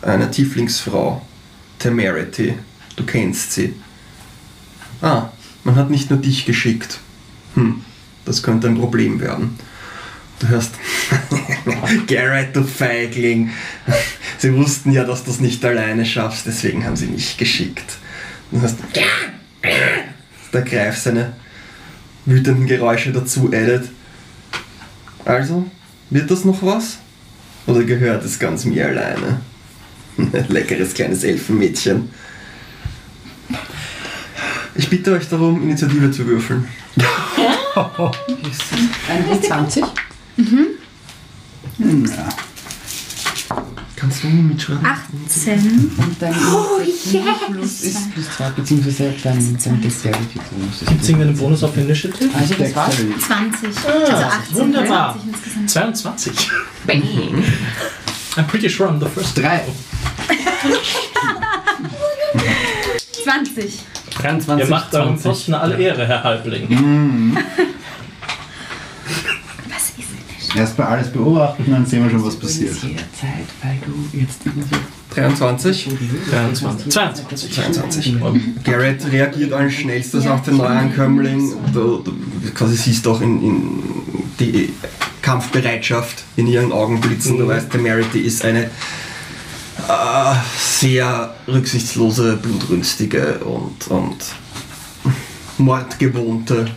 eine 0.02 0.30
Tieflingsfrau, 0.30 1.22
Temerity. 1.80 2.56
Du 2.96 3.04
kennst 3.04 3.54
sie. 3.54 3.74
Ah, 5.02 5.30
man 5.64 5.76
hat 5.76 5.90
nicht 5.90 6.10
nur 6.10 6.20
dich 6.20 6.46
geschickt. 6.46 7.00
Hm, 7.56 7.82
das 8.26 8.44
könnte 8.44 8.68
ein 8.68 8.78
Problem 8.78 9.20
werden. 9.20 9.58
Du 10.44 10.50
hörst, 10.50 10.72
Garrett, 12.08 12.54
du 12.54 12.66
Feigling. 12.66 13.50
Sie 14.38 14.54
wussten 14.54 14.92
ja, 14.92 15.06
dass 15.06 15.24
du 15.24 15.32
es 15.32 15.40
nicht 15.40 15.64
alleine 15.64 16.06
schaffst, 16.06 16.46
deswegen 16.46 16.84
haben 16.84 16.98
sie 16.98 17.06
mich 17.06 17.38
geschickt. 17.38 17.98
Du 18.52 18.60
hörst, 18.60 18.76
der 20.52 20.62
Greif 20.64 20.98
seine 20.98 21.32
wütenden 22.26 22.68
Geräusche 22.68 23.14
dazu 23.14 23.48
addet. 23.54 23.88
Also, 25.24 25.66
wird 26.10 26.30
das 26.30 26.44
noch 26.44 26.62
was? 26.62 26.98
Oder 27.66 27.86
gehört 27.86 28.26
es 28.26 28.38
ganz 28.38 28.66
mir 28.66 28.88
alleine? 28.88 29.40
Leckeres 30.50 30.94
kleines 30.94 31.24
Elfenmädchen. 31.24 32.10
Ich 34.76 34.90
bitte 34.90 35.14
euch 35.14 35.30
darum, 35.30 35.64
Initiative 35.64 36.12
zu 36.12 36.28
würfeln. 36.28 36.68
Eine 40.38 42.04
20? 42.04 42.18
Kannst 43.96 44.24
du 44.24 44.28
mitschreiben? 44.28 44.86
18. 44.86 45.92
Und 45.98 46.16
dein 46.22 46.34
Oh, 46.34 46.82
plus 47.52 47.82
ist 47.84 48.12
plus 48.12 48.26
2, 48.36 48.50
beziehungsweise 48.50 49.14
dein, 49.24 49.58
dein 49.64 49.82
Dexterity 49.82 50.40
Bonus 50.52 50.82
ist. 50.82 50.90
Gibt 50.90 51.02
es 51.04 51.10
irgendeinen 51.10 51.38
Bonus 51.38 51.64
auf 51.64 51.78
Initiative? 51.78 52.30
Also 52.38 52.54
das 52.56 52.76
war's. 52.76 52.96
20. 52.96 53.70
also 53.86 54.14
18. 54.14 54.56
wunderbar. 54.58 55.14
20 55.14 55.34
insgesamt. 55.34 55.96
22. 55.96 56.34
I'm 58.36 58.48
pretty 58.48 58.68
sure 58.68 58.90
I'm 58.90 59.00
the 59.00 59.08
first. 59.08 59.38
Drei. 59.38 59.62
20. 63.24 63.80
23, 64.16 64.66
Ihr 64.66 64.70
macht 64.70 64.94
eurem 64.94 65.18
20. 65.18 65.24
Posten 65.24 65.54
alle 65.54 65.78
Ehre, 65.78 66.06
Herr 66.06 66.24
Halbling. 66.24 66.68
Denn 66.70 67.38
Erstmal 70.56 70.88
alles 70.88 71.12
beobachten, 71.12 71.66
dann 71.68 71.86
sehen 71.86 72.04
wir 72.04 72.12
schon, 72.12 72.24
was 72.24 72.36
passiert. 72.36 72.76
Sehr 72.76 72.92
Zeit, 72.92 73.48
weil 73.62 73.80
du 73.86 74.18
jetzt 74.18 74.46
irgendwie 74.46 74.76
23. 75.16 75.90
23. 76.30 76.92
22. 76.92 77.54
22. 77.54 78.16
Garrett 78.64 79.12
reagiert 79.12 79.54
als 79.54 79.74
schnellstes 79.74 80.28
auf 80.28 80.44
den 80.44 80.58
Neuankömmling. 80.58 81.54
Du, 81.74 82.04
du 82.04 82.14
quasi 82.54 82.76
siehst 82.76 83.08
auch 83.08 83.22
in, 83.22 83.42
in 83.42 83.84
die 84.40 84.74
Kampfbereitschaft 85.22 86.24
in 86.36 86.48
ihren 86.48 86.72
Augen 86.72 87.02
blitzen. 87.02 87.38
Du 87.38 87.48
weißt, 87.48 87.72
Temerity 87.72 88.20
ist 88.20 88.44
eine 88.44 88.66
äh, 89.88 90.36
sehr 90.58 91.34
rücksichtslose, 91.48 92.38
blutrünstige 92.38 93.40
und, 93.40 93.88
und 93.88 94.18
mordgewohnte 95.58 96.68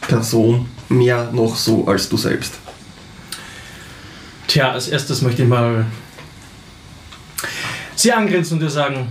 Person. 0.00 0.66
Mehr 0.88 1.30
noch 1.32 1.56
so 1.56 1.86
als 1.86 2.08
du 2.08 2.16
selbst. 2.16 2.54
Tja, 4.54 4.70
als 4.70 4.86
erstes 4.86 5.20
möchte 5.20 5.42
ich 5.42 5.48
mal 5.48 5.84
Sie 7.96 8.12
angrinsen 8.12 8.54
und 8.54 8.60
dir 8.60 8.70
sagen, 8.70 9.08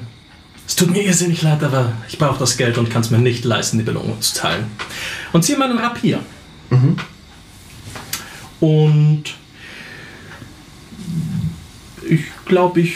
Es 0.65 0.77
tut 0.77 0.89
mir 0.89 1.03
irrsinnig 1.03 1.41
leid, 1.41 1.61
aber 1.61 1.91
ich 2.07 2.17
brauche 2.17 2.39
das 2.39 2.55
Geld 2.55 2.77
und 2.77 2.89
kann 2.89 3.01
es 3.01 3.09
mir 3.09 3.17
nicht 3.17 3.43
leisten, 3.43 3.77
die 3.77 3.83
Belohnung 3.83 4.21
zu 4.21 4.35
teilen. 4.35 4.71
Und 5.33 5.43
ziehe 5.43 5.57
meinen 5.57 5.77
Rapier. 5.77 6.21
Und 8.61 9.23
ich 12.09 12.21
glaube, 12.45 12.79
ich. 12.79 12.95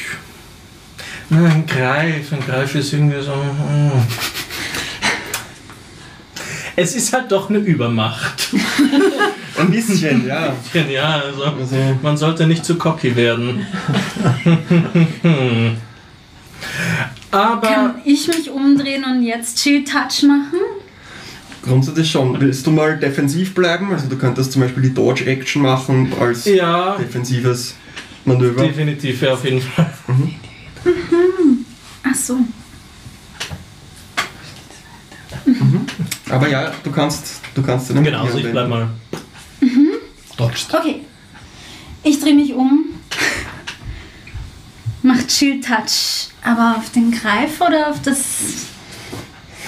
Na, 1.30 1.50
ein 1.50 1.66
Greif, 1.66 2.32
ein 2.32 2.40
Greif 2.40 2.76
ist 2.76 2.94
irgendwie 2.94 3.22
so. 3.22 3.34
hm. 3.34 3.92
Es 6.80 6.96
ist 6.96 7.12
halt 7.12 7.32
doch 7.32 7.50
eine 7.50 7.58
Übermacht. 7.58 8.50
Ein 9.58 9.72
bisschen, 9.72 10.28
ja. 10.28 10.54
Ja, 10.90 11.22
also 11.26 11.44
Also, 11.44 11.76
man 12.04 12.16
sollte 12.16 12.46
nicht 12.46 12.64
zu 12.64 12.76
cocky 12.76 13.16
werden. 13.16 13.66
Aber 17.32 17.68
Kann 17.68 17.96
ich 18.06 18.28
mich 18.28 18.52
umdrehen 18.52 19.04
und 19.04 19.24
jetzt 19.24 19.58
Chill 19.58 19.84
Touch 19.84 20.22
machen? 20.28 20.60
grundsätzlich 21.64 22.10
schon. 22.10 22.40
Willst 22.40 22.66
du 22.66 22.72
mal 22.72 22.98
defensiv 22.98 23.54
bleiben? 23.54 23.92
Also 23.92 24.08
du 24.08 24.16
könntest 24.16 24.52
zum 24.52 24.62
Beispiel 24.62 24.84
die 24.84 24.94
Dodge-Action 24.94 25.64
machen 25.64 26.14
als 26.20 26.46
ja, 26.46 26.96
defensives 26.96 27.76
Manöver. 28.24 28.64
definitiv, 28.64 29.22
ja, 29.22 29.34
auf 29.34 29.44
jeden 29.44 29.62
Fall. 29.62 29.92
Ach 32.04 32.16
so. 32.16 32.38
Aber 36.30 36.50
ja, 36.50 36.72
du 36.84 36.92
kannst, 36.92 37.42
du 37.56 37.62
kannst 37.62 37.90
den 37.90 38.04
Genau, 38.04 38.24
also 38.24 38.38
ich 38.38 38.52
bleib 38.52 38.70
mal. 38.70 38.90
Dodged. 40.38 40.74
Okay. 40.74 41.02
Ich 42.04 42.20
drehe 42.20 42.36
mich 42.36 42.54
um. 42.54 42.86
Mach 45.02 45.26
Chill 45.28 45.60
Touch. 45.62 46.30
Aber 46.44 46.76
auf 46.78 46.92
den 46.92 47.12
Greif 47.12 47.60
oder 47.62 47.90
auf 47.90 48.02
das. 48.02 48.68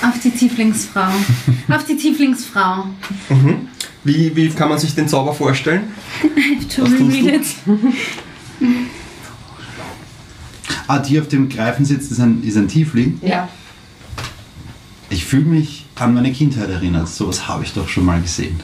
Auf 0.02 0.20
die 0.24 0.30
Tieflingsfrau? 0.30 1.12
auf 1.70 1.86
die 1.86 1.98
Tieflingsfrau. 1.98 2.86
Wie, 4.04 4.36
wie 4.36 4.50
kann 4.50 4.70
man 4.70 4.80
sich 4.80 4.96
den 4.96 5.08
Zauber 5.08 5.34
vorstellen? 5.34 5.92
To 6.76 6.84
Was 6.84 6.92
tust 6.92 7.02
read 7.02 7.26
it. 7.26 7.46
Ah, 10.88 11.00
die 11.00 11.20
auf 11.20 11.28
dem 11.28 11.50
Greifen 11.50 11.86
sitzt, 11.86 12.12
ist 12.12 12.20
ein, 12.20 12.44
ist 12.44 12.58
ein 12.58 12.68
Tiefling. 12.68 13.20
Ja. 13.22 13.50
Ich 15.10 15.26
fühle 15.26 15.46
mich 15.46 15.86
an 16.02 16.14
meine 16.14 16.32
Kindheit 16.32 16.70
erinnert. 16.70 17.10
Sowas 17.10 17.48
habe 17.48 17.64
ich 17.64 17.74
doch 17.74 17.88
schon 17.88 18.06
mal 18.06 18.22
gesehen. 18.22 18.60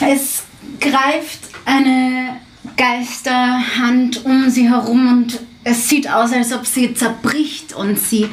Es 0.00 0.44
greift 0.80 1.40
eine 1.64 2.40
Geisterhand 2.76 4.24
um 4.24 4.50
sie 4.50 4.68
herum 4.68 5.08
und 5.08 5.40
es 5.64 5.88
sieht 5.88 6.08
aus, 6.10 6.32
als 6.32 6.52
ob 6.52 6.66
sie 6.66 6.94
zerbricht 6.94 7.72
und 7.72 7.98
sie 7.98 8.28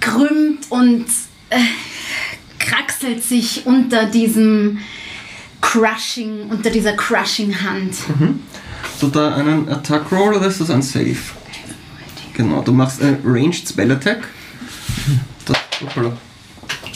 krümmt 0.00 0.70
und 0.70 1.06
äh, 1.50 1.58
kraxelt 2.58 3.22
sich 3.22 3.66
unter 3.66 4.06
diesem 4.06 4.78
Crushing, 5.60 6.48
unter 6.48 6.70
dieser 6.70 6.92
Crushing 6.92 7.54
Hand. 7.62 7.94
Hast 8.82 9.02
du 9.02 9.08
da 9.08 9.34
einen 9.34 9.68
Attack 9.68 10.10
Roll 10.12 10.34
oder 10.34 10.46
ist 10.46 10.60
das 10.60 10.70
ein 10.70 10.82
Save? 10.82 11.16
Genau, 12.34 12.62
du 12.62 12.72
machst 12.72 13.02
einen 13.02 13.18
Ranged 13.24 13.68
Spell 13.68 13.90
Attack. 13.90 14.28
Hoppala. 15.80 16.12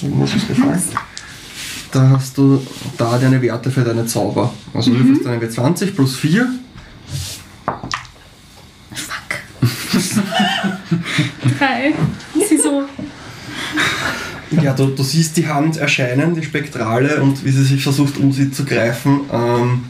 Irgendwas 0.02 0.34
ist 0.34 0.48
gefallen. 0.48 0.82
Da 1.92 2.10
hast 2.10 2.36
du 2.36 2.60
da 2.98 3.18
deine 3.18 3.40
Werte 3.40 3.70
für 3.70 3.82
deine 3.82 4.04
Zauber. 4.06 4.52
Also 4.72 4.90
du 4.90 4.98
würfelst 4.98 5.24
deine 5.24 5.44
W20 5.46 5.92
plus 5.92 6.16
4. 6.16 6.48
Fuck. 8.94 9.70
Drei. 11.58 11.94
Sie 12.48 12.56
so. 12.58 12.82
Ja, 14.60 14.72
du, 14.72 14.86
du 14.86 15.02
siehst 15.02 15.36
die 15.36 15.46
Hand 15.46 15.76
erscheinen, 15.76 16.34
die 16.34 16.42
spektrale, 16.42 17.22
und 17.22 17.44
wie 17.44 17.50
sie 17.50 17.64
sich 17.64 17.82
versucht, 17.82 18.18
um 18.18 18.32
sie 18.32 18.50
zu 18.50 18.64
greifen. 18.64 19.20
Ähm, 19.32 19.84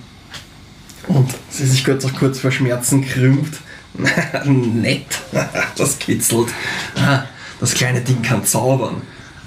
und 1.08 1.30
sie 1.50 1.66
sich 1.66 1.84
kurz 1.84 2.04
auch 2.04 2.14
kurz 2.14 2.38
vor 2.38 2.50
Schmerzen 2.50 3.04
krümmt. 3.04 3.56
Nett, 4.44 5.06
das 5.76 5.98
kitzelt. 5.98 6.48
Ah, 6.96 7.24
das 7.60 7.74
kleine 7.74 8.00
Ding 8.00 8.22
kann 8.22 8.44
zaubern. 8.44 9.02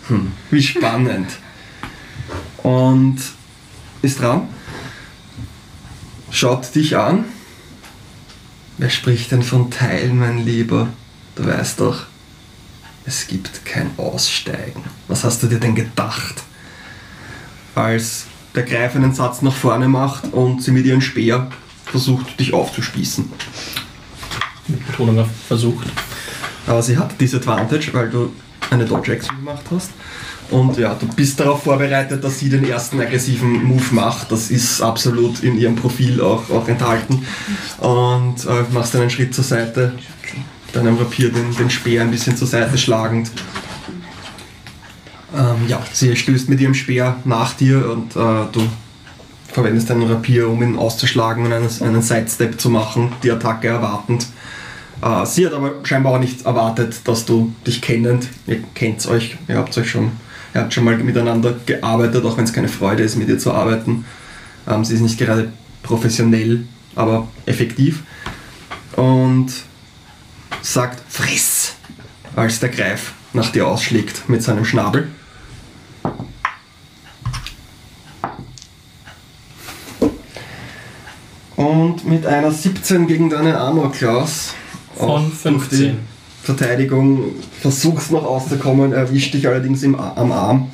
Hm, 0.08 0.32
wie 0.52 0.64
spannend. 0.64 1.30
Und 2.64 3.18
ist 4.02 4.20
dran. 4.20 4.48
Schaut 6.32 6.74
dich 6.76 6.98
an. 6.98 7.26
Wer 8.78 8.90
spricht 8.90 9.32
denn 9.32 9.44
von 9.44 9.72
Teilen, 9.72 10.20
mein 10.20 10.46
Lieber? 10.46 10.88
Du 11.36 11.46
weißt 11.46 11.80
doch, 11.80 12.06
es 13.06 13.28
gibt 13.28 13.66
kein 13.66 13.92
Aussteigen. 13.98 14.84
Was 15.08 15.24
hast 15.24 15.42
du 15.42 15.48
dir 15.48 15.60
denn 15.60 15.76
gedacht? 15.76 16.44
Als 17.74 18.26
der 18.54 18.64
Greif 18.64 18.96
einen 18.96 19.14
Satz 19.14 19.42
nach 19.42 19.56
vorne 19.56 19.88
macht 19.88 20.34
und 20.34 20.62
sie 20.62 20.72
mit 20.72 20.86
ihrem 20.86 21.02
Speer 21.02 21.50
versucht, 21.86 22.40
dich 22.40 22.54
aufzuspießen. 22.54 23.32
Mit 24.68 24.86
Betonung 24.88 25.20
auf 25.20 25.30
versucht. 25.48 25.88
Aber 26.68 26.82
sie 26.84 26.98
hat 26.98 27.20
Disadvantage, 27.20 27.94
weil 27.94 28.10
du 28.10 28.32
eine 28.70 28.86
Dodge 28.86 29.14
Action 29.14 29.38
gemacht 29.38 29.64
hast. 29.72 29.92
Und 30.50 30.78
ja, 30.78 30.94
du 30.94 31.08
bist 31.08 31.40
darauf 31.40 31.64
vorbereitet, 31.64 32.24
dass 32.24 32.40
sie 32.40 32.50
den 32.50 32.64
ersten 32.64 33.00
aggressiven 33.02 33.64
Move 33.64 33.84
macht. 33.92 34.32
Das 34.32 34.50
ist 34.50 34.82
absolut 34.82 35.44
in 35.44 35.58
ihrem 35.58 35.76
Profil 35.76 36.22
auch, 36.22 36.50
auch 36.50 36.68
enthalten. 36.68 37.26
Und 37.80 38.46
äh, 38.46 38.64
machst 38.72 38.96
einen 38.96 39.10
Schritt 39.10 39.36
zur 39.36 39.44
Seite, 39.44 39.94
deinem 40.74 40.98
Rapier 40.98 41.32
den, 41.32 41.54
den 41.56 41.70
Speer 41.70 42.02
ein 42.02 42.12
bisschen 42.12 42.38
zur 42.38 42.48
Seite 42.48 42.78
schlagend. 42.78 43.30
Ähm, 45.36 45.68
ja, 45.68 45.82
sie 45.92 46.16
stößt 46.16 46.48
mit 46.48 46.62
ihrem 46.62 46.74
Speer 46.74 47.18
nach 47.26 47.54
dir 47.54 47.90
und 47.92 48.16
äh, 48.16 48.46
du 48.52 48.68
verwendest 49.48 49.90
deinen 49.90 50.10
Rapier, 50.10 50.48
um 50.48 50.62
ihn 50.64 50.78
auszuschlagen 50.78 51.46
und 51.46 51.52
einen, 51.52 51.70
einen 51.82 52.02
Sidestep 52.02 52.60
zu 52.60 52.70
machen, 52.70 53.12
die 53.24 53.32
Attacke 53.32 53.68
erwartend. 53.68 54.28
Äh, 55.02 55.26
sie 55.26 55.46
hat 55.46 55.54
aber 55.54 55.74
scheinbar 55.84 56.14
auch 56.14 56.20
nicht 56.20 56.46
erwartet, 56.46 57.02
dass 57.06 57.26
du 57.26 57.54
dich 57.66 57.82
kennend, 57.82 58.28
ihr 58.48 58.64
kennt 58.74 59.06
euch, 59.08 59.38
ihr 59.48 59.58
habt 59.58 59.78
euch 59.78 59.90
schon, 59.90 60.12
ihr 60.54 60.62
habt 60.62 60.74
schon 60.74 60.84
mal 60.84 60.98
miteinander 60.98 61.56
gearbeitet, 61.66 62.26
auch 62.26 62.38
wenn 62.38 62.46
es 62.46 62.54
keine 62.54 62.68
Freude 62.68 63.04
ist, 63.04 63.16
mit 63.16 63.30
ihr 63.30 63.40
zu 63.40 63.54
arbeiten. 63.54 64.06
Ähm, 64.68 64.84
sie 64.84 64.96
ist 64.96 65.02
nicht 65.02 65.18
gerade 65.18 65.52
professionell, 65.84 66.66
aber 66.96 67.28
effektiv. 67.46 68.04
Und 68.96 69.52
sagt 70.62 71.02
Friss, 71.08 71.74
als 72.36 72.60
der 72.60 72.70
Greif 72.70 73.14
nach 73.34 73.52
dir 73.52 73.68
ausschlägt 73.68 74.28
mit 74.28 74.42
seinem 74.42 74.66
Schnabel. 74.66 75.10
Und 81.56 82.06
mit 82.06 82.26
einer 82.26 82.52
17 82.52 83.08
gegen 83.08 83.30
deine 83.30 83.58
Armor 83.58 83.92
Class 83.92 84.54
Von 84.98 85.10
auch 85.10 85.22
durch 85.22 85.70
die 85.70 85.78
15. 85.78 86.00
Verteidigung 86.44 87.36
versuchst 87.62 88.12
noch 88.12 88.24
auszukommen, 88.24 88.94
erwischt 88.94 89.34
dich 89.34 89.48
allerdings 89.48 89.84
im, 89.84 89.96
am 89.96 90.32
Arm. 90.32 90.72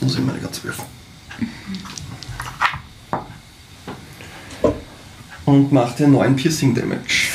Muss 0.00 0.14
ich 0.14 0.20
mal 0.20 0.38
ganz 0.38 0.62
würfeln. 0.64 0.88
Und 5.44 5.72
macht 5.72 5.98
dir 5.98 6.08
9 6.08 6.36
Piercing 6.36 6.74
Damage. 6.74 7.28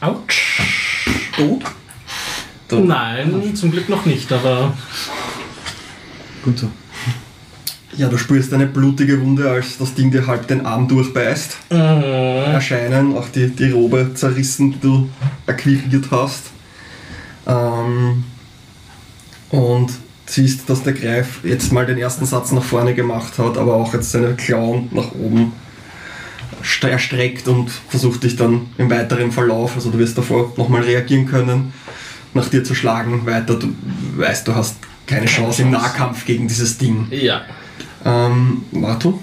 Autsch. 0.00 0.62
Tot? 1.36 1.64
Nein, 2.72 3.54
zum 3.54 3.70
Glück 3.70 3.88
noch 3.88 4.06
nicht, 4.06 4.30
aber 4.32 4.72
Gut 6.42 6.58
so. 6.58 6.70
Ja, 7.96 8.08
du 8.08 8.16
spürst 8.16 8.52
eine 8.54 8.66
blutige 8.66 9.20
Wunde, 9.20 9.50
als 9.50 9.76
das 9.78 9.94
Ding 9.94 10.10
dir 10.10 10.26
halb 10.26 10.46
den 10.46 10.64
Arm 10.64 10.86
durchbeißt. 10.88 11.56
äh, 11.70 12.52
Erscheinen 12.52 13.16
auch 13.16 13.28
die, 13.28 13.48
die 13.48 13.70
Robe 13.72 14.12
zerrissen, 14.14 14.72
die 14.72 14.80
du 14.80 15.08
akquiriert 15.46 16.06
hast. 16.10 16.44
Ähm, 17.46 18.24
und 19.50 19.90
siehst, 20.26 20.70
dass 20.70 20.84
der 20.84 20.92
Greif 20.92 21.40
jetzt 21.42 21.72
mal 21.72 21.84
den 21.84 21.98
ersten 21.98 22.24
Satz 22.24 22.52
nach 22.52 22.62
vorne 22.62 22.94
gemacht 22.94 23.36
hat, 23.38 23.58
aber 23.58 23.74
auch 23.74 23.92
jetzt 23.92 24.12
seine 24.12 24.34
Klauen 24.34 24.88
nach 24.92 25.10
oben 25.12 25.52
st- 26.62 26.86
erstreckt 26.88 27.48
und 27.48 27.70
versucht 27.88 28.22
dich 28.22 28.36
dann 28.36 28.66
im 28.78 28.88
weiteren 28.88 29.32
Verlauf, 29.32 29.74
also 29.74 29.90
du 29.90 29.98
wirst 29.98 30.16
davor 30.16 30.52
nochmal 30.56 30.82
reagieren 30.82 31.26
können, 31.26 31.72
nach 32.34 32.48
dir 32.48 32.62
zu 32.62 32.76
schlagen 32.76 33.26
weiter. 33.26 33.54
Du 33.56 33.74
weißt, 34.16 34.46
du 34.46 34.54
hast 34.54 34.76
keine 35.08 35.26
Chance 35.26 35.62
im 35.62 35.72
Nahkampf 35.72 36.24
gegen 36.24 36.46
dieses 36.46 36.78
Ding. 36.78 37.08
ja. 37.10 37.42
Ähm, 38.04 38.62
Matu? 38.72 39.18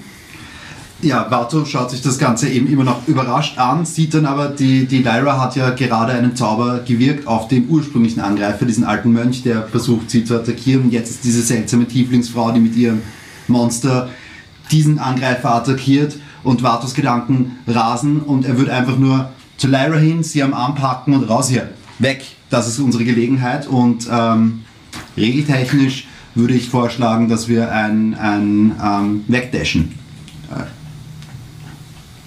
Ja, 1.02 1.30
Vato 1.30 1.64
schaut 1.66 1.92
sich 1.92 2.02
das 2.02 2.18
Ganze 2.18 2.50
eben 2.50 2.66
immer 2.66 2.84
noch 2.84 3.08
überrascht 3.08 3.60
an, 3.60 3.86
sieht 3.86 4.16
dann 4.16 4.26
aber, 4.26 4.48
die, 4.48 4.88
die 4.88 5.04
Lyra 5.04 5.40
hat 5.40 5.56
ja 5.56 5.70
gerade 5.70 6.14
einen 6.14 6.36
Zauber 6.36 6.80
gewirkt 6.80 7.28
auf 7.28 7.48
den 7.48 7.70
ursprünglichen 7.70 8.20
Angreifer, 8.20 8.66
diesen 8.66 8.84
alten 8.84 9.14
Mönch, 9.14 9.44
der 9.44 9.68
versucht 9.68 10.10
sie 10.10 10.26
zu 10.26 10.36
attackieren. 10.36 10.86
Und 10.86 10.94
jetzt 10.94 11.12
ist 11.12 11.24
diese 11.24 11.44
seltsame 11.44 11.88
Tieflingsfrau, 11.88 12.52
die 12.52 12.60
mit 12.60 12.76
ihrem 12.76 13.04
Monster 13.48 14.10
diesen 14.72 14.98
Angreifer 14.98 15.54
attackiert. 15.54 16.18
und 16.44 16.64
Vatos 16.64 16.94
Gedanken 16.94 17.58
rasen 17.68 18.22
und 18.22 18.46
er 18.46 18.58
wird 18.58 18.70
einfach 18.70 18.98
nur 18.98 19.30
zu 19.58 19.68
Lyra 19.68 19.98
hin, 19.98 20.24
sie 20.24 20.42
am 20.42 20.54
Arm 20.54 20.76
packen 20.76 21.14
und 21.14 21.30
raus 21.30 21.50
hier, 21.50 21.70
weg. 22.00 22.24
Das 22.50 22.68
ist 22.68 22.80
unsere 22.80 23.04
Gelegenheit 23.04 23.68
und 23.68 24.08
ähm, 24.10 24.62
regeltechnisch 25.18 26.07
würde 26.38 26.54
ich 26.54 26.70
vorschlagen, 26.70 27.28
dass 27.28 27.48
wir 27.48 27.72
ein, 27.72 28.14
ein 28.16 28.76
ähm, 28.84 29.24
Wegdashen. 29.28 29.94
Äh, 30.52 30.64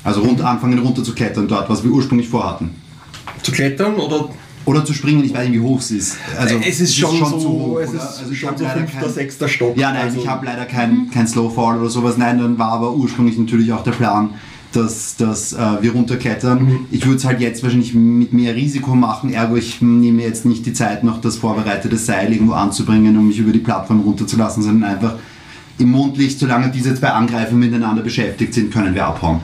also 0.04 0.22
rund, 0.22 0.40
anfangen 0.40 0.78
runter 0.78 1.02
zu 1.04 1.14
klettern 1.14 1.46
dort, 1.48 1.68
was 1.68 1.84
wir 1.84 1.90
ursprünglich 1.90 2.28
vorhatten. 2.28 2.70
Zu 3.42 3.52
klettern 3.52 3.94
oder 3.96 4.28
Oder 4.66 4.84
zu 4.84 4.92
springen, 4.92 5.24
ich 5.24 5.32
weiß 5.32 5.48
nicht, 5.48 5.58
wie 5.58 5.64
hoch 5.64 5.78
es 5.80 5.90
ist. 5.90 6.16
Also, 6.38 6.56
es 6.56 6.80
ist 6.80 6.96
schon, 6.96 7.16
so, 7.18 7.38
zu 7.38 7.48
hoch. 7.48 7.80
es 7.80 7.92
ist 7.94 8.00
also 8.20 8.34
schon 8.34 8.56
so 8.58 8.64
fünfter, 8.66 9.00
kein- 9.00 9.10
sechster 9.10 9.48
Stock. 9.48 9.76
Ja, 9.76 9.90
nein, 9.92 10.02
also, 10.02 10.20
ich 10.20 10.28
habe 10.28 10.44
leider 10.44 10.66
kein, 10.66 11.10
kein 11.10 11.26
Slowfall 11.26 11.78
oder 11.80 11.88
sowas. 11.88 12.16
Nein, 12.18 12.38
dann 12.38 12.58
war 12.58 12.72
aber 12.72 12.92
ursprünglich 12.92 13.38
natürlich 13.38 13.72
auch 13.72 13.82
der 13.82 13.92
Plan, 13.92 14.34
dass, 14.72 15.16
dass 15.16 15.52
äh, 15.52 15.82
wir 15.82 15.92
runterklettern. 15.92 16.86
Ich 16.90 17.04
würde 17.04 17.16
es 17.16 17.24
halt 17.24 17.40
jetzt 17.40 17.62
wahrscheinlich 17.62 17.94
mit 17.94 18.32
mehr 18.32 18.54
Risiko 18.54 18.94
machen, 18.94 19.32
ergo 19.32 19.56
ich 19.56 19.80
nehme 19.82 20.18
mir 20.18 20.26
jetzt 20.26 20.46
nicht 20.46 20.64
die 20.66 20.72
Zeit, 20.72 21.04
noch 21.04 21.20
das 21.20 21.36
vorbereitete 21.36 21.96
Seil 21.96 22.32
irgendwo 22.32 22.52
anzubringen, 22.52 23.16
um 23.16 23.28
mich 23.28 23.38
über 23.38 23.52
die 23.52 23.58
Plattform 23.58 24.00
runterzulassen, 24.00 24.62
sondern 24.62 24.90
einfach 24.90 25.14
im 25.78 25.90
Mondlicht, 25.90 26.38
solange 26.38 26.70
diese 26.70 26.94
zwei 26.94 27.08
Angreifer 27.08 27.54
miteinander 27.54 28.02
beschäftigt 28.02 28.54
sind, 28.54 28.72
können 28.72 28.94
wir 28.94 29.06
abhauen. 29.06 29.40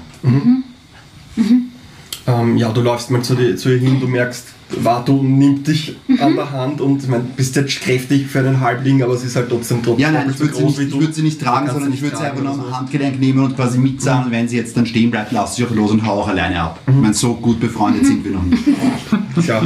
Ähm, 2.27 2.57
ja, 2.57 2.73
du 2.73 2.81
läufst 2.81 3.11
mal 3.11 3.23
zu, 3.23 3.35
dir, 3.35 3.57
zu 3.57 3.71
ihr 3.71 3.79
hin, 3.79 4.01
du 4.01 4.09
merkst, 4.09 4.47
Vato 4.69 5.23
nimmt 5.23 5.69
dich 5.69 5.97
an 6.21 6.35
der 6.35 6.51
Hand 6.51 6.81
und 6.81 7.01
ich 7.03 7.09
meine, 7.09 7.23
bist 7.37 7.55
jetzt 7.55 7.81
kräftig 7.83 8.27
für 8.27 8.41
einen 8.41 8.61
Halbling, 8.61 9.01
aber 9.03 9.17
sie 9.17 9.29
ist 9.29 9.37
halt 9.37 9.49
trotzdem 9.49 9.81
trotzdem 9.83 10.01
Ja, 10.03 10.11
nein, 10.11 10.29
ich 10.29 10.41
würde 10.41 10.55
sie, 10.55 10.65
nicht- 10.65 10.93
ich 11.09 11.15
sie 11.15 11.23
nicht 11.23 11.41
tragen, 11.41 11.71
sondern 11.71 11.93
ich 11.93 12.03
würde 12.03 12.17
sie 12.17 12.23
einfach 12.25 12.43
nur 12.43 12.53
am 12.53 12.61
so. 12.61 12.77
Handgelenk 12.77 13.21
nehmen 13.21 13.39
und 13.45 13.55
quasi 13.55 13.79
mitzahlen. 13.79 14.25
Und 14.27 14.31
wenn 14.33 14.49
sie 14.49 14.57
jetzt 14.57 14.77
dann 14.77 14.85
stehen 14.85 15.11
bleibt, 15.13 15.31
lasse 15.31 15.63
ich 15.63 15.69
auch 15.69 15.75
los 15.75 15.93
und 15.93 16.05
hau 16.05 16.21
auch 16.21 16.29
alleine 16.29 16.61
ab. 16.61 16.81
Ich 16.87 16.95
meine, 16.95 17.15
so 17.15 17.35
gut 17.35 17.61
befreundet 17.61 18.07
sind 18.07 18.25
wir 18.25 18.33
noch 18.33 18.43
nicht. 18.43 18.65
Tja. 19.45 19.63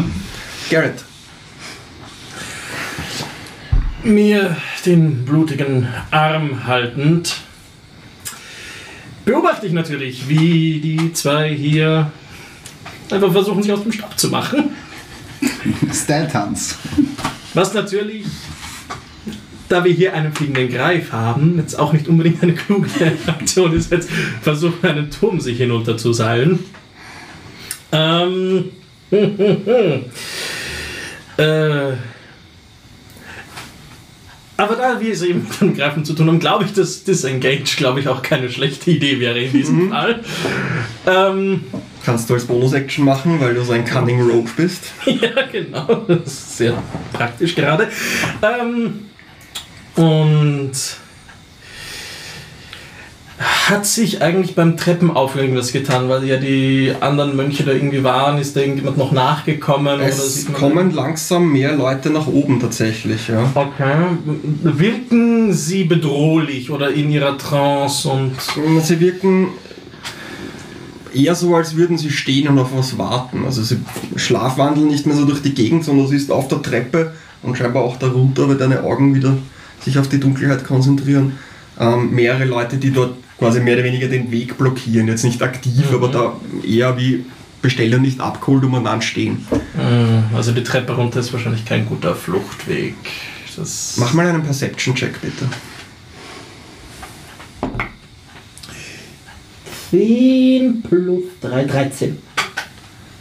Garrett, 0.71 1.03
mir 4.05 4.57
den 4.87 5.25
blutigen 5.25 5.89
Arm 6.11 6.67
haltend, 6.67 7.37
beobachte 9.25 9.67
ich 9.67 9.73
natürlich, 9.73 10.29
wie 10.29 10.81
die 10.81 11.13
zwei 11.13 11.55
hier 11.55 12.11
einfach 13.11 13.33
versuchen, 13.33 13.63
sich 13.63 13.73
aus 13.73 13.83
dem 13.83 13.93
Staub 13.93 14.19
zu 14.19 14.29
machen. 14.29 14.71
Style-Tanz. 15.93 16.79
Was 17.55 17.75
natürlich, 17.75 18.25
da 19.69 19.85
wir 19.85 19.93
hier 19.93 20.15
einen 20.15 20.33
fliegenden 20.33 20.69
Greif 20.69 21.13
haben, 21.13 21.59
jetzt 21.59 21.79
auch 21.79 21.93
nicht 21.93 22.09
unbedingt 22.09 22.43
eine 22.43 22.55
kluge 22.55 22.89
Aktion 23.27 23.73
ist, 23.73 23.91
jetzt 23.91 24.11
versuchen, 24.43 24.89
einen 24.89 25.11
Turm 25.11 25.41
sich 25.41 25.59
hinunter 25.59 25.97
zu 25.97 26.13
seilen. 26.13 26.61
Ähm. 27.93 28.71
äh. 29.11 29.99
Aber 34.57 34.77
da 34.77 35.01
wir 35.01 35.13
es 35.13 35.23
eben 35.23 35.47
mit 35.49 35.61
dem 35.61 35.75
Greifen 35.75 36.05
zu 36.05 36.13
tun 36.13 36.29
haben, 36.29 36.39
glaube 36.39 36.65
ich, 36.65 36.75
dass 36.75 37.03
Disengage, 37.03 37.77
glaube 37.79 38.01
ich, 38.01 38.09
auch 38.09 38.21
keine 38.21 38.51
schlechte 38.51 38.91
Idee 38.91 39.19
wäre 39.19 39.41
in 39.41 39.53
diesem 39.53 39.89
Fall. 39.89 40.23
Ähm, 41.07 41.65
kannst 42.05 42.31
du 42.31 42.35
als 42.35 42.45
Bonus-Action 42.45 43.05
machen, 43.05 43.41
weil 43.41 43.55
du 43.55 43.63
so 43.63 43.73
ein 43.73 43.85
Cunning 43.85 44.21
Rogue 44.21 44.51
bist. 44.57 44.93
ja, 45.05 45.47
genau. 45.51 46.05
Das 46.07 46.27
ist 46.27 46.57
sehr 46.59 46.83
praktisch 47.13 47.55
gerade. 47.55 47.89
Ähm, 48.43 49.07
und 49.97 50.73
hat 53.41 53.87
sich 53.87 54.21
eigentlich 54.21 54.55
beim 54.55 54.77
Treppenauf 54.77 55.35
irgendwas 55.35 55.73
getan, 55.73 56.09
weil 56.09 56.25
ja 56.25 56.37
die 56.37 56.93
anderen 57.01 57.37
Mönche 57.37 57.65
da 57.65 57.73
irgendwie 57.73 58.05
waren? 58.05 58.39
Ist 58.39 58.55
da 58.55 58.61
irgendjemand 58.61 58.99
noch 58.99 59.13
nachgekommen? 59.13 59.95
oder 59.95 60.07
Es 60.07 60.53
kommen 60.53 60.93
langsam 60.95 61.51
mehr 61.51 61.75
Leute 61.75 62.11
nach 62.11 62.27
oben 62.27 62.61
tatsächlich, 62.61 63.29
ja. 63.29 63.51
Okay. 63.55 63.95
Wirken 64.63 65.55
sie 65.55 65.85
bedrohlich 65.85 66.71
oder 66.71 66.91
in 66.91 67.11
ihrer 67.11 67.39
Trance 67.39 68.09
und. 68.09 68.33
Sie 68.83 69.01
wirken 69.01 69.49
eher 71.15 71.35
so, 71.35 71.55
als 71.55 71.77
würden 71.77 71.99
sie 71.99 72.11
stehen 72.11 72.49
und 72.49 72.59
auf 72.59 72.71
was 72.75 72.99
warten. 72.99 73.45
Also 73.45 73.63
sie 73.63 73.79
schlafwandeln 74.17 74.89
nicht 74.89 75.07
mehr 75.07 75.17
so 75.17 75.25
durch 75.25 75.43
die 75.43 75.55
Gegend, 75.55 75.85
sondern 75.85 76.07
sie 76.09 76.17
ist 76.17 76.31
auf 76.31 76.49
der 76.49 76.63
Treppe 76.63 77.13
und 77.43 77.57
scheinbar 77.57 77.83
auch 77.83 77.97
darunter, 77.99 78.49
weil 78.49 78.57
deine 78.57 78.83
Augen 78.83 79.15
wieder 79.15 79.37
sich 79.81 79.99
auf 79.99 80.09
die 80.09 80.21
Dunkelheit 80.21 80.65
konzentrieren. 80.65 81.39
Ähm, 81.79 82.11
mehrere 82.11 82.45
Leute, 82.45 82.77
die 82.77 82.91
dort 82.91 83.15
quasi 83.39 83.61
mehr 83.61 83.75
oder 83.75 83.85
weniger 83.85 84.09
den 84.09 84.31
Weg 84.31 84.59
blockieren. 84.59 85.09
Jetzt 85.09 85.25
nicht 85.25 85.43
aktiv, 85.43 85.85
aber 85.93 86.09
da 86.09 86.35
eher 86.67 86.97
wie 86.99 87.25
Besteller 87.63 87.99
nicht 87.99 88.21
abgeholt 88.21 88.65
umeinander 88.65 89.03
stehen. 89.03 89.47
Hm, 89.77 90.25
Also 90.35 90.53
die 90.53 90.63
Treppe 90.63 90.93
runter 90.95 91.21
ist 91.21 91.33
wahrscheinlich 91.33 91.65
kein 91.65 91.87
guter 91.87 92.15
Fluchtweg. 92.15 92.95
Das 93.57 93.97
Mach 93.99 94.13
mal 94.15 94.27
einen 94.27 94.43
Perception-Check 94.43 95.21
bitte. 95.21 95.47
10 99.91 100.83
plus 100.83 101.25
3, 101.41 101.65
13. 101.65 102.19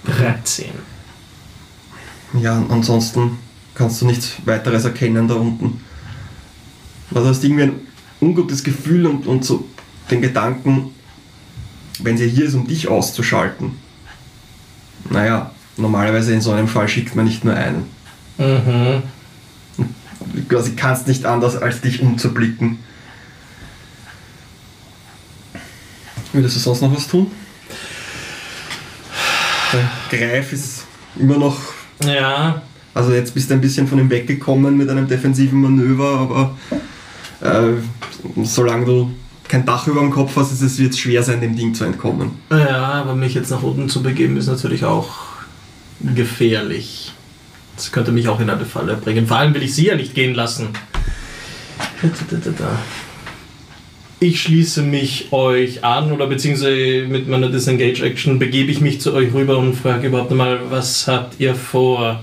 13. 0.05 0.65
Ja, 2.41 2.63
ansonsten 2.70 3.39
kannst 3.74 4.01
du 4.01 4.05
nichts 4.05 4.34
weiteres 4.45 4.86
erkennen 4.86 5.28
da 5.28 5.36
unten. 5.36 5.82
Also 7.09 7.24
du 7.24 7.30
hast 7.30 7.43
irgendwie 7.43 7.63
ein 7.63 7.76
ungutes 8.22 8.63
Gefühl 8.63 9.07
und, 9.07 9.26
und 9.26 9.43
so 9.43 9.65
den 10.11 10.22
Gedanken, 10.22 10.91
wenn 11.99 12.17
sie 12.17 12.30
hier 12.30 12.45
ist, 12.45 12.53
um 12.53 12.67
dich 12.67 12.88
auszuschalten. 12.88 13.72
Naja, 15.09 15.51
normalerweise 15.78 16.34
in 16.34 16.41
so 16.41 16.51
einem 16.51 16.67
Fall 16.67 16.88
schickt 16.88 17.15
man 17.15 17.26
nicht 17.26 17.43
nur 17.43 17.55
einen. 17.55 17.86
Mhm. 18.38 19.03
Du 19.78 20.43
quasi 20.47 20.76
kannst 20.76 21.07
nicht 21.07 21.26
anders, 21.26 21.55
als 21.55 21.82
dich 21.82 22.01
umzublicken. 22.01 22.80
Würdest 26.39 26.55
du 26.55 26.59
sonst 26.61 26.81
noch 26.81 26.95
was 26.95 27.05
tun? 27.05 27.27
Der 30.09 30.17
Greif 30.17 30.53
ist 30.53 30.85
immer 31.19 31.37
noch 31.37 31.57
Ja, 32.01 32.61
Also 32.93 33.11
jetzt 33.11 33.33
bist 33.33 33.49
du 33.49 33.55
ein 33.55 33.59
bisschen 33.59 33.89
von 33.89 33.99
ihm 33.99 34.09
weggekommen 34.09 34.77
mit 34.77 34.89
einem 34.89 35.05
defensiven 35.05 35.59
Manöver, 35.59 36.17
aber 36.17 36.57
äh, 37.41 37.73
solange 38.43 38.85
du 38.85 39.11
kein 39.49 39.65
Dach 39.65 39.85
über 39.87 39.99
dem 39.99 40.11
Kopf 40.11 40.37
hast, 40.37 40.53
ist 40.53 40.61
es 40.61 40.79
wird 40.79 40.97
schwer 40.97 41.23
sein, 41.23 41.41
dem 41.41 41.57
Ding 41.57 41.73
zu 41.73 41.83
entkommen. 41.83 42.31
ja, 42.49 42.83
aber 42.83 43.15
mich 43.15 43.33
jetzt 43.33 43.51
nach 43.51 43.61
unten 43.61 43.89
zu 43.89 44.01
begeben 44.01 44.37
ist 44.37 44.47
natürlich 44.47 44.85
auch 44.85 45.09
gefährlich. 45.99 47.11
Das 47.75 47.91
könnte 47.91 48.13
mich 48.13 48.29
auch 48.29 48.39
in 48.39 48.49
eine 48.49 48.65
Falle 48.65 48.95
bringen. 48.95 49.27
Vor 49.27 49.35
allem 49.35 49.53
will 49.53 49.63
ich 49.63 49.75
sie 49.75 49.87
ja 49.87 49.95
nicht 49.95 50.15
gehen 50.15 50.35
lassen. 50.35 50.69
Ich 54.22 54.41
schließe 54.41 54.82
mich 54.82 55.32
euch 55.32 55.86
an 55.86 56.11
oder 56.11 56.28
beziehungsweise 56.28 57.07
mit 57.07 57.30
meiner 57.30 57.47
Disengage 57.49 58.03
Action 58.03 58.38
begebe 58.38 58.70
ich 58.70 58.82
mich 58.82 58.99
zu 58.99 59.13
euch 59.13 59.34
rüber 59.34 59.57
und 59.57 59.76
frage 59.76 60.07
überhaupt 60.07 60.32
mal, 60.32 60.59
was 60.70 61.07
habt 61.07 61.39
ihr 61.39 61.55
vor? 61.55 62.22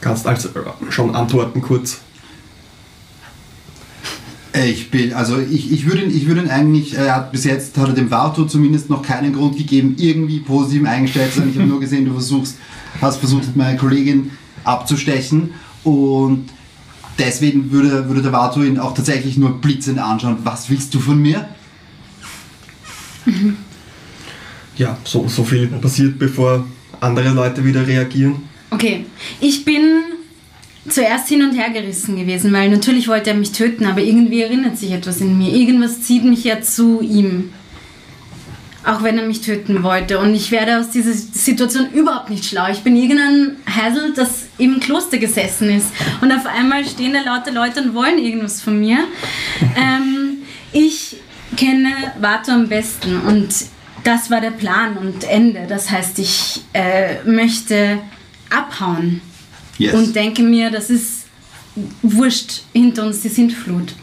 Kannst 0.00 0.26
also 0.26 0.48
äh, 0.48 0.90
schon 0.90 1.14
antworten 1.14 1.60
kurz. 1.60 2.00
Ich 4.54 4.90
bin, 4.90 5.12
also 5.12 5.38
ich, 5.38 5.70
ich 5.70 5.84
würde 5.86 6.04
ihn, 6.04 6.16
ich 6.16 6.26
würde 6.26 6.40
ihn 6.40 6.48
eigentlich, 6.48 6.94
er 6.94 7.14
hat 7.14 7.32
bis 7.32 7.44
jetzt 7.44 7.76
hat 7.76 7.88
er 7.88 7.94
dem 7.94 8.10
Vato 8.10 8.46
zumindest 8.46 8.88
noch 8.88 9.02
keinen 9.02 9.34
Grund 9.34 9.58
gegeben, 9.58 9.96
irgendwie 9.98 10.40
positiv 10.40 10.86
eingestellt 10.86 11.32
zu 11.32 11.40
sein. 11.40 11.50
Ich 11.50 11.56
habe 11.56 11.68
nur 11.68 11.80
gesehen, 11.80 12.06
du 12.06 12.12
versuchst, 12.12 12.56
hast 13.02 13.18
versucht, 13.18 13.54
meine 13.54 13.76
Kollegin 13.76 14.30
abzustechen 14.64 15.50
und 15.84 16.48
deswegen 17.18 17.70
würde, 17.70 18.08
würde 18.08 18.22
der 18.22 18.32
Vato 18.32 18.62
ihn 18.62 18.78
auch 18.78 18.94
tatsächlich 18.94 19.36
nur 19.36 19.60
blitzend 19.60 19.98
anschauen. 19.98 20.38
Was 20.44 20.70
willst 20.70 20.94
du 20.94 21.00
von 21.00 21.20
mir? 21.20 21.48
Ja, 24.74 24.96
so, 25.04 25.28
so 25.28 25.44
viel 25.44 25.66
passiert, 25.66 26.18
bevor 26.18 26.66
andere 26.98 27.28
Leute 27.28 27.62
wieder 27.62 27.86
reagieren. 27.86 28.36
Okay, 28.70 29.04
ich 29.38 29.66
bin 29.66 29.82
zuerst 30.88 31.28
hin 31.28 31.42
und 31.42 31.54
her 31.54 31.70
gerissen 31.70 32.16
gewesen, 32.16 32.52
weil 32.52 32.70
natürlich 32.70 33.06
wollte 33.08 33.30
er 33.30 33.36
mich 33.36 33.52
töten, 33.52 33.84
aber 33.84 34.00
irgendwie 34.00 34.40
erinnert 34.40 34.78
sich 34.78 34.92
etwas 34.92 35.20
in 35.20 35.36
mir. 35.36 35.52
Irgendwas 35.52 36.00
zieht 36.02 36.24
mich 36.24 36.44
ja 36.44 36.62
zu 36.62 37.02
ihm. 37.02 37.50
Auch 38.84 39.02
wenn 39.02 39.16
er 39.18 39.26
mich 39.26 39.40
töten 39.40 39.82
wollte. 39.82 40.18
Und 40.18 40.34
ich 40.34 40.50
werde 40.50 40.78
aus 40.78 40.90
dieser 40.90 41.12
Situation 41.12 41.92
überhaupt 41.92 42.30
nicht 42.30 42.44
schlau. 42.44 42.68
Ich 42.70 42.80
bin 42.80 42.96
irgendein 42.96 43.56
Hassel, 43.66 44.12
das 44.14 44.46
im 44.58 44.80
Kloster 44.80 45.18
gesessen 45.18 45.70
ist. 45.70 45.88
Und 46.20 46.32
auf 46.32 46.46
einmal 46.46 46.84
stehen 46.84 47.12
da 47.12 47.20
lauter 47.20 47.52
Leute 47.52 47.80
und 47.82 47.94
wollen 47.94 48.18
irgendwas 48.18 48.60
von 48.60 48.80
mir. 48.80 48.98
ähm, 49.76 50.38
ich 50.72 51.16
kenne 51.56 51.92
Vato 52.20 52.50
am 52.50 52.68
besten 52.68 53.20
und 53.20 53.54
das 54.04 54.30
war 54.30 54.40
der 54.40 54.50
Plan 54.50 54.96
und 54.96 55.24
Ende. 55.24 55.66
Das 55.68 55.90
heißt, 55.90 56.18
ich 56.18 56.62
äh, 56.72 57.22
möchte 57.24 57.98
abhauen 58.50 59.20
Yes. 59.78 59.94
und 59.94 60.14
denke 60.14 60.42
mir, 60.42 60.70
das 60.70 60.90
ist 60.90 61.22
wurscht 62.02 62.62
hinter 62.72 63.06
uns 63.06 63.22
die 63.22 63.28
Sintflut 63.28 63.94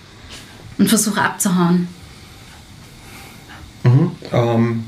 und 0.77 0.87
versuche 0.89 1.21
abzuhauen. 1.21 1.87
Ähm, 4.31 4.83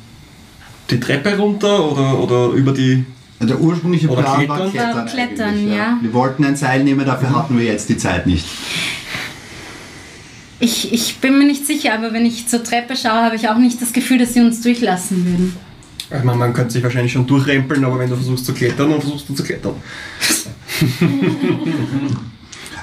die 0.90 1.00
Treppe 1.00 1.38
runter 1.38 1.92
oder, 1.92 2.20
oder 2.20 2.50
über 2.50 2.72
die. 2.72 3.06
Der 3.40 3.60
ursprüngliche 3.60 4.08
Oder 4.08 4.22
Plan 4.22 4.48
war 4.48 4.70
klettern? 4.70 4.72
Klettern. 4.72 4.96
War 4.96 5.06
Klettern, 5.06 5.50
eigentlich, 5.50 5.76
ja. 5.76 5.98
Wir 6.00 6.14
wollten 6.14 6.46
ein 6.46 6.56
Seil 6.56 6.84
nehmen, 6.84 7.04
dafür 7.08 7.36
hatten 7.36 7.58
wir 7.58 7.66
jetzt 7.66 7.90
die 7.90 7.98
Zeit 7.98 8.28
nicht. 8.28 8.46
Ich, 10.60 10.94
ich 10.94 11.18
bin 11.18 11.40
mir 11.40 11.46
nicht 11.46 11.66
sicher, 11.66 11.96
aber 11.96 12.14
wenn 12.14 12.24
ich 12.24 12.48
zur 12.48 12.64
Treppe 12.64 12.96
schaue, 12.96 13.24
habe 13.24 13.36
ich 13.36 13.50
auch 13.50 13.58
nicht 13.58 13.82
das 13.82 13.94
Gefühl, 13.94 14.20
dass 14.20 14.36
sie 14.36 14.42
uns 14.42 14.62
durchlassen 14.62 15.26
würden. 15.26 15.58
Ich 16.16 16.24
meine, 16.24 16.38
man 16.38 16.54
könnte 16.54 16.74
sich 16.74 16.84
wahrscheinlich 16.84 17.14
schon 17.14 17.26
durchrempeln, 17.26 17.84
aber 17.84 17.98
wenn 17.98 18.12
du 18.12 18.16
versuchst 18.16 18.46
zu 18.46 18.54
klettern, 18.54 18.92
dann 18.92 19.02
versuchst 19.02 19.28
du 19.28 19.34
zu 19.34 19.44
klettern. 19.44 19.74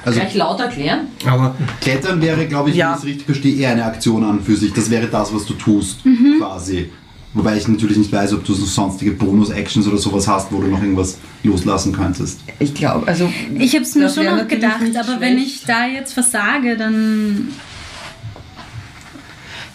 Also 0.09 0.21
Gleich 0.21 0.35
laut 0.35 0.61
erklären? 0.61 1.01
Aber 1.27 1.55
Klettern 1.81 2.21
wäre, 2.21 2.47
glaube 2.47 2.71
ich, 2.71 2.77
Ja. 2.77 2.89
wenn 2.89 2.95
ich 2.95 2.99
es 3.01 3.05
richtig 3.07 3.27
verstehe, 3.27 3.57
eher 3.57 3.71
eine 3.71 3.85
Aktion 3.85 4.25
an 4.25 4.41
für 4.43 4.57
sich. 4.57 4.73
Das 4.73 4.91
wäre 4.91 5.07
das, 5.07 5.35
was 5.35 5.45
du 5.47 5.55
tust, 5.55 6.05
Mhm. 6.05 6.37
quasi. 6.39 6.91
Wobei 7.35 7.57
ich 7.59 7.69
natürlich 7.69 7.99
nicht 7.99 8.11
weiß, 8.11 8.33
ob 8.33 8.45
du 8.45 8.55
so 8.55 8.65
sonstige 8.65 9.13
Bonus-Actions 9.13 9.87
oder 9.87 9.99
sowas 9.99 10.27
hast, 10.27 10.51
wo 10.51 10.61
du 10.61 10.69
noch 10.69 10.81
irgendwas 10.81 11.19
loslassen 11.45 11.93
könntest. 11.93 12.41
Ich 12.59 12.73
glaube, 12.75 13.07
also. 13.07 13.31
Ich 13.59 13.75
habe 13.75 13.85
es 13.85 13.95
mir 13.95 14.09
schon 14.09 14.25
noch 14.25 14.49
gedacht, 14.49 14.81
aber 14.99 15.21
wenn 15.21 15.35
schlecht. 15.39 15.57
ich 15.61 15.65
da 15.67 15.87
jetzt 15.87 16.15
versage, 16.15 16.77
dann. 16.77 17.49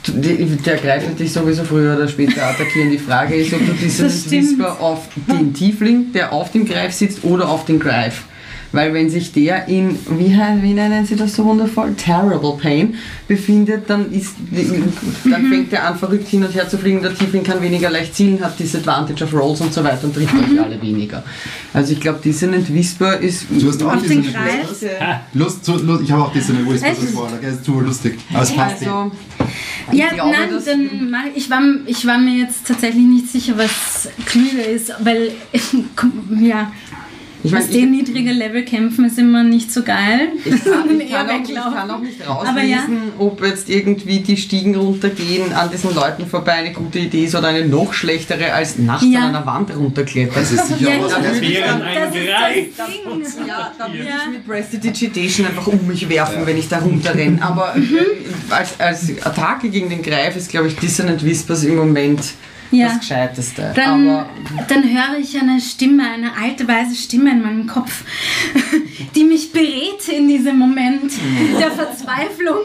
Der 0.06 0.76
greift 0.78 1.18
dich 1.18 1.32
sowieso 1.32 1.64
früher 1.64 1.96
oder 1.96 2.10
später 2.10 2.46
attackieren. 2.46 2.92
Die 2.92 2.98
Frage 2.98 3.36
ist, 3.36 3.54
ob 3.54 3.60
du 3.62 3.74
stimmt. 3.90 4.32
Whisper 4.32 4.82
auf 4.82 5.08
den 5.16 5.54
Tiefling, 5.54 6.12
der 6.12 6.34
auf 6.34 6.52
dem 6.52 6.66
Greif 6.66 6.92
sitzt, 6.94 7.24
oder 7.24 7.48
auf 7.48 7.64
den 7.66 7.80
Greif. 7.80 8.24
Weil 8.74 8.92
wenn 8.94 9.08
sich 9.10 9.32
der 9.32 9.68
in, 9.68 9.98
wie, 10.18 10.30
he- 10.30 10.62
wie 10.62 10.74
nennen 10.74 11.06
sie 11.06 11.16
das 11.16 11.36
so 11.36 11.46
wundervoll, 11.46 11.94
Terrible 11.94 12.58
Pain 12.60 12.96
befindet, 13.28 13.88
dann, 13.88 14.12
ist, 14.12 14.34
dann 15.24 15.46
fängt 15.48 15.72
er 15.74 15.88
an 15.88 15.98
verrückt 15.98 16.28
hin 16.28 16.44
und 16.44 16.54
her 16.56 16.68
zu 16.68 16.78
fliegen. 16.80 17.02
Der 17.02 17.14
Tiefling 17.16 17.44
kann 17.44 17.62
weniger 17.62 17.90
leicht 17.92 18.16
zielen, 18.16 18.44
hat 18.44 18.58
Disadvantage 18.60 19.24
of 19.24 19.34
Rolls 19.34 19.62
und 19.62 19.72
so 19.72 19.84
weiter 19.84 20.06
und 20.06 20.16
trifft 20.16 20.34
euch 20.34 20.60
alle 20.60 20.82
weniger. 20.82 21.24
Also 21.72 21.94
ich 21.94 22.00
glaube, 22.02 22.20
Dissonant 22.24 22.74
Whisper 22.74 23.18
ist... 23.20 23.46
Du 23.50 23.68
hast 23.70 23.82
auch 23.84 23.96
Dissonant 24.02 24.34
Greif? 24.34 24.70
Whispers? 24.72 24.92
Lust, 25.36 25.66
zu, 25.66 25.78
Lust, 25.78 26.02
ich 26.04 26.12
habe 26.12 26.24
auch 26.24 26.34
Dissonant 26.34 26.72
Echt? 26.74 26.84
als 26.84 27.12
Vorlage, 27.12 27.46
das 27.46 27.56
ist 27.58 27.66
zu 27.66 27.80
lustig. 27.80 28.20
Aber 28.34 28.42
es 28.44 28.52
passt 28.56 28.82
eh. 28.82 28.86
Also, 28.88 29.12
ich 29.92 30.00
Ja, 30.00 30.08
glaube, 30.10 30.32
nein, 30.32 30.50
dann 30.66 31.10
mach, 31.12 31.26
ich, 31.36 31.48
war, 31.50 31.62
ich 31.86 32.08
war 32.08 32.18
mir 32.18 32.40
jetzt 32.40 32.66
tatsächlich 32.68 33.04
nicht 33.04 33.28
sicher, 33.30 33.54
was 33.56 34.10
klüger 34.26 34.66
ist, 34.66 34.92
weil, 35.04 35.32
ja, 36.42 36.72
ich 37.44 37.54
aus 37.56 37.62
meine, 37.68 37.74
dem 37.74 37.92
niedrigen 37.92 38.36
Level 38.38 38.64
kämpfen 38.64 39.06
ist 39.06 39.20
immer 39.20 39.44
nicht 39.44 39.72
so 39.72 39.84
geil. 39.84 40.30
Ich 40.46 40.64
kann, 40.64 41.00
ich, 41.00 41.12
kann 41.12 41.30
auch, 41.30 41.34
ich 41.42 41.48
weglaufen. 41.50 41.74
kann 41.74 41.92
auch 41.92 42.00
nicht 42.00 42.28
rauslesen, 42.28 42.68
ja. 42.70 42.80
ob 43.20 43.46
jetzt 43.46 43.70
irgendwie 43.70 44.20
die 44.22 44.38
Stiegen 44.38 44.76
runtergehen 44.76 45.52
an 45.54 45.70
diesen 45.72 45.94
Leuten 45.94 46.26
vorbei 46.26 46.54
eine 46.54 46.72
gute 46.72 47.00
Idee 47.00 47.26
ist 47.26 47.36
oder 47.36 47.50
eine 47.50 47.66
noch 47.66 47.94
schlechtere 47.94 48.54
als 48.54 48.78
nachts 48.78 49.06
Ja. 49.10 49.20
an 49.22 49.36
einer 49.36 49.46
Wand 49.46 49.76
runterklettern. 49.76 50.36
Das 50.36 50.52
ist 50.52 50.68
sicher 50.68 50.90
Ja, 50.96 51.02
was. 51.04 51.12
ich- 51.12 51.24
das 51.24 51.42
wäre 51.42 51.74
ein 51.74 51.80
Das 51.80 52.16
ist 52.16 52.26
Greif. 52.26 52.66
das 52.78 53.36
Ding. 53.38 53.48
Ja, 53.48 53.72
dann 53.78 53.92
würde 53.94 54.06
Ja. 54.06 54.16
ich 54.26 54.32
mit 54.32 54.48
Prestidigitation 54.48 55.48
einfach 55.48 55.68
um 55.68 55.88
mich 55.88 56.08
werfen, 56.10 56.46
wenn 56.46 56.58
ich 56.58 56.70
da 56.70 56.80
runterrenne. 56.80 57.40
Aber 57.42 57.74
Mhm. 57.76 57.84
äh, 57.84 58.54
als, 58.54 58.80
als 58.80 59.26
Attacke 59.26 59.70
gegen 59.70 59.90
den 59.90 60.02
Greif 60.02 60.36
ist, 60.36 60.50
glaube 60.50 60.68
ich, 60.68 60.76
Dissonant 60.76 61.24
Whispers 61.26 61.64
im 61.64 61.76
Moment 61.76 62.22
Ja. 62.74 62.88
das 62.88 63.00
Gescheiteste. 63.00 63.72
Dann, 63.76 64.10
Aber 64.10 64.30
dann 64.68 64.84
höre 64.84 65.20
ich 65.20 65.38
eine 65.40 65.62
Stimme, 65.62 66.10
eine 66.10 66.36
alte, 66.36 66.68
weise 66.68 66.96
Stimme 66.96 67.32
in 67.32 67.42
meinem 67.42 67.68
Kopf, 67.68 68.04
die 69.16 69.24
mich 69.24 69.52
berät 69.52 70.08
in 70.08 70.28
diesem 70.28 70.58
Moment 70.58 71.12
der 71.60 71.72
Verzweiflung. 71.72 72.60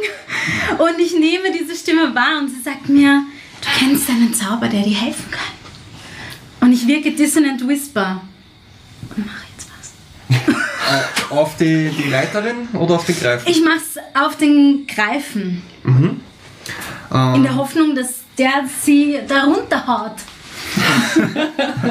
Und 0.78 0.98
ich 0.98 1.12
nehme 1.12 1.52
diese 1.52 1.76
Stimme 1.76 2.14
wahr 2.14 2.38
und 2.40 2.48
sie 2.48 2.60
sagt 2.62 2.88
mir, 2.88 3.22
du 3.60 3.68
kennst 3.78 4.08
einen 4.08 4.32
Zauber, 4.32 4.68
der 4.68 4.82
dir 4.82 4.96
helfen 4.96 5.30
kann. 5.30 6.66
Und 6.68 6.72
ich 6.72 6.86
wirke 6.86 7.12
Dissonant 7.12 7.66
Whisper. 7.66 8.22
Und 9.14 9.26
mache 9.26 9.44
jetzt 9.56 9.68
was. 9.70 11.30
auf 11.30 11.56
die, 11.56 11.90
die 11.90 12.08
Leiterin 12.08 12.68
oder 12.72 12.94
auf 12.96 13.04
den 13.04 13.18
Greif? 13.18 13.42
Ich 13.46 13.62
mach's 13.62 13.96
auf 14.14 14.36
den 14.36 14.86
Greifen. 14.86 15.62
In 17.34 17.42
der 17.42 17.56
Hoffnung, 17.56 17.94
dass 17.94 18.20
der 18.38 18.64
sie 18.82 19.18
da 19.26 19.44
runterhaut. 19.44 20.16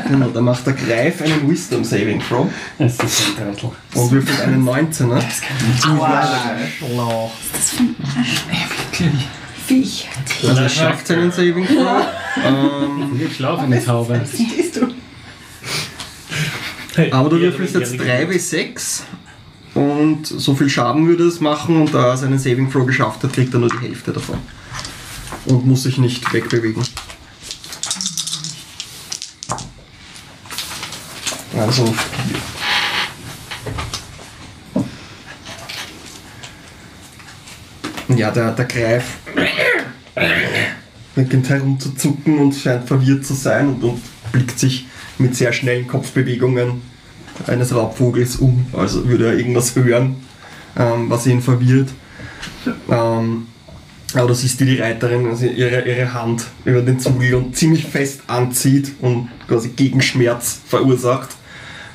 Genau, 0.07 0.27
da 0.29 0.41
macht 0.41 0.65
der 0.67 0.73
Greif 0.73 1.21
einen 1.21 1.49
Wisdom 1.49 1.83
Saving 1.83 2.21
Throw 2.21 2.47
Das 2.77 2.93
ist 2.99 3.23
ein 3.39 3.55
Trottel. 3.57 3.77
und 3.95 4.11
würfelt 4.11 4.41
einen 4.41 4.63
19er. 4.67 5.21
Viech. 9.67 10.07
Also 10.47 10.61
er 10.61 10.69
schafft 10.69 11.07
seinen 11.07 11.31
Saving 11.31 11.65
Throw. 11.65 12.05
ähm, 12.45 13.19
Ich 13.25 13.35
schlafe 13.35 13.63
eine 13.63 13.83
Taube. 13.83 14.21
Hey, 16.95 17.11
aber 17.11 17.29
du 17.29 17.39
würfelst 17.39 17.75
jetzt 17.75 17.93
ihre- 17.93 18.05
3 18.05 18.29
w 18.29 18.37
6 18.37 19.03
und 19.75 20.25
so 20.25 20.55
viel 20.55 20.69
Schaden 20.69 21.07
würde 21.07 21.25
es 21.25 21.39
machen 21.39 21.79
und 21.81 21.93
da 21.93 22.07
er 22.11 22.17
seinen 22.17 22.39
Saving 22.39 22.71
Throw 22.71 22.85
geschafft 22.85 23.23
hat, 23.23 23.33
kriegt 23.33 23.53
er 23.53 23.59
nur 23.59 23.69
die 23.69 23.85
Hälfte 23.87 24.11
davon. 24.11 24.37
Und 25.47 25.65
muss 25.65 25.83
sich 25.83 25.97
nicht 25.97 26.31
wegbewegen. 26.33 26.83
Also 31.57 31.93
Ja, 38.15 38.31
der, 38.31 38.51
der 38.51 38.65
Greif 38.65 39.17
beginnt 41.13 41.49
herumzuzucken 41.49 42.39
und 42.39 42.53
scheint 42.55 42.87
verwirrt 42.87 43.25
zu 43.25 43.33
sein 43.33 43.67
und, 43.67 43.83
und 43.83 44.01
blickt 44.31 44.57
sich 44.57 44.87
mit 45.17 45.35
sehr 45.35 45.51
schnellen 45.51 45.87
Kopfbewegungen 45.87 46.81
eines 47.47 47.75
Raubvogels 47.75 48.37
um, 48.37 48.65
also 48.73 49.07
würde 49.07 49.27
er 49.27 49.37
irgendwas 49.37 49.75
hören, 49.75 50.15
ähm, 50.77 51.09
was 51.09 51.27
ihn 51.27 51.41
verwirrt. 51.41 51.89
Ähm, 52.89 53.47
aber 54.13 54.27
du 54.27 54.33
siehst, 54.33 54.59
wie 54.59 54.65
die 54.65 54.77
Reiterin 54.79 55.27
also 55.27 55.45
ihre, 55.45 55.81
ihre 55.87 56.13
Hand 56.13 56.45
über 56.65 56.81
den 56.81 56.99
Zugel 56.99 57.35
und 57.35 57.55
ziemlich 57.55 57.85
fest 57.85 58.21
anzieht 58.27 58.91
und 59.01 59.29
quasi 59.47 59.69
Gegenschmerz 59.69 60.59
verursacht 60.67 61.29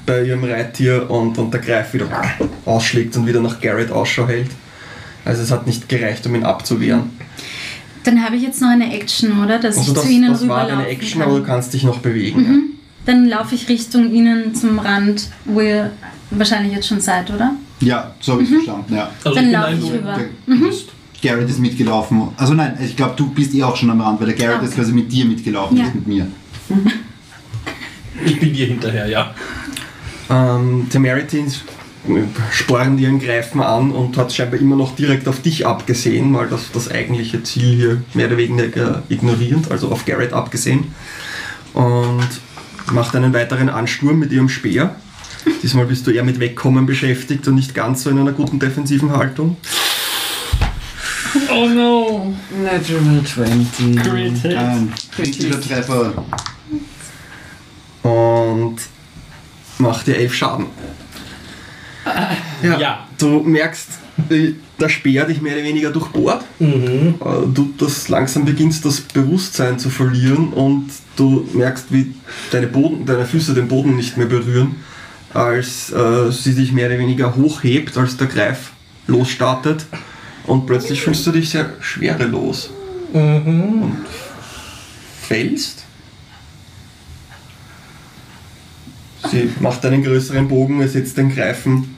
bei 0.04 0.22
ihrem 0.24 0.44
Reittier 0.44 1.08
und, 1.10 1.38
und 1.38 1.52
der 1.54 1.60
Greif 1.60 1.94
wieder 1.94 2.06
ausschlägt 2.66 3.16
und 3.16 3.26
wieder 3.26 3.40
nach 3.40 3.60
Garrett 3.60 3.90
Ausschau 3.90 4.26
hält. 4.26 4.50
Also 5.24 5.42
es 5.42 5.50
hat 5.50 5.66
nicht 5.66 5.88
gereicht, 5.88 6.26
um 6.26 6.34
ihn 6.34 6.44
abzuwehren. 6.44 7.10
Dann 8.04 8.22
habe 8.24 8.34
ich 8.36 8.42
jetzt 8.42 8.60
noch 8.60 8.68
eine 8.70 8.92
Action, 8.92 9.42
oder? 9.44 9.58
Dass 9.60 9.78
Also 9.78 9.92
ich 9.92 9.94
das, 9.94 10.04
zu 10.04 10.10
ihnen 10.10 10.32
das 10.32 10.48
war 10.48 10.66
deine 10.66 10.88
Action, 10.88 11.20
kann. 11.20 11.30
aber 11.30 11.38
du 11.38 11.46
kannst 11.46 11.72
dich 11.72 11.84
noch 11.84 11.98
bewegen. 11.98 12.78
Dann 13.06 13.28
laufe 13.28 13.54
ich 13.54 13.68
Richtung 13.68 14.12
ihnen 14.12 14.54
zum 14.54 14.78
Rand, 14.80 15.28
wo 15.44 15.60
ihr 15.60 15.92
wahrscheinlich 16.30 16.72
jetzt 16.74 16.88
schon 16.88 17.00
seid, 17.00 17.30
oder? 17.30 17.54
Ja, 17.80 18.12
so 18.20 18.32
habe 18.32 18.42
ich 18.42 18.48
verstanden, 18.48 18.94
ja. 18.94 19.10
Also 19.24 19.34
Dann 19.36 19.50
laufe 19.52 19.74
ich 19.74 19.92
rüber. 19.92 20.20
Garrett 21.22 21.48
ist 21.48 21.60
mitgelaufen. 21.60 22.28
Also 22.36 22.54
nein, 22.54 22.76
ich 22.84 22.96
glaube, 22.96 23.14
du 23.16 23.30
bist 23.30 23.54
eh 23.54 23.62
auch 23.62 23.76
schon 23.76 23.90
am 23.90 24.00
Rand, 24.00 24.20
weil 24.20 24.26
der 24.28 24.36
Garrett 24.36 24.60
Ah, 24.62 24.64
ist 24.64 24.74
quasi 24.74 24.92
mit 24.92 25.10
dir 25.12 25.24
mitgelaufen, 25.24 25.76
Ja. 25.76 25.84
nicht 25.84 25.94
mit 25.94 26.06
mir. 26.06 26.26
Ich 28.24 28.38
bin 28.38 28.52
dir 28.52 28.66
hinterher, 28.66 29.06
ja. 29.08 29.34
Ähm, 30.30 30.86
Temerity 30.90 31.44
sporren 32.52 32.98
ihren 32.98 33.18
Greifen 33.18 33.60
an 33.60 33.90
und 33.90 34.16
hat 34.16 34.32
scheinbar 34.32 34.60
immer 34.60 34.76
noch 34.76 34.94
direkt 34.94 35.26
auf 35.28 35.40
dich 35.40 35.66
abgesehen, 35.66 36.30
mal 36.30 36.46
das, 36.48 36.70
das 36.72 36.90
eigentliche 36.90 37.42
Ziel 37.42 37.74
hier 37.76 38.02
mehr 38.14 38.26
oder 38.28 38.36
weniger 38.36 39.02
ignorierend, 39.08 39.70
also 39.70 39.88
auf 39.90 40.04
Garrett 40.04 40.32
abgesehen. 40.32 40.92
Und 41.74 42.28
macht 42.92 43.16
einen 43.16 43.32
weiteren 43.32 43.68
Ansturm 43.68 44.18
mit 44.18 44.30
ihrem 44.32 44.48
Speer. 44.48 44.94
Diesmal 45.62 45.86
bist 45.86 46.06
du 46.06 46.10
eher 46.10 46.24
mit 46.24 46.38
Wegkommen 46.38 46.86
beschäftigt 46.86 47.48
und 47.48 47.54
nicht 47.56 47.74
ganz 47.74 48.02
so 48.04 48.10
in 48.10 48.18
einer 48.18 48.32
guten 48.32 48.58
defensiven 48.58 49.16
Haltung. 49.16 49.56
Oh 51.54 51.66
no! 51.68 52.34
Natural 52.62 53.22
20. 53.24 53.98
Ein 54.56 54.92
kritischer 55.14 55.60
Treffer. 55.60 56.12
Und 58.02 58.76
macht 59.78 60.06
dir 60.06 60.16
elf 60.16 60.34
Schaden. 60.34 60.66
Ja, 62.62 62.78
Ja. 62.78 63.06
Du 63.18 63.40
merkst, 63.40 63.88
äh, 64.30 64.52
der 64.80 64.88
Speer 64.88 65.26
dich 65.26 65.40
mehr 65.40 65.54
oder 65.54 65.62
weniger 65.64 65.90
durchbohrt. 65.90 66.44
Mhm. 66.58 67.14
Äh, 67.20 67.46
Du 67.54 67.72
das 67.78 68.08
langsam 68.08 68.44
beginnst, 68.44 68.84
das 68.84 69.00
Bewusstsein 69.00 69.78
zu 69.78 69.90
verlieren 69.90 70.48
und 70.52 70.88
du 71.16 71.46
merkst, 71.52 71.86
wie 71.90 72.14
deine, 72.50 72.66
Boden, 72.66 73.04
deine 73.06 73.26
Füße 73.26 73.54
den 73.54 73.68
Boden 73.68 73.94
nicht 73.96 74.16
mehr 74.16 74.26
berühren, 74.26 74.76
als 75.34 75.92
äh, 75.92 76.32
sie 76.32 76.54
dich 76.54 76.72
mehr 76.72 76.88
oder 76.88 76.98
weniger 76.98 77.36
hochhebt, 77.36 77.96
als 77.96 78.16
der 78.16 78.26
Greif 78.26 78.70
losstartet. 79.06 79.86
Und 80.46 80.66
plötzlich 80.66 81.00
fühlst 81.02 81.26
du 81.26 81.30
dich 81.32 81.50
sehr 81.50 81.70
schwerelos 81.80 82.70
Mhm. 83.12 83.82
und 83.82 83.96
fällst. 85.22 85.84
Sie 89.30 89.48
macht 89.60 89.84
einen 89.86 90.02
größeren 90.02 90.48
Bogen, 90.48 90.80
ersetzt 90.80 91.16
den 91.16 91.32
Greifen, 91.34 91.94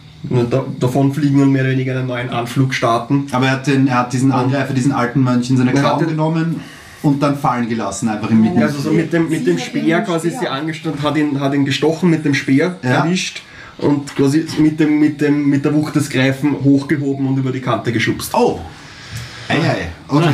da, 0.51 0.65
davon 0.79 1.13
fliegen 1.13 1.41
und 1.43 1.53
mehr 1.53 1.63
oder 1.63 1.71
weniger 1.73 1.97
einen 1.99 2.07
neuen 2.07 2.31
Anflug 2.31 2.75
starten. 2.75 3.27
Aber 3.33 3.47
er 3.47 3.53
hat, 3.53 3.67
den, 3.67 3.87
er 3.89 3.99
hat 4.01 4.13
diesen 4.13 4.31
Angreifer, 4.33 4.75
diesen 4.75 4.93
alten 4.93 5.23
Mönch 5.23 5.49
in 5.51 5.57
seine 5.57 5.73
Klauen 5.73 6.07
genommen. 6.07 6.61
und 7.03 7.23
dann 7.23 7.37
fallen 7.39 7.69
gelassen, 7.69 8.09
einfach 8.09 8.31
im 8.31 8.41
Mitten. 8.41 8.63
Also 8.63 8.79
so 8.81 8.91
mit 8.91 9.13
dem, 9.13 9.29
mit 9.29 9.47
dem 9.47 9.59
Speer 9.59 10.01
quasi 10.03 10.29
ist 10.29 10.41
sie 10.41 10.49
angestanden, 10.49 11.03
hat 11.03 11.17
ihn, 11.19 11.39
hat 11.39 11.53
ihn 11.53 11.65
gestochen 11.67 12.09
mit 12.09 12.25
dem 12.25 12.33
Speer, 12.35 12.79
Ja. 12.83 12.91
erwischt 13.05 13.43
und 13.79 14.15
quasi 14.15 14.47
mit, 14.59 14.79
dem, 14.81 14.99
mit, 14.99 15.21
dem, 15.21 15.49
mit 15.49 15.65
der 15.65 15.75
Wucht 15.75 15.95
des 15.97 16.09
Greifen 16.09 16.63
hochgehoben 16.63 17.27
und 17.27 17.37
über 17.39 17.53
die 17.53 17.61
Kante 17.61 17.93
geschubst. 17.93 18.33
Oh! 18.35 18.61
Ei, 19.49 19.57
ei. 19.57 19.89
Okay. 20.09 20.29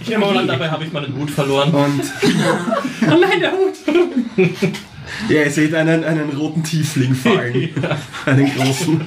Ich 0.00 0.08
nehme 0.08 0.24
mal 0.24 0.38
an, 0.38 0.46
dabei 0.46 0.70
habe 0.70 0.84
ich 0.84 0.92
meinen 0.92 1.14
Hut 1.14 1.30
verloren. 1.30 1.72
Und 1.72 2.02
Oh 3.02 3.18
nein, 3.20 3.40
der 3.40 3.52
Hut! 3.52 4.72
Ja, 5.28 5.42
ihr 5.42 5.50
seht 5.50 5.74
einen, 5.74 6.04
einen 6.04 6.30
roten 6.30 6.62
Tiefling 6.62 7.14
fallen. 7.14 7.70
Einen 8.26 8.54
großen. 8.54 9.00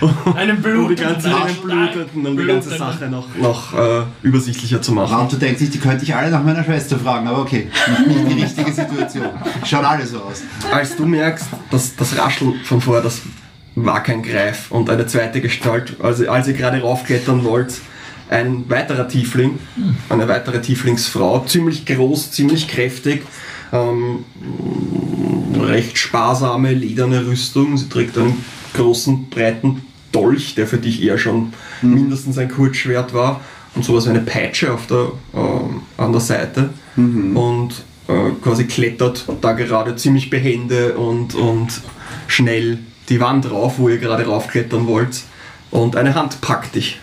Einen 0.34 0.56
Um 0.56 0.62
die 0.62 0.68
blutenden, 0.68 0.96
ganze, 0.96 1.28
einen 1.34 1.56
blutenden, 1.56 2.26
um 2.26 2.36
die 2.36 2.46
ganze. 2.46 2.76
Sache 2.76 3.08
noch, 3.08 3.34
noch 3.36 3.74
äh, 3.74 4.02
übersichtlicher 4.22 4.80
zu 4.80 4.92
machen. 4.92 5.14
Ranto 5.14 5.36
denkt 5.36 5.58
sich, 5.58 5.70
die 5.70 5.78
könnte 5.78 6.04
ich 6.04 6.14
alle 6.14 6.30
nach 6.30 6.42
meiner 6.42 6.64
Schwester 6.64 6.98
fragen, 6.98 7.26
aber 7.26 7.42
okay, 7.42 7.68
nicht, 8.06 8.24
nicht 8.24 8.30
die 8.30 8.42
richtige 8.42 8.72
Situation. 8.72 9.26
Schauen 9.64 9.84
alle 9.84 10.06
so 10.06 10.18
aus. 10.18 10.42
Als 10.72 10.96
du 10.96 11.06
merkst, 11.06 11.46
dass 11.70 11.94
das 11.96 12.16
Rascheln 12.16 12.54
von 12.64 12.80
vorher, 12.80 13.02
das 13.02 13.22
war 13.74 14.02
kein 14.02 14.22
Greif 14.22 14.70
und 14.70 14.88
eine 14.88 15.06
zweite 15.06 15.40
Gestalt, 15.40 15.96
also 16.02 16.28
als 16.30 16.48
ihr 16.48 16.54
gerade 16.54 16.80
raufklettern 16.80 17.44
wollt, 17.44 17.80
ein 18.28 18.68
weiterer 18.68 19.08
Tiefling, 19.08 19.58
eine 20.08 20.28
weitere 20.28 20.60
Tieflingsfrau, 20.60 21.44
ziemlich 21.44 21.86
groß, 21.86 22.30
ziemlich 22.32 22.68
kräftig, 22.68 23.22
ähm, 23.72 24.24
recht 25.68 25.98
sparsame 25.98 26.72
lederne 26.72 27.26
Rüstung. 27.26 27.76
Sie 27.76 27.88
trägt 27.88 28.16
einen 28.18 28.44
großen, 28.74 29.28
breiten 29.30 29.82
Dolch, 30.12 30.54
der 30.54 30.66
für 30.66 30.78
dich 30.78 31.02
eher 31.02 31.18
schon 31.18 31.52
mindestens 31.82 32.38
ein 32.38 32.48
Kurzschwert 32.48 33.14
war 33.14 33.40
und 33.74 33.84
sowas 33.84 34.06
wie 34.06 34.10
eine 34.10 34.20
Peitsche 34.20 34.72
auf 34.72 34.86
der, 34.86 35.12
ähm, 35.34 35.82
an 35.96 36.12
der 36.12 36.20
Seite 36.20 36.70
und 37.34 37.70
äh, 38.08 38.30
quasi 38.42 38.64
klettert 38.64 39.24
da 39.40 39.52
gerade 39.52 39.96
ziemlich 39.96 40.30
behende 40.30 40.94
und, 40.94 41.34
und 41.34 41.80
schnell 42.28 42.78
die 43.08 43.20
Wand 43.20 43.50
rauf, 43.50 43.78
wo 43.78 43.88
ihr 43.88 43.98
gerade 43.98 44.24
raufklettern 44.26 44.86
wollt 44.86 45.22
und 45.70 45.96
eine 45.96 46.14
Hand 46.14 46.40
packt 46.40 46.74
dich. 46.76 47.00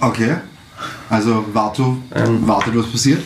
Okay. 0.00 0.36
Also 1.08 1.44
Vato 1.52 1.96
Ähm. 2.14 2.46
wartet, 2.46 2.76
was 2.76 2.86
passiert. 2.86 3.22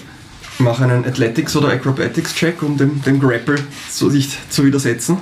Mach 0.59 0.81
einen 0.81 1.05
Athletics- 1.05 1.57
oder 1.57 1.69
Acrobatics-Check, 1.71 2.63
um 2.63 2.77
dem, 2.77 3.03
dem 3.03 3.19
Grapple 3.21 3.57
zu 3.91 4.11
sich 4.11 4.39
zu 4.49 4.65
widersetzen. 4.65 5.19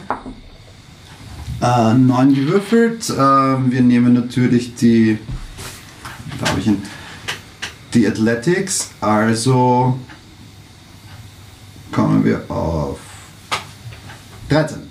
Äh, 1.63 1.95
neun 1.95 2.35
gewürfelt. 2.35 3.11
Ähm, 3.11 3.71
wir 3.71 3.83
nehmen 3.83 4.15
natürlich 4.15 4.75
die. 4.75 5.19
Da 6.41 6.57
ich 6.59 6.67
ihn. 6.67 6.83
Die 7.95 8.07
Athletics. 8.07 8.91
Also 9.01 9.99
kommen 11.93 12.25
wir 12.25 12.51
auf 12.51 12.99
13. 14.49 14.90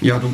Ja, 0.00 0.18
du 0.18 0.32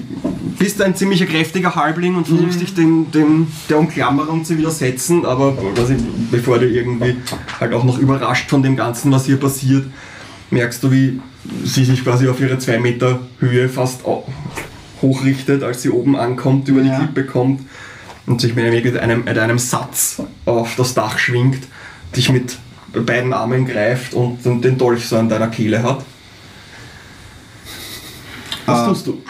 bist 0.58 0.82
ein 0.82 0.94
ziemlicher 0.94 1.24
kräftiger 1.24 1.74
Halbling 1.74 2.16
und 2.16 2.26
versuchst 2.26 2.60
dich 2.60 2.74
dem, 2.74 3.10
dem, 3.10 3.46
der 3.68 3.78
Umklammerung 3.78 4.44
zu 4.44 4.58
widersetzen, 4.58 5.24
aber 5.24 5.56
quasi, 5.74 5.96
bevor 6.30 6.58
du 6.58 6.68
irgendwie 6.68 7.16
halt 7.58 7.72
auch 7.72 7.84
noch 7.84 7.98
überrascht 7.98 8.50
von 8.50 8.62
dem 8.62 8.76
Ganzen, 8.76 9.10
was 9.10 9.24
hier 9.24 9.38
passiert, 9.38 9.86
merkst 10.50 10.82
du, 10.82 10.90
wie 10.90 11.20
sie 11.64 11.84
sich 11.84 12.04
quasi 12.04 12.28
auf 12.28 12.40
ihre 12.40 12.58
zwei 12.58 12.78
Meter 12.78 13.20
Höhe 13.38 13.68
fast 13.70 14.02
hochrichtet, 15.00 15.62
als 15.62 15.80
sie 15.82 15.90
oben 15.90 16.14
ankommt, 16.16 16.68
über 16.68 16.82
die 16.82 16.88
Ja. 16.88 16.98
Klippe 16.98 17.24
kommt 17.24 17.62
und 18.26 18.40
sich 18.42 18.54
mit 18.54 18.66
einem, 18.66 19.24
mit 19.24 19.38
einem, 19.38 19.58
Satz 19.58 20.22
auf 20.44 20.76
das 20.76 20.92
Dach 20.94 21.18
schwingt, 21.18 21.62
dich 22.14 22.30
mit 22.30 22.58
beiden 22.92 23.32
Armen 23.32 23.66
greift 23.66 24.14
und 24.14 24.44
den 24.44 24.60
den 24.60 24.78
Dolch 24.78 25.06
so 25.06 25.16
an 25.16 25.28
deiner 25.28 25.48
Kehle 25.48 25.82
hat. 25.82 26.04
Was 28.66 28.82
Äh, 28.82 28.88
tust 28.88 29.06
du? 29.06 29.22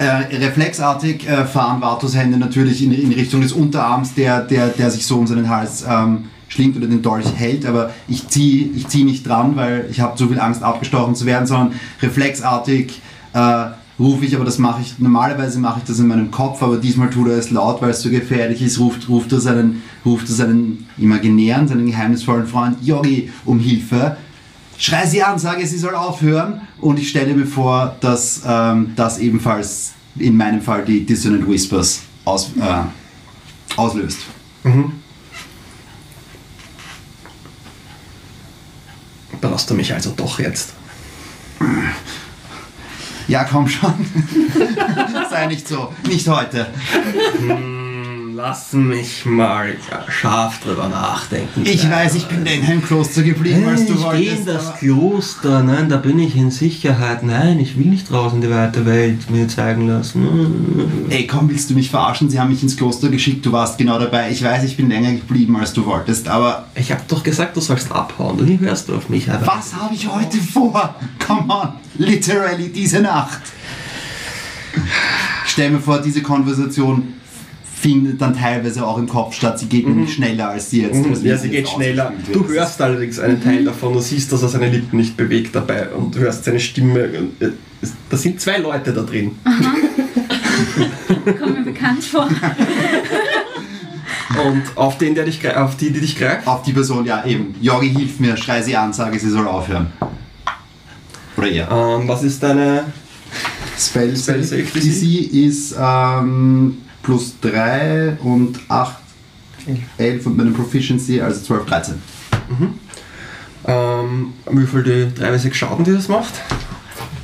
Äh, 0.00 0.34
reflexartig 0.38 1.28
äh, 1.28 1.44
fahren 1.44 1.82
Vatos 1.82 2.16
Hände 2.16 2.38
natürlich 2.38 2.82
in, 2.82 2.90
in 2.90 3.12
Richtung 3.12 3.42
des 3.42 3.52
Unterarms, 3.52 4.14
der, 4.14 4.40
der, 4.40 4.68
der 4.68 4.90
sich 4.90 5.04
so 5.04 5.18
um 5.18 5.26
seinen 5.26 5.50
Hals 5.50 5.84
ähm, 5.86 6.24
schlingt 6.48 6.74
oder 6.78 6.86
den 6.86 7.02
Dolch 7.02 7.26
hält, 7.36 7.66
aber 7.66 7.90
ich 8.08 8.26
ziehe 8.28 8.70
ich 8.74 8.88
zieh 8.88 9.04
nicht 9.04 9.28
dran, 9.28 9.56
weil 9.56 9.88
ich 9.90 10.00
habe 10.00 10.16
zu 10.16 10.28
viel 10.28 10.40
Angst, 10.40 10.62
abgestochen 10.62 11.14
zu 11.14 11.26
werden, 11.26 11.46
sondern 11.46 11.74
reflexartig 12.00 13.02
äh, 13.34 13.66
rufe 13.98 14.24
ich, 14.24 14.34
aber 14.34 14.46
das 14.46 14.56
mache 14.56 14.80
ich, 14.80 14.98
normalerweise 14.98 15.58
mache 15.58 15.80
ich 15.80 15.84
das 15.84 15.98
in 15.98 16.06
meinem 16.06 16.30
Kopf, 16.30 16.62
aber 16.62 16.78
diesmal 16.78 17.10
tut 17.10 17.28
er 17.28 17.36
es 17.36 17.50
laut, 17.50 17.82
weil 17.82 17.90
es 17.90 18.00
so 18.00 18.08
gefährlich 18.08 18.62
ist, 18.62 18.80
ruft, 18.80 19.06
ruft, 19.10 19.30
er 19.32 19.40
seinen, 19.40 19.82
ruft 20.06 20.30
er 20.30 20.34
seinen 20.34 20.86
imaginären, 20.96 21.68
seinen 21.68 21.84
geheimnisvollen 21.84 22.46
Freund 22.46 22.78
Yogi 22.82 23.30
um 23.44 23.58
Hilfe. 23.58 24.16
Schrei 24.80 25.06
sie 25.06 25.22
an, 25.22 25.38
sage, 25.38 25.66
sie 25.66 25.76
soll 25.76 25.94
aufhören 25.94 26.62
und 26.80 26.98
ich 26.98 27.10
stelle 27.10 27.34
mir 27.34 27.46
vor, 27.46 27.96
dass 28.00 28.40
ähm, 28.46 28.94
das 28.96 29.18
ebenfalls 29.18 29.92
in 30.16 30.34
meinem 30.38 30.62
Fall 30.62 30.86
die 30.86 31.04
Dissonant 31.04 31.46
Whispers 31.46 32.00
aus, 32.24 32.52
äh, 32.58 33.78
auslöst. 33.78 34.20
Brauchst 39.42 39.68
du 39.68 39.74
mich 39.74 39.92
also 39.92 40.14
doch 40.16 40.38
jetzt? 40.38 40.72
Ja, 43.28 43.44
komm 43.44 43.68
schon. 43.68 43.92
Sei 45.30 45.46
nicht 45.46 45.68
so. 45.68 45.92
Nicht 46.08 46.26
heute. 46.26 46.68
Lass 48.32 48.72
mich 48.74 49.24
mal 49.26 49.74
scharf 50.08 50.60
drüber 50.60 50.88
nachdenken. 50.88 51.62
Ich 51.64 51.88
weiß, 51.90 52.14
ich 52.14 52.26
bin 52.26 52.44
in 52.46 52.64
deinem 52.64 52.82
Kloster 52.84 53.22
geblieben, 53.22 53.66
als 53.66 53.86
du 53.86 53.94
ich 53.94 53.98
gehe 53.98 54.04
wolltest. 54.06 54.38
in 54.38 54.46
das 54.46 54.78
Kloster, 54.78 55.62
nein, 55.62 55.88
da 55.88 55.96
bin 55.96 56.18
ich 56.18 56.36
in 56.36 56.50
Sicherheit. 56.50 57.22
Nein, 57.22 57.58
ich 57.58 57.78
will 57.78 57.86
nicht 57.86 58.10
draußen 58.10 58.40
die 58.40 58.50
weite 58.50 58.86
Welt 58.86 59.30
mir 59.30 59.48
zeigen 59.48 59.88
lassen. 59.88 61.06
Ey, 61.08 61.26
komm, 61.26 61.48
willst 61.50 61.70
du 61.70 61.74
mich 61.74 61.90
verarschen? 61.90 62.30
Sie 62.30 62.38
haben 62.38 62.50
mich 62.50 62.62
ins 62.62 62.76
Kloster 62.76 63.08
geschickt, 63.08 63.44
du 63.46 63.52
warst 63.52 63.78
genau 63.78 63.98
dabei. 63.98 64.30
Ich 64.30 64.42
weiß, 64.44 64.64
ich 64.64 64.76
bin 64.76 64.88
länger 64.88 65.12
geblieben, 65.12 65.56
als 65.56 65.72
du 65.72 65.84
wolltest, 65.86 66.28
aber 66.28 66.66
Ich 66.74 66.92
hab 66.92 67.06
doch 67.08 67.22
gesagt, 67.22 67.56
du 67.56 67.60
sollst 67.60 67.90
abhauen. 67.90 68.36
Du 68.38 68.58
hörst 68.60 68.88
du 68.88 68.94
auf 68.96 69.08
mich. 69.08 69.30
Aber 69.30 69.46
was 69.46 69.74
habe 69.74 69.94
ich 69.94 70.06
heute 70.06 70.38
vor? 70.38 70.94
Come 71.26 71.52
on, 71.52 71.68
literally 71.98 72.68
diese 72.68 73.00
Nacht. 73.00 73.40
Stell 75.46 75.70
mir 75.70 75.80
vor, 75.80 76.00
diese 76.00 76.22
Konversation 76.22 77.14
findet 77.80 78.20
dann 78.20 78.34
teilweise 78.36 78.86
auch 78.86 78.98
im 78.98 79.08
Kopf 79.08 79.34
statt. 79.34 79.58
Sie 79.58 79.66
geht 79.66 79.86
nämlich 79.88 80.12
schneller 80.14 80.50
als 80.50 80.70
sie 80.70 80.82
jetzt. 80.82 80.96
Mhm. 80.96 81.12
Ja, 81.24 81.36
sie 81.36 81.48
jetzt 81.48 81.50
geht 81.50 81.68
schneller. 81.68 82.12
Du 82.32 82.46
hörst 82.46 82.80
allerdings 82.82 83.18
einen 83.18 83.42
Teil 83.42 83.64
davon, 83.64 83.92
du 83.94 84.00
siehst, 84.00 84.30
dass 84.32 84.42
er 84.42 84.48
seine 84.48 84.68
Lippen 84.68 84.98
nicht 84.98 85.16
bewegt 85.16 85.54
dabei 85.54 85.88
und 85.88 86.14
du 86.14 86.18
hörst 86.20 86.44
seine 86.44 86.60
Stimme. 86.60 87.00
äh, 87.40 87.48
Da 88.10 88.16
sind 88.16 88.40
zwei 88.40 88.58
Leute 88.58 88.92
da 88.92 89.02
drin. 89.02 89.32
Kommt 91.38 91.58
mir 91.58 91.64
bekannt 91.64 92.04
vor. 92.04 92.28
Und 94.44 94.62
auf 94.76 94.96
den, 94.96 95.14
der 95.16 95.24
dich, 95.24 95.40
auf 95.56 95.76
die, 95.76 95.90
die 95.90 96.00
dich 96.00 96.16
greift, 96.16 96.46
Auf 96.46 96.62
die 96.62 96.72
Person, 96.72 97.04
ja 97.04 97.24
eben. 97.26 97.54
Jorgi, 97.60 97.90
hilf 97.90 98.20
mir, 98.20 98.36
schrei 98.36 98.62
sie 98.62 98.76
an, 98.76 98.92
sage, 98.92 99.18
sie 99.18 99.28
soll 99.28 99.46
aufhören. 99.48 99.88
Oder 101.36 101.48
ihr. 101.48 101.68
ähm, 101.70 102.06
was 102.06 102.22
ist 102.22 102.40
deine. 102.42 102.84
Spell, 103.76 104.16
Spell 104.16 104.42
Save 104.44 104.62
DC 104.62 105.32
ist 105.32 105.74
ähm, 105.78 106.78
plus 107.10 107.34
3 107.40 108.18
und 108.22 108.60
8, 108.68 108.94
11 109.98 110.26
und 110.26 110.36
meine 110.36 110.52
Proficiency, 110.52 111.20
also 111.20 111.40
12, 111.40 111.66
13. 111.66 111.94
Ähm, 113.66 114.32
würfel 114.46 114.84
die 114.84 115.20
3 115.20 115.32
bis 115.32 115.42
6 115.42 115.56
Schaden, 115.56 115.84
die 115.84 115.90
das 115.90 116.06
macht. 116.06 116.34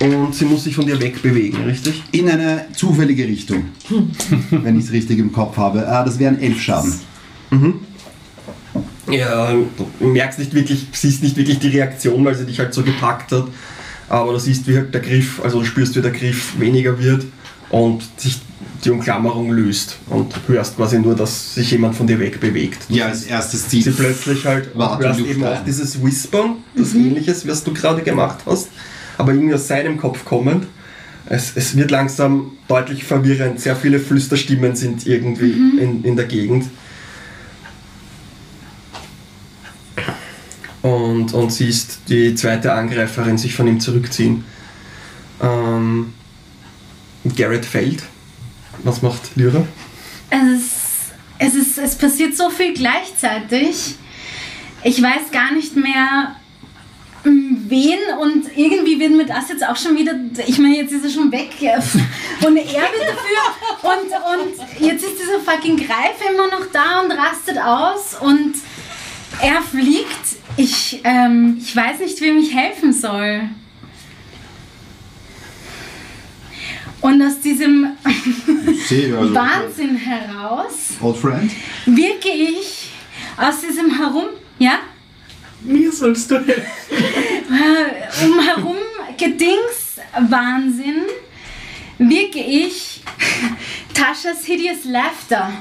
Und 0.01 0.35
sie 0.35 0.45
muss 0.45 0.65
sich 0.65 0.75
von 0.75 0.87
dir 0.87 1.01
wegbewegen, 1.01 1.63
richtig? 1.67 2.03
In 2.11 2.29
eine 2.29 2.65
zufällige 2.75 3.29
Richtung, 3.29 3.67
wenn 4.51 4.77
ich 4.77 4.87
es 4.87 4.93
richtig 4.93 5.21
im 5.21 5.33
Kopf 5.33 5.57
habe. 5.57 5.87
Ah, 5.87 6.03
das 6.03 6.19
wären 6.19 6.41
11 6.41 6.61
Schaden. 6.61 6.93
Ja, 9.09 9.53
du 9.53 10.05
merkst 10.05 10.41
nicht 10.41 10.53
wirklich, 10.53 10.89
siehst 10.91 11.23
nicht 11.23 11.37
wirklich 11.37 11.61
die 11.61 11.69
Reaktion, 11.69 12.25
weil 12.25 12.35
sie 12.35 12.45
dich 12.45 12.59
halt 12.59 12.75
so 12.75 12.83
gepackt 12.83 13.31
hat. 13.31 13.47
Aber 14.09 14.33
du 14.33 14.39
siehst, 14.41 14.67
wie 14.67 14.77
halt 14.77 14.93
der 14.93 15.01
Griff, 15.01 15.41
also 15.45 15.61
du 15.61 15.65
spürst, 15.65 15.95
wie 15.95 16.03
der 16.03 16.11
Griff 16.11 16.59
weniger 16.59 16.99
wird 16.99 17.25
und 17.71 18.03
sich 18.17 18.41
die 18.85 18.91
Umklammerung 18.91 19.51
löst. 19.51 19.99
Und 20.09 20.35
hörst 20.47 20.77
quasi 20.77 20.99
nur, 20.99 21.15
dass 21.15 21.55
sich 21.55 21.71
jemand 21.71 21.95
von 21.95 22.07
dir 22.07 22.19
wegbewegt. 22.19 22.85
Ja, 22.89 23.07
als 23.07 23.25
erstes 23.25 23.69
zieht 23.69 23.85
Sie 23.85 23.91
plötzlich 23.91 24.45
halt, 24.47 24.75
und 24.75 24.81
Warte, 24.81 25.03
du 25.03 25.09
hörst 25.09 25.21
eben 25.21 25.45
auch 25.45 25.65
dieses 25.65 26.03
Whispern, 26.03 26.57
das 26.77 26.95
ähnliches, 26.95 27.47
was 27.47 27.65
du 27.65 27.73
gerade 27.73 28.03
gemacht 28.03 28.39
hast, 28.47 28.69
aber 29.19 29.33
irgendwie 29.33 29.55
aus 29.55 29.67
seinem 29.67 29.97
Kopf 29.97 30.25
kommend. 30.25 30.67
Es, 31.29 31.53
es 31.57 31.77
wird 31.77 31.91
langsam 31.91 32.53
deutlich 32.69 33.03
verwirrend. 33.03 33.61
Sehr 33.61 33.75
viele 33.75 33.99
Flüsterstimmen 33.99 34.77
sind 34.77 35.07
irgendwie 35.07 35.51
in, 35.81 36.05
in 36.05 36.15
der 36.15 36.27
Gegend. 36.27 36.67
Und, 40.83 41.35
und 41.35 41.53
siehst 41.53 42.03
die 42.09 42.37
zweite 42.37 42.73
Angreiferin 42.73 43.39
sich 43.39 43.57
von 43.57 43.67
ihm 43.67 43.81
zurückziehen. 43.81 44.45
Ähm, 45.43 46.13
Garrett 47.35 47.65
fällt. 47.65 48.03
Was 48.85 49.03
macht 49.03 49.37
Lyra? 49.37 49.67
Es 50.31 50.87
es 51.39 51.55
ist, 51.55 51.79
es 51.79 51.95
passiert 51.97 52.37
so 52.37 52.51
viel 52.51 52.73
gleichzeitig. 52.73 53.97
ich 54.83 55.03
weiß 55.03 55.31
gar 55.33 55.53
nicht 55.53 55.77
mehr, 55.77 56.37
m, 57.25 57.65
wen 57.69 57.99
und 58.21 58.57
irgendwie 58.57 58.99
wird 58.99 59.13
mir 59.13 59.27
das 59.27 59.49
jetzt 59.49 59.67
auch 59.67 59.77
schon 59.77 59.97
wieder, 59.97 60.15
ich 60.47 60.59
meine, 60.59 60.77
jetzt 60.77 60.93
ist 60.93 61.05
er 61.05 61.11
schon 61.11 61.33
weg 61.33 61.51
und 61.61 62.57
er 62.57 62.65
wird 62.65 63.03
dafür 63.03 63.83
und, 63.83 64.43
und 64.43 64.87
jetzt 64.89 65.05
ist 65.05 65.19
dieser 65.21 65.41
fucking 65.41 65.77
Greif 65.77 66.17
immer 66.31 66.47
noch 66.47 66.67
da 66.73 67.01
und 67.01 67.13
rastet 67.13 67.59
aus 67.59 68.17
und 68.21 68.55
er 69.43 69.61
fliegt. 69.61 70.37
Ich, 70.57 71.01
ähm, 71.05 71.59
ich 71.61 71.77
weiß 71.77 71.99
nicht, 72.01 72.19
wem 72.23 72.39
ich 72.39 72.55
helfen 72.55 72.93
soll. 72.93 73.43
Und 77.07 77.23
aus 77.23 77.39
diesem 77.41 77.93
also. 78.05 79.35
Wahnsinn 79.35 79.95
heraus 79.97 80.73
Old 81.01 81.17
Friend? 81.17 81.51
wirke 81.87 82.29
ich 82.31 82.91
aus 83.37 83.61
diesem 83.61 83.97
Herum, 83.97 84.25
ja, 84.59 84.79
Mir 85.61 85.93
sollst 85.93 86.31
du 86.31 86.37
helfen. 86.39 86.63
äh, 86.91 88.25
um 88.25 88.41
herum 88.41 88.77
Gedings 89.17 90.01
Wahnsinn 90.29 91.03
wirke 91.99 92.41
ich 92.41 93.03
Taschas 93.95 94.45
Hideous 94.45 94.85
Laughter. 94.85 95.53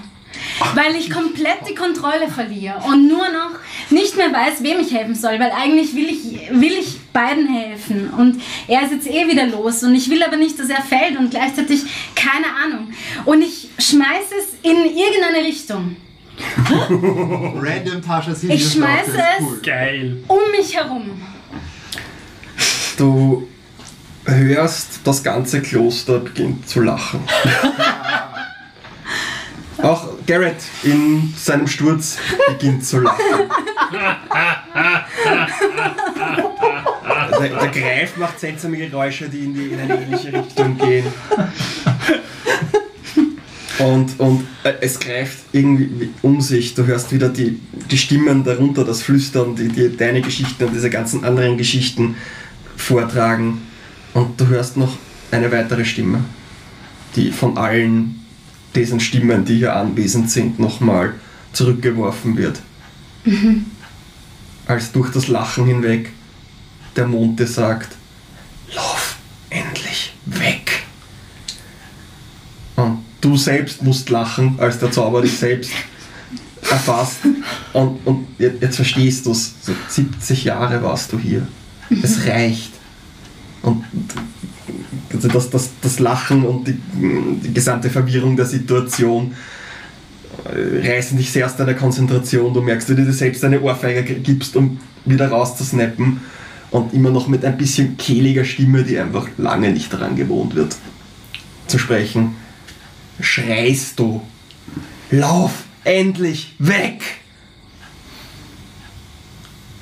Weil 0.74 0.96
ich 0.96 1.10
komplett 1.10 1.68
die 1.70 1.76
Kontrolle 1.76 2.30
verliere 2.30 2.82
und 2.88 3.08
nur 3.08 3.28
noch 3.30 3.60
nicht 3.90 4.16
mehr 4.18 4.32
weiß, 4.32 4.64
wem 4.64 4.80
ich 4.80 4.94
helfen 4.94 5.16
soll, 5.16 5.40
weil 5.40 5.52
eigentlich 5.52 5.94
will 5.96 6.10
ich, 6.10 6.50
will 6.52 6.74
ich 6.74 7.00
beiden 7.12 7.48
helfen 7.48 8.10
und 8.18 8.42
er 8.68 8.84
ist 8.84 8.92
jetzt 8.92 9.08
eh 9.08 9.28
wieder 9.28 9.46
los 9.48 9.84
und 9.84 9.96
ich 9.96 10.10
will 10.10 10.24
aber 10.24 10.38
nicht, 10.38 10.58
dass 10.60 10.70
er 10.70 10.82
fällt 10.82 11.18
und 11.18 11.32
gleichzeitig 11.32 11.84
keine 12.16 12.48
Ahnung. 12.64 12.90
Und 13.26 13.42
ich 13.42 13.70
schmeiße 13.78 14.36
es 14.38 14.54
in 14.64 14.78
irgendeine 14.86 15.46
Richtung, 15.46 15.96
Random 16.90 18.02
Tascha 18.02 18.34
Ich 18.48 18.72
schmeiße 18.72 19.18
es. 19.18 19.42
Cool. 19.42 19.60
Geil. 19.64 20.18
um 20.28 20.40
mich 20.52 20.76
herum. 20.76 21.22
Du 22.98 23.48
hörst, 24.26 25.00
das 25.04 25.24
ganze 25.24 25.62
Kloster 25.62 26.20
beginnt 26.20 26.68
zu 26.68 26.82
lachen. 26.82 27.20
Auch 29.78 30.10
Garrett 30.26 30.58
in 30.84 31.34
seinem 31.38 31.68
Sturz 31.68 32.18
beginnt 32.48 32.86
zu 32.86 33.00
lachen. 33.00 33.20
Der, 37.40 37.50
der 37.50 37.68
Greif 37.68 38.18
macht 38.18 38.40
seltsame 38.40 38.78
Geräusche, 38.78 39.30
die 39.30 39.46
in, 39.46 39.54
die 39.54 39.68
in 39.68 39.80
eine 39.80 40.02
ähnliche 40.02 40.34
Richtung 40.34 40.78
gehen. 40.78 41.06
Und, 43.80 44.20
und 44.20 44.48
äh, 44.64 44.74
es 44.82 45.00
greift 45.00 45.38
irgendwie 45.52 46.10
um 46.22 46.40
sich. 46.40 46.74
Du 46.76 46.86
hörst 46.86 47.12
wieder 47.12 47.30
die, 47.30 47.60
die 47.92 47.98
Stimmen 47.98 48.44
darunter, 48.44 48.86
das 48.86 49.02
Flüstern, 49.02 49.56
die, 49.56 49.68
die 49.68 49.96
deine 49.96 50.22
Geschichten 50.22 50.64
und 50.64 50.74
diese 50.74 50.90
ganzen 50.90 51.24
anderen 51.26 51.58
Geschichten 51.58 52.16
vortragen. 52.78 53.62
Und 54.14 54.40
du 54.40 54.48
hörst 54.48 54.78
noch 54.78 54.98
eine 55.32 55.52
weitere 55.52 55.84
Stimme, 55.84 56.24
die 57.16 57.32
von 57.32 57.58
allen 57.58 58.25
diesen 58.76 59.00
Stimmen, 59.00 59.46
die 59.46 59.58
hier 59.58 59.76
anwesend 59.76 60.30
sind, 60.30 60.60
nochmal 60.60 61.14
zurückgeworfen 61.54 62.38
wird. 62.38 62.60
Als 64.68 64.92
durch 64.92 65.12
das 65.12 65.28
Lachen 65.28 65.66
hinweg 65.66 66.12
der 66.96 67.08
Mond 67.08 67.40
dir 67.40 67.48
sagt, 67.48 67.96
lauf 68.74 69.18
endlich 69.50 70.14
weg. 70.26 70.84
Und 72.76 73.00
du 73.22 73.38
selbst 73.38 73.82
musst 73.84 74.10
lachen, 74.10 74.60
als 74.60 74.80
der 74.80 74.92
Zauber 74.92 75.22
dich 75.22 75.38
selbst 75.38 75.72
erfasst. 76.70 77.20
Und, 77.74 78.06
und 78.06 78.28
jetzt 78.38 78.62
jetzt 78.62 78.76
verstehst 78.76 79.26
du 79.26 79.32
es. 79.32 79.54
So 79.62 79.74
70 79.90 80.46
Jahre 80.46 80.82
warst 80.84 81.12
du 81.12 81.20
hier. 81.20 81.48
Es 82.02 82.26
reicht. 82.26 82.72
Und 83.62 83.84
also 85.16 85.28
das, 85.28 85.50
das, 85.50 85.70
das 85.82 86.00
Lachen 86.00 86.44
und 86.46 86.68
die, 86.68 86.78
die 87.44 87.54
gesamte 87.54 87.90
Verwirrung 87.90 88.36
der 88.36 88.46
Situation 88.46 89.34
äh, 90.46 90.88
reißen 90.88 91.18
dich 91.18 91.32
sehr 91.32 91.46
aus 91.46 91.56
deiner 91.56 91.74
Konzentration. 91.74 92.54
Du 92.54 92.62
merkst, 92.62 92.90
wie 92.90 92.96
du 92.96 93.06
dir 93.06 93.14
selbst 93.14 93.44
eine 93.44 93.62
Ohrfeige 93.62 94.04
gibst, 94.04 94.56
um 94.56 94.80
wieder 95.06 95.30
rauszusnappen. 95.30 96.22
Und 96.72 96.94
immer 96.94 97.10
noch 97.10 97.28
mit 97.28 97.46
ein 97.46 97.58
bisschen 97.58 97.96
kehliger 97.96 98.44
Stimme, 98.44 98.84
die 98.84 99.00
einfach 99.00 99.30
lange 99.38 99.72
nicht 99.72 99.94
daran 99.94 100.16
gewohnt 100.16 100.56
wird, 100.56 100.76
zu 101.68 101.80
sprechen, 101.80 102.36
schreist 103.22 103.98
du. 104.00 104.22
Lauf 105.12 105.64
endlich 105.84 106.56
weg! 106.60 107.02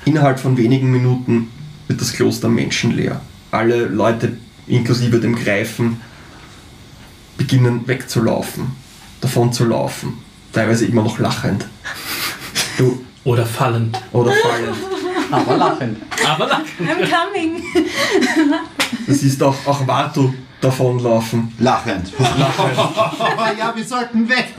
Innerhalb 0.04 0.38
von 0.38 0.56
wenigen 0.56 0.92
Minuten 0.92 1.48
wird 1.88 2.00
das 2.00 2.12
Kloster 2.12 2.48
menschenleer. 2.48 3.20
Alle 3.50 3.86
Leute, 3.86 4.36
inklusive 4.66 5.20
dem 5.20 5.36
Greifen, 5.36 6.00
beginnen 7.36 7.86
wegzulaufen, 7.86 8.72
davon 9.20 9.52
zu 9.52 9.64
laufen, 9.64 10.18
teilweise 10.52 10.86
immer 10.86 11.02
noch 11.02 11.18
lachend. 11.18 11.66
Du, 12.78 13.04
Oder 13.24 13.46
fallend. 13.46 13.98
oder 14.12 14.32
fallend. 14.32 14.76
Aber 15.30 15.56
lachen. 15.56 15.96
Aber 16.26 16.46
lachen. 16.46 16.64
I'm 16.80 17.08
coming. 17.08 17.62
Du 19.06 19.12
siehst 19.14 19.42
auch, 19.42 19.54
auch 19.66 19.86
Vartu 19.86 20.32
davonlaufen. 20.60 21.52
Lachend. 21.58 22.12
ja, 23.58 23.72
wir 23.74 23.84
sollten 23.84 24.28
weg. 24.28 24.54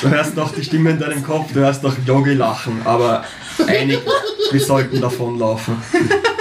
Du 0.00 0.08
hörst 0.08 0.36
noch 0.36 0.52
die 0.54 0.64
Stimme 0.64 0.90
in 0.90 0.98
deinem 0.98 1.22
Kopf, 1.22 1.52
du 1.52 1.60
hörst 1.60 1.82
noch 1.82 1.94
Yogi 2.06 2.34
lachen, 2.34 2.80
aber 2.84 3.24
einig, 3.66 4.00
wir 4.50 4.60
sollten 4.60 5.00
davonlaufen. 5.00 5.76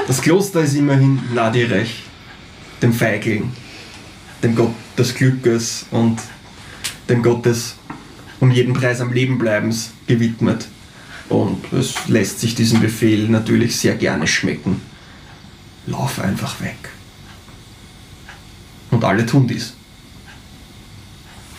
Das 0.07 0.21
Kloster 0.21 0.61
ist 0.61 0.75
immerhin 0.75 1.21
Nadirech, 1.33 2.03
dem 2.81 2.93
Feigling, 2.93 3.51
dem 4.43 4.55
Gott 4.55 4.73
des 4.97 5.13
Glückes 5.13 5.85
und 5.91 6.19
dem 7.09 7.21
Gott 7.21 7.45
des 7.45 7.75
um 8.39 8.51
jeden 8.51 8.73
Preis 8.73 9.01
am 9.01 9.13
Leben 9.13 9.37
bleibens 9.37 9.91
gewidmet. 10.07 10.67
Und 11.29 11.71
es 11.71 12.07
lässt 12.07 12.41
sich 12.41 12.55
diesen 12.55 12.81
Befehl 12.81 13.29
natürlich 13.29 13.77
sehr 13.77 13.95
gerne 13.95 14.27
schmecken. 14.27 14.81
Lauf 15.85 16.19
einfach 16.19 16.59
weg. 16.59 16.89
Und 18.89 19.03
alle 19.05 19.25
tun 19.25 19.47
dies. 19.47 19.73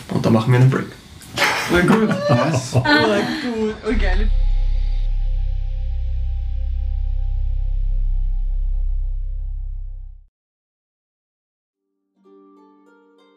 Und 0.09 0.23
da 0.25 0.29
machen 0.29 0.51
wir 0.51 0.59
einen 0.59 0.69
Break. 0.69 0.85
Na 1.71 1.81
gut. 1.81 2.09
Nice. 2.09 2.73
Oh, 2.73 2.81
gut. 2.81 3.75
Oh, 3.87 4.52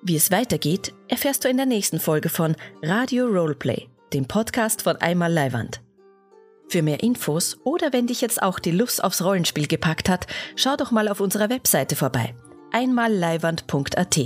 Wie 0.09 0.15
es 0.15 0.31
weitergeht, 0.31 0.95
erfährst 1.09 1.43
du 1.43 1.49
in 1.49 1.57
der 1.57 1.67
nächsten 1.67 1.99
Folge 1.99 2.29
von 2.29 2.55
Radio 2.81 3.27
Roleplay, 3.27 3.89
dem 4.13 4.27
Podcast 4.27 4.83
von 4.83 4.95
Einmal 4.99 5.33
Leiwand. 5.33 5.81
Für 6.69 6.81
mehr 6.83 7.03
Infos 7.03 7.57
oder 7.65 7.93
wenn 7.93 8.07
dich 8.07 8.21
jetzt 8.21 8.41
auch 8.41 8.61
die 8.61 8.71
Lust 8.71 9.03
aufs 9.03 9.21
Rollenspiel 9.21 9.67
gepackt 9.67 10.09
hat, 10.09 10.29
schau 10.55 10.77
doch 10.77 10.93
mal 10.93 11.09
auf 11.09 11.19
unserer 11.19 11.51
Webseite 11.51 11.97
vorbei. 11.97 12.37
einmalleiwand.at. 12.71 14.21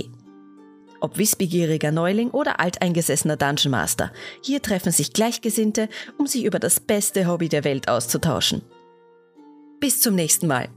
Ob 0.99 1.17
wissbegieriger 1.17 1.91
Neuling 1.91 2.29
oder 2.29 2.59
alteingesessener 2.59 3.37
Dungeon 3.37 3.71
Master, 3.71 4.11
hier 4.43 4.61
treffen 4.61 4.91
sich 4.91 5.13
Gleichgesinnte, 5.13 5.89
um 6.19 6.27
sich 6.27 6.43
über 6.43 6.59
das 6.59 6.79
beste 6.79 7.25
Hobby 7.25 7.49
der 7.49 7.63
Welt 7.63 7.87
auszutauschen. 7.87 8.61
Bis 9.79 9.99
zum 9.99 10.13
nächsten 10.13 10.45
Mal 10.45 10.69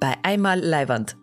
bei 0.00 0.16
Einmal 0.24 0.58
Leiwand. 0.58 1.19